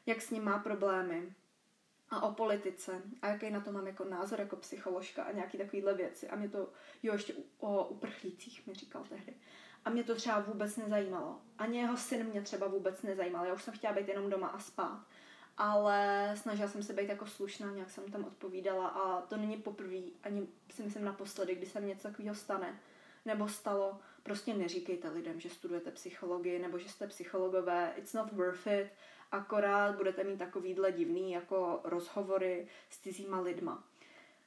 jak 0.06 0.22
s 0.22 0.32
ním 0.32 0.44
má 0.44 0.60
problémy 0.60 1.34
a 2.10 2.22
o 2.22 2.34
politice 2.34 3.02
a 3.22 3.28
jaký 3.28 3.50
na 3.50 3.62
to 3.62 3.72
mám 3.72 3.88
jako 3.88 4.04
názor 4.04 4.40
jako 4.40 4.56
psycholožka 4.56 5.24
a 5.24 5.32
nějaký 5.32 5.58
takovýhle 5.58 5.94
věci. 5.94 6.30
A 6.30 6.36
mě 6.36 6.50
to, 6.50 6.70
jo, 7.04 7.14
ještě 7.14 7.34
o 7.60 7.88
uprchlících 7.88 8.68
mi 8.68 8.74
říkal 8.74 9.04
tehdy. 9.10 9.34
A 9.86 9.90
mě 9.90 10.04
to 10.04 10.16
třeba 10.16 10.40
vůbec 10.40 10.78
nezajímalo. 10.78 11.42
Ani 11.58 11.80
jeho 11.80 11.98
syn 11.98 12.28
mě 12.28 12.42
třeba 12.42 12.68
vůbec 12.68 13.02
nezajímal. 13.02 13.46
Já 13.46 13.54
už 13.54 13.64
jsem 13.64 13.74
chtěla 13.74 13.94
být 13.94 14.08
jenom 14.08 14.30
doma 14.30 14.48
a 14.48 14.60
spát 14.60 15.06
ale 15.58 16.32
snažila 16.36 16.70
jsem 16.70 16.84
se 16.84 16.94
být 16.94 17.10
jako 17.10 17.26
slušná, 17.26 17.72
nějak 17.72 17.90
jsem 17.90 18.12
tam 18.12 18.26
odpovídala 18.26 18.88
a 18.88 19.22
to 19.22 19.38
není 19.38 19.58
poprvé, 19.58 19.98
ani 20.24 20.48
si 20.70 20.84
myslím 20.84 21.06
naposledy, 21.06 21.56
kdy 21.56 21.66
se 21.66 21.82
něco 21.82 22.08
takového 22.08 22.36
stane 22.36 22.80
nebo 23.28 23.48
stalo. 23.48 24.00
Prostě 24.24 24.54
neříkejte 24.54 25.10
lidem, 25.10 25.40
že 25.40 25.50
studujete 25.50 25.92
psychologii 25.92 26.60
nebo 26.60 26.80
že 26.80 26.90
jste 26.90 27.08
psychologové, 27.08 27.94
it's 27.96 28.14
not 28.14 28.32
worth 28.32 28.68
it, 28.68 28.88
akorát 29.32 29.96
budete 29.96 30.24
mít 30.24 30.38
takovýhle 30.38 30.92
divný 30.92 31.32
jako 31.32 31.82
rozhovory 31.84 32.68
s 32.90 33.00
cizíma 33.00 33.40
lidma. 33.40 33.84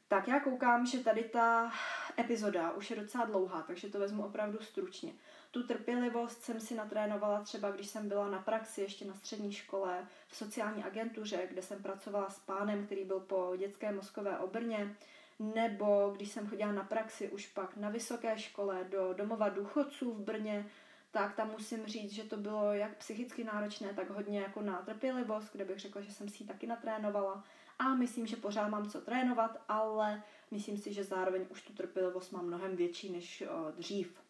Tak 0.09 0.29
já 0.29 0.41
koukám, 0.41 0.87
že 0.87 0.99
tady 0.99 1.25
ta 1.25 1.73
epizoda 2.19 2.71
už 2.71 2.91
je 2.91 2.97
docela 2.97 3.25
dlouhá, 3.25 3.63
takže 3.63 3.89
to 3.89 3.99
vezmu 3.99 4.25
opravdu 4.25 4.59
stručně. 4.59 5.13
Tu 5.51 5.63
trpělivost 5.63 6.43
jsem 6.43 6.61
si 6.61 6.75
natrénovala 6.75 7.41
třeba, 7.41 7.71
když 7.71 7.87
jsem 7.87 8.09
byla 8.09 8.31
na 8.31 8.43
praxi 8.43 8.81
ještě 8.81 9.05
na 9.05 9.15
střední 9.15 9.53
škole 9.53 10.07
v 10.29 10.37
sociální 10.37 10.85
agentuře, 10.85 11.49
kde 11.51 11.63
jsem 11.63 11.83
pracovala 11.83 12.31
s 12.31 12.39
pánem, 12.39 12.87
který 12.87 13.05
byl 13.05 13.21
po 13.21 13.53
dětské 13.57 13.93
mozkové 13.93 14.39
obrně, 14.39 14.97
nebo 15.41 16.13
když 16.17 16.31
jsem 16.31 16.49
chodila 16.49 16.73
na 16.73 16.85
praxi 16.85 17.29
už 17.29 17.47
pak 17.47 17.77
na 17.77 17.89
vysoké 17.89 18.39
škole 18.39 18.85
do 18.91 19.15
domova 19.15 19.49
důchodců 19.49 20.13
v 20.13 20.21
Brně, 20.21 20.71
tak 21.11 21.35
tam 21.35 21.51
musím 21.51 21.87
říct, 21.87 22.13
že 22.13 22.25
to 22.25 22.37
bylo 22.37 22.73
jak 22.73 22.97
psychicky 22.97 23.45
náročné, 23.45 23.95
tak 23.95 24.11
hodně 24.11 24.41
jako 24.41 24.63
na 24.63 24.83
trpělivost, 24.83 25.53
kde 25.53 25.65
bych 25.65 25.79
řekla, 25.79 26.01
že 26.01 26.13
jsem 26.13 26.29
si 26.29 26.43
ji 26.43 26.47
taky 26.47 26.67
natrénovala. 26.67 27.45
A 27.79 27.95
myslím, 27.95 28.27
že 28.27 28.37
pořád 28.37 28.69
mám 28.69 28.91
co 28.91 29.01
trénovat, 29.01 29.63
ale 29.69 30.23
myslím 30.51 30.79
si, 30.79 30.93
že 30.93 31.05
zároveň 31.05 31.47
už 31.51 31.63
tu 31.63 31.73
trpělivost 31.73 32.33
mám 32.33 32.47
mnohem 32.47 32.77
větší 32.77 33.13
než 33.13 33.45
dřív. 33.77 34.21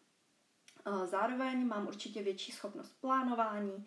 Zároveň 1.05 1.67
mám 1.67 1.87
určitě 1.87 2.23
větší 2.23 2.51
schopnost 2.51 3.01
plánování, 3.01 3.85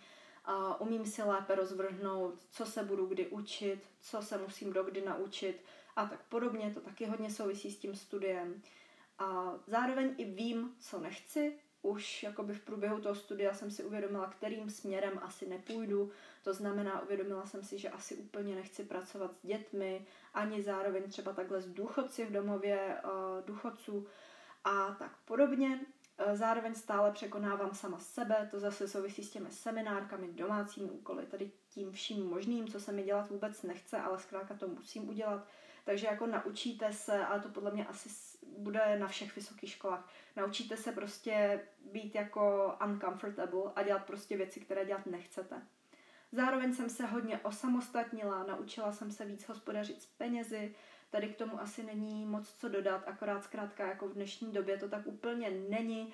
umím 0.78 1.06
si 1.06 1.22
lépe 1.22 1.54
rozvrhnout, 1.54 2.34
co 2.50 2.66
se 2.66 2.84
budu 2.84 3.06
kdy 3.06 3.26
učit, 3.26 3.82
co 4.00 4.22
se 4.22 4.38
musím 4.38 4.72
dokdy 4.72 5.04
naučit 5.04 5.64
a 5.96 6.06
tak 6.06 6.22
podobně. 6.22 6.70
To 6.74 6.80
taky 6.80 7.06
hodně 7.06 7.30
souvisí 7.30 7.70
s 7.70 7.78
tím 7.78 7.94
studiem. 7.94 8.62
A 9.18 9.54
zároveň 9.66 10.14
i 10.18 10.24
vím, 10.24 10.74
co 10.78 11.00
nechci. 11.00 11.58
Už 11.82 12.22
jakoby 12.22 12.54
v 12.54 12.64
průběhu 12.64 13.00
toho 13.00 13.14
studia 13.14 13.54
jsem 13.54 13.70
si 13.70 13.84
uvědomila, 13.84 14.26
kterým 14.26 14.70
směrem 14.70 15.20
asi 15.22 15.48
nepůjdu. 15.48 16.10
To 16.42 16.54
znamená, 16.54 17.02
uvědomila 17.02 17.46
jsem 17.46 17.62
si, 17.62 17.78
že 17.78 17.90
asi 17.90 18.16
úplně 18.16 18.54
nechci 18.54 18.84
pracovat 18.84 19.36
s 19.36 19.46
dětmi, 19.46 20.06
ani 20.34 20.62
zároveň 20.62 21.02
třeba 21.02 21.32
takhle 21.32 21.60
s 21.60 21.66
důchodci 21.66 22.24
v 22.24 22.32
domově 22.32 23.00
uh, 23.04 23.10
důchodců 23.46 24.06
a 24.64 24.96
tak 24.98 25.16
podobně. 25.24 25.80
Eh, 26.18 26.36
zároveň 26.36 26.74
stále 26.74 27.12
překonávám 27.12 27.74
sama 27.74 27.98
sebe, 27.98 28.48
to 28.50 28.60
zase 28.60 28.88
souvisí 28.88 29.24
s 29.24 29.30
těmi 29.30 29.50
seminárkami, 29.50 30.32
domácími 30.32 30.90
úkoly, 30.90 31.26
tady 31.26 31.50
tím 31.68 31.92
vším 31.92 32.26
možným, 32.26 32.68
co 32.68 32.80
se 32.80 32.92
mi 32.92 33.02
dělat 33.02 33.30
vůbec 33.30 33.62
nechce, 33.62 33.98
ale 33.98 34.18
zkrátka 34.18 34.54
to 34.54 34.68
musím 34.68 35.08
udělat. 35.08 35.46
Takže 35.84 36.06
jako 36.06 36.26
naučíte 36.26 36.92
se, 36.92 37.26
ale 37.26 37.40
to 37.40 37.48
podle 37.48 37.70
mě 37.70 37.86
asi 37.86 38.08
bude 38.58 38.98
na 38.98 39.08
všech 39.08 39.36
vysokých 39.36 39.70
školách, 39.70 40.08
naučíte 40.36 40.76
se 40.76 40.92
prostě 40.92 41.60
být 41.92 42.14
jako 42.14 42.74
uncomfortable 42.84 43.72
a 43.76 43.82
dělat 43.82 44.06
prostě 44.06 44.36
věci, 44.36 44.60
které 44.60 44.84
dělat 44.84 45.06
nechcete. 45.06 45.62
Zároveň 46.32 46.74
jsem 46.74 46.90
se 46.90 47.06
hodně 47.06 47.38
osamostatnila, 47.38 48.44
naučila 48.44 48.92
jsem 48.92 49.10
se 49.10 49.24
víc 49.24 49.48
hospodařit 49.48 50.02
s 50.02 50.06
penězi, 50.06 50.74
tady 51.10 51.28
k 51.28 51.36
tomu 51.36 51.60
asi 51.60 51.82
není 51.82 52.26
moc 52.26 52.54
co 52.54 52.68
dodat, 52.68 53.02
akorát 53.06 53.44
zkrátka 53.44 53.86
jako 53.86 54.08
v 54.08 54.14
dnešní 54.14 54.52
době 54.52 54.78
to 54.78 54.88
tak 54.88 55.06
úplně 55.06 55.50
není. 55.50 56.12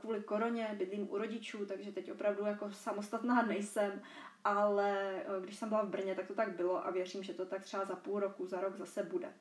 Kvůli 0.00 0.20
koroně 0.20 0.74
bydlím 0.78 1.10
u 1.10 1.18
rodičů, 1.18 1.66
takže 1.66 1.92
teď 1.92 2.12
opravdu 2.12 2.44
jako 2.44 2.72
samostatná 2.72 3.42
nejsem, 3.46 4.02
ale 4.44 5.14
eh, 5.16 5.40
když 5.40 5.56
jsem 5.56 5.68
byla 5.68 5.84
v 5.84 5.88
Brně, 5.88 6.14
tak 6.14 6.26
to 6.26 6.34
tak 6.34 6.56
bylo 6.56 6.86
a 6.86 6.90
věřím, 6.90 7.22
že 7.22 7.34
to 7.34 7.46
tak 7.46 7.62
třeba 7.62 7.84
za 7.84 7.96
půl 7.96 8.20
roku, 8.20 8.46
za 8.46 8.60
rok 8.60 8.76
zase 8.76 9.02
bude. 9.02 9.32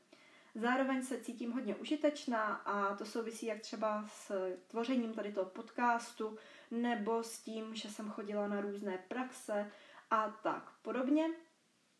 Zároveň 0.56 1.03
se 1.03 1.20
cítím 1.20 1.51
hodně 1.51 1.76
užitečná 1.76 2.53
a 2.56 2.95
to 2.95 3.06
souvisí 3.06 3.45
jak 3.45 3.62
třeba 3.62 4.06
s 4.08 4.56
tvořením 4.68 5.14
tady 5.14 5.32
toho 5.32 5.49
podcastu 5.49 6.38
nebo 6.72 7.24
s 7.24 7.39
tím, 7.39 7.76
že 7.76 7.89
jsem 7.89 8.10
chodila 8.10 8.47
na 8.47 8.62
různé 8.62 8.97
praxe 9.08 9.72
a 10.12 10.30
tak 10.43 10.72
podobně. 10.82 11.28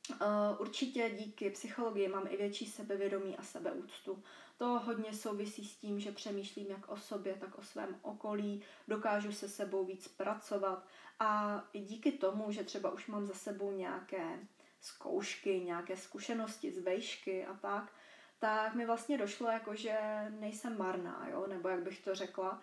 Uh, 0.10 0.18
určitě 0.58 1.10
díky 1.10 1.50
psychologii 1.50 2.08
mám 2.08 2.28
i 2.30 2.38
větší 2.38 2.66
sebevědomí 2.66 3.38
a 3.38 3.44
sebeúctu. 3.44 4.24
To 4.58 4.66
hodně 4.66 5.14
souvisí 5.14 5.66
s 5.66 5.76
tím, 5.76 6.00
že 6.00 6.12
přemýšlím 6.12 6.68
jak 6.68 6.90
o 6.90 6.98
sobě, 6.98 7.34
tak 7.34 7.58
o 7.58 7.64
svém 7.64 8.00
okolí, 8.02 8.64
dokážu 8.88 9.32
se 9.32 9.50
sebou 9.50 9.86
víc 9.86 10.08
pracovat 10.08 10.88
a 11.20 11.62
i 11.74 11.80
díky 11.80 12.12
tomu, 12.12 12.52
že 12.52 12.64
třeba 12.64 12.90
už 12.90 13.08
mám 13.08 13.26
za 13.26 13.34
sebou 13.34 13.72
nějaké 13.72 14.40
zkoušky, 14.82 15.62
nějaké 15.62 15.98
zkušenosti 15.98 16.72
z 16.72 16.78
vejšky 16.78 17.46
a 17.46 17.54
tak, 17.54 17.94
tak 18.40 18.76
mi 18.76 18.86
vlastně 18.86 19.18
došlo, 19.18 19.48
jako 19.48 19.76
že 19.76 19.98
nejsem 20.40 20.78
marná, 20.78 21.28
jo? 21.32 21.48
nebo 21.48 21.70
jak 21.70 21.84
bych 21.84 22.02
to 22.02 22.16
řekla. 22.16 22.62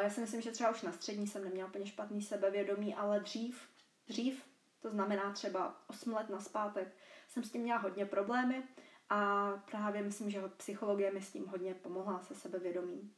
Já 0.00 0.10
si 0.10 0.20
myslím, 0.20 0.40
že 0.40 0.50
třeba 0.50 0.70
už 0.70 0.82
na 0.82 0.92
střední 0.92 1.26
jsem 1.26 1.44
neměla 1.44 1.68
úplně 1.68 1.86
špatný 1.86 2.22
sebevědomí, 2.22 2.94
ale 2.94 3.20
dřív, 3.20 3.68
dřív, 4.08 4.42
to 4.86 4.90
znamená 4.90 5.32
třeba 5.32 5.76
8 5.86 6.14
let 6.14 6.28
naspátek, 6.28 6.88
jsem 7.28 7.44
s 7.44 7.50
tím 7.50 7.62
měla 7.62 7.78
hodně 7.78 8.06
problémy 8.06 8.62
a 9.10 9.50
právě 9.70 10.02
myslím, 10.02 10.30
že 10.30 10.42
psychologie 10.56 11.12
mi 11.12 11.20
s 11.20 11.32
tím 11.32 11.46
hodně 11.46 11.74
pomohla 11.74 12.20
se 12.20 12.34
sebevědomím. 12.34 13.14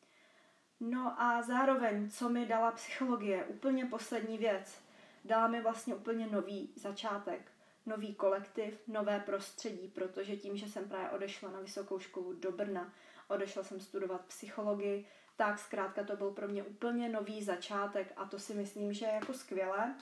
No 0.80 1.22
a 1.22 1.42
zároveň, 1.42 2.10
co 2.10 2.28
mi 2.28 2.46
dala 2.46 2.70
psychologie, 2.70 3.44
úplně 3.44 3.86
poslední 3.86 4.38
věc, 4.38 4.80
dala 5.24 5.48
mi 5.48 5.62
vlastně 5.62 5.94
úplně 5.94 6.26
nový 6.26 6.72
začátek 6.76 7.52
nový 7.86 8.14
kolektiv, 8.14 8.82
nové 8.86 9.20
prostředí, 9.20 9.88
protože 9.88 10.36
tím, 10.36 10.56
že 10.56 10.68
jsem 10.68 10.88
právě 10.88 11.10
odešla 11.10 11.50
na 11.50 11.60
vysokou 11.60 11.98
školu 11.98 12.32
do 12.32 12.52
Brna, 12.52 12.92
odešla 13.28 13.62
jsem 13.62 13.80
studovat 13.80 14.24
psychologii, 14.24 15.06
tak 15.36 15.58
zkrátka 15.58 16.04
to 16.04 16.16
byl 16.16 16.30
pro 16.30 16.48
mě 16.48 16.62
úplně 16.62 17.08
nový 17.08 17.44
začátek 17.44 18.12
a 18.16 18.24
to 18.24 18.38
si 18.38 18.54
myslím, 18.54 18.92
že 18.92 19.06
je 19.06 19.12
jako 19.12 19.32
skvělé. 19.32 19.94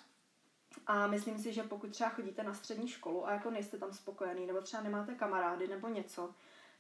A 0.87 1.07
myslím 1.07 1.39
si, 1.39 1.53
že 1.53 1.62
pokud 1.62 1.91
třeba 1.91 2.11
chodíte 2.11 2.43
na 2.43 2.55
střední 2.55 2.89
školu 2.89 3.27
a 3.27 3.33
jako 3.33 3.51
nejste 3.51 3.79
tam 3.79 3.93
spokojený, 3.93 4.47
nebo 4.47 4.61
třeba 4.61 4.83
nemáte 4.83 5.14
kamarády 5.14 5.68
nebo 5.68 5.89
něco, 5.89 6.35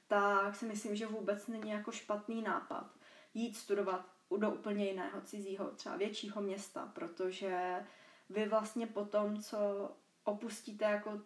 tak 0.08 0.56
si 0.56 0.66
myslím, 0.66 0.96
že 0.96 1.06
vůbec 1.06 1.46
není 1.46 1.70
jako 1.70 1.92
špatný 1.92 2.42
nápad 2.42 2.90
jít 3.34 3.56
studovat 3.56 4.06
do 4.38 4.50
úplně 4.50 4.86
jiného 4.86 5.20
cizího, 5.20 5.70
třeba 5.70 5.96
většího 5.96 6.42
města, 6.42 6.92
protože 6.94 7.84
vy 8.30 8.48
vlastně 8.48 8.86
po 8.86 9.04
tom, 9.04 9.42
co 9.42 9.90
opustíte 10.24 10.84
jako 10.84 11.20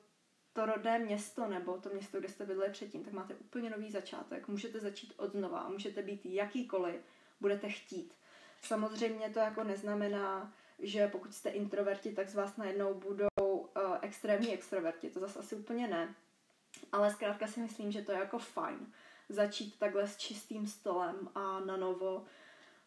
to 0.52 0.66
rodné 0.66 0.98
město 0.98 1.46
nebo 1.48 1.78
to 1.78 1.88
město, 1.88 2.18
kde 2.18 2.28
jste 2.28 2.46
bydleli 2.46 2.72
předtím, 2.72 3.04
tak 3.04 3.12
máte 3.12 3.34
úplně 3.34 3.70
nový 3.70 3.90
začátek. 3.90 4.48
Můžete 4.48 4.80
začít 4.80 5.14
od 5.16 5.32
znova 5.32 5.68
můžete 5.68 6.02
být 6.02 6.26
jakýkoliv 6.26 7.00
budete 7.40 7.68
chtít. 7.68 8.14
Samozřejmě 8.62 9.30
to 9.30 9.38
jako 9.38 9.64
neznamená, 9.64 10.52
že 10.82 11.08
pokud 11.08 11.34
jste 11.34 11.50
introverti, 11.50 12.12
tak 12.12 12.28
z 12.28 12.34
vás 12.34 12.56
najednou 12.56 12.94
budou 12.94 13.28
uh, 13.38 13.66
extrémní 14.02 14.54
extroverti. 14.54 15.10
To 15.10 15.20
zase 15.20 15.38
asi 15.38 15.56
úplně 15.56 15.88
ne. 15.88 16.14
Ale 16.92 17.10
zkrátka 17.10 17.46
si 17.46 17.60
myslím, 17.60 17.92
že 17.92 18.02
to 18.02 18.12
je 18.12 18.18
jako 18.18 18.38
fajn 18.38 18.92
začít 19.28 19.78
takhle 19.78 20.08
s 20.08 20.16
čistým 20.16 20.66
stolem 20.66 21.28
a 21.34 21.60
na 21.60 21.76
novo 21.76 22.24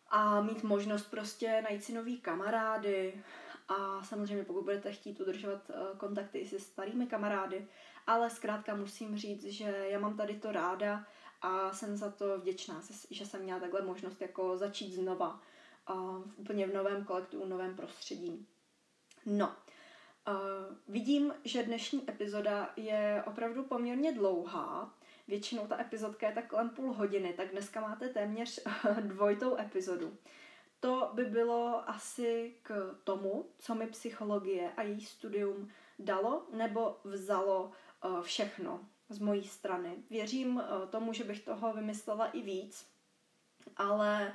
a 0.10 0.41
mít 0.41 0.64
možnost 0.64 1.04
prostě 1.04 1.62
najít 1.62 1.84
si 1.84 1.94
nový 1.94 2.22
kamarády, 2.22 3.24
a 3.68 4.04
samozřejmě 4.04 4.44
pokud 4.44 4.64
budete 4.64 4.91
chtít 4.91 5.20
udržovat 5.22 5.70
eh, 5.70 5.98
kontakty 5.98 6.39
i 6.39 6.48
se 6.48 6.60
starými 6.60 7.08
kamarády, 7.08 7.68
ale 8.08 8.30
zkrátka 8.30 8.76
musím 8.76 9.18
říct, 9.18 9.44
že 9.44 9.86
já 9.89 10.00
mám 10.00 10.18
tady 10.18 10.39
to 10.39 10.52
ráda 10.52 11.06
a 11.41 11.74
jsem 11.74 11.98
za 11.98 12.12
to 12.12 12.39
vděčná, 12.39 12.82
že 13.12 13.26
jsem 13.26 13.41
měla 13.41 13.60
takhle 13.60 13.82
možnost 13.82 14.22
jako 14.22 14.58
začít 14.58 14.94
znova 14.94 15.41
uh, 15.90 16.24
úplně 16.38 16.68
v 16.68 16.74
novém 16.74 17.06
kolektivu, 17.06 17.46
novém 17.46 17.76
prostředí. 17.76 18.48
No, 19.26 19.48
uh, 19.48 20.34
vidím, 20.88 21.34
že 21.44 21.64
dnešní 21.64 22.10
epizoda 22.10 22.74
je 22.76 23.24
opravdu 23.28 23.64
poměrně 23.64 24.12
dlouhá, 24.12 24.94
většinou 25.28 25.68
ta 25.68 25.82
epizodka 25.82 26.28
je 26.28 26.34
tak 26.34 26.48
kolem 26.48 26.70
půl 26.70 26.94
hodiny, 26.94 27.34
tak 27.34 27.52
dneska 27.52 27.82
máte 27.82 28.10
téměř 28.10 28.60
dvojitou 29.02 29.58
epizodu. 29.58 30.18
To 30.80 31.12
by 31.14 31.26
bylo 31.26 31.90
asi 31.90 32.56
k 32.62 32.96
tomu, 33.04 33.50
co 33.60 33.76
mi 33.76 33.88
psychologie 33.88 34.74
a 34.78 34.82
její 34.82 35.02
studium 35.02 35.70
dalo 36.00 36.48
nebo 36.54 36.98
vzalo 37.04 37.72
uh, 38.06 38.22
všechno 38.22 38.90
z 39.10 39.20
mojí 39.20 39.44
strany. 39.44 40.04
Věřím 40.10 40.56
uh, 40.56 40.64
tomu, 40.90 41.14
že 41.14 41.24
bych 41.24 41.46
toho 41.46 41.74
vymyslela 41.74 42.28
i 42.28 42.42
víc, 42.42 42.88
ale 43.78 44.34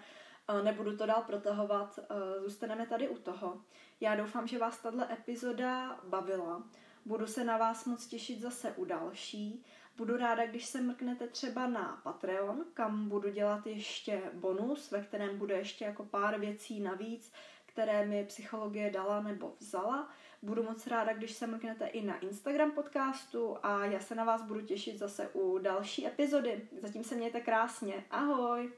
nebudu 0.62 0.96
to 0.96 1.06
dál 1.06 1.22
protahovat, 1.26 1.98
zůstaneme 2.44 2.86
tady 2.86 3.08
u 3.08 3.18
toho. 3.18 3.62
Já 4.00 4.16
doufám, 4.16 4.46
že 4.46 4.58
vás 4.58 4.78
tato 4.78 5.12
epizoda 5.12 6.00
bavila. 6.04 6.62
Budu 7.04 7.26
se 7.26 7.44
na 7.44 7.56
vás 7.56 7.84
moc 7.84 8.06
těšit 8.06 8.40
zase 8.40 8.72
u 8.72 8.84
další 8.84 9.64
Budu 9.98 10.16
ráda, 10.16 10.46
když 10.46 10.66
se 10.66 10.80
mrknete 10.80 11.28
třeba 11.28 11.66
na 11.66 12.00
Patreon, 12.02 12.64
kam 12.74 13.08
budu 13.08 13.30
dělat 13.30 13.66
ještě 13.66 14.22
bonus, 14.34 14.90
ve 14.90 15.00
kterém 15.00 15.38
bude 15.38 15.54
ještě 15.54 15.84
jako 15.84 16.04
pár 16.04 16.40
věcí 16.40 16.80
navíc, 16.80 17.32
které 17.66 18.06
mi 18.06 18.24
psychologie 18.24 18.90
dala 18.90 19.22
nebo 19.22 19.54
vzala. 19.58 20.10
Budu 20.42 20.62
moc 20.62 20.86
ráda, 20.86 21.12
když 21.12 21.32
se 21.32 21.46
mrknete 21.46 21.86
i 21.86 22.04
na 22.04 22.18
Instagram 22.18 22.70
podcastu 22.70 23.56
a 23.62 23.84
já 23.84 24.00
se 24.00 24.14
na 24.14 24.24
vás 24.24 24.42
budu 24.42 24.60
těšit 24.60 24.98
zase 24.98 25.28
u 25.28 25.58
další 25.58 26.06
epizody. 26.06 26.68
Zatím 26.82 27.04
se 27.04 27.14
mějte 27.14 27.40
krásně. 27.40 28.04
Ahoj! 28.10 28.72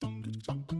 Dunkin' 0.00 0.40
Dunkin' 0.46 0.77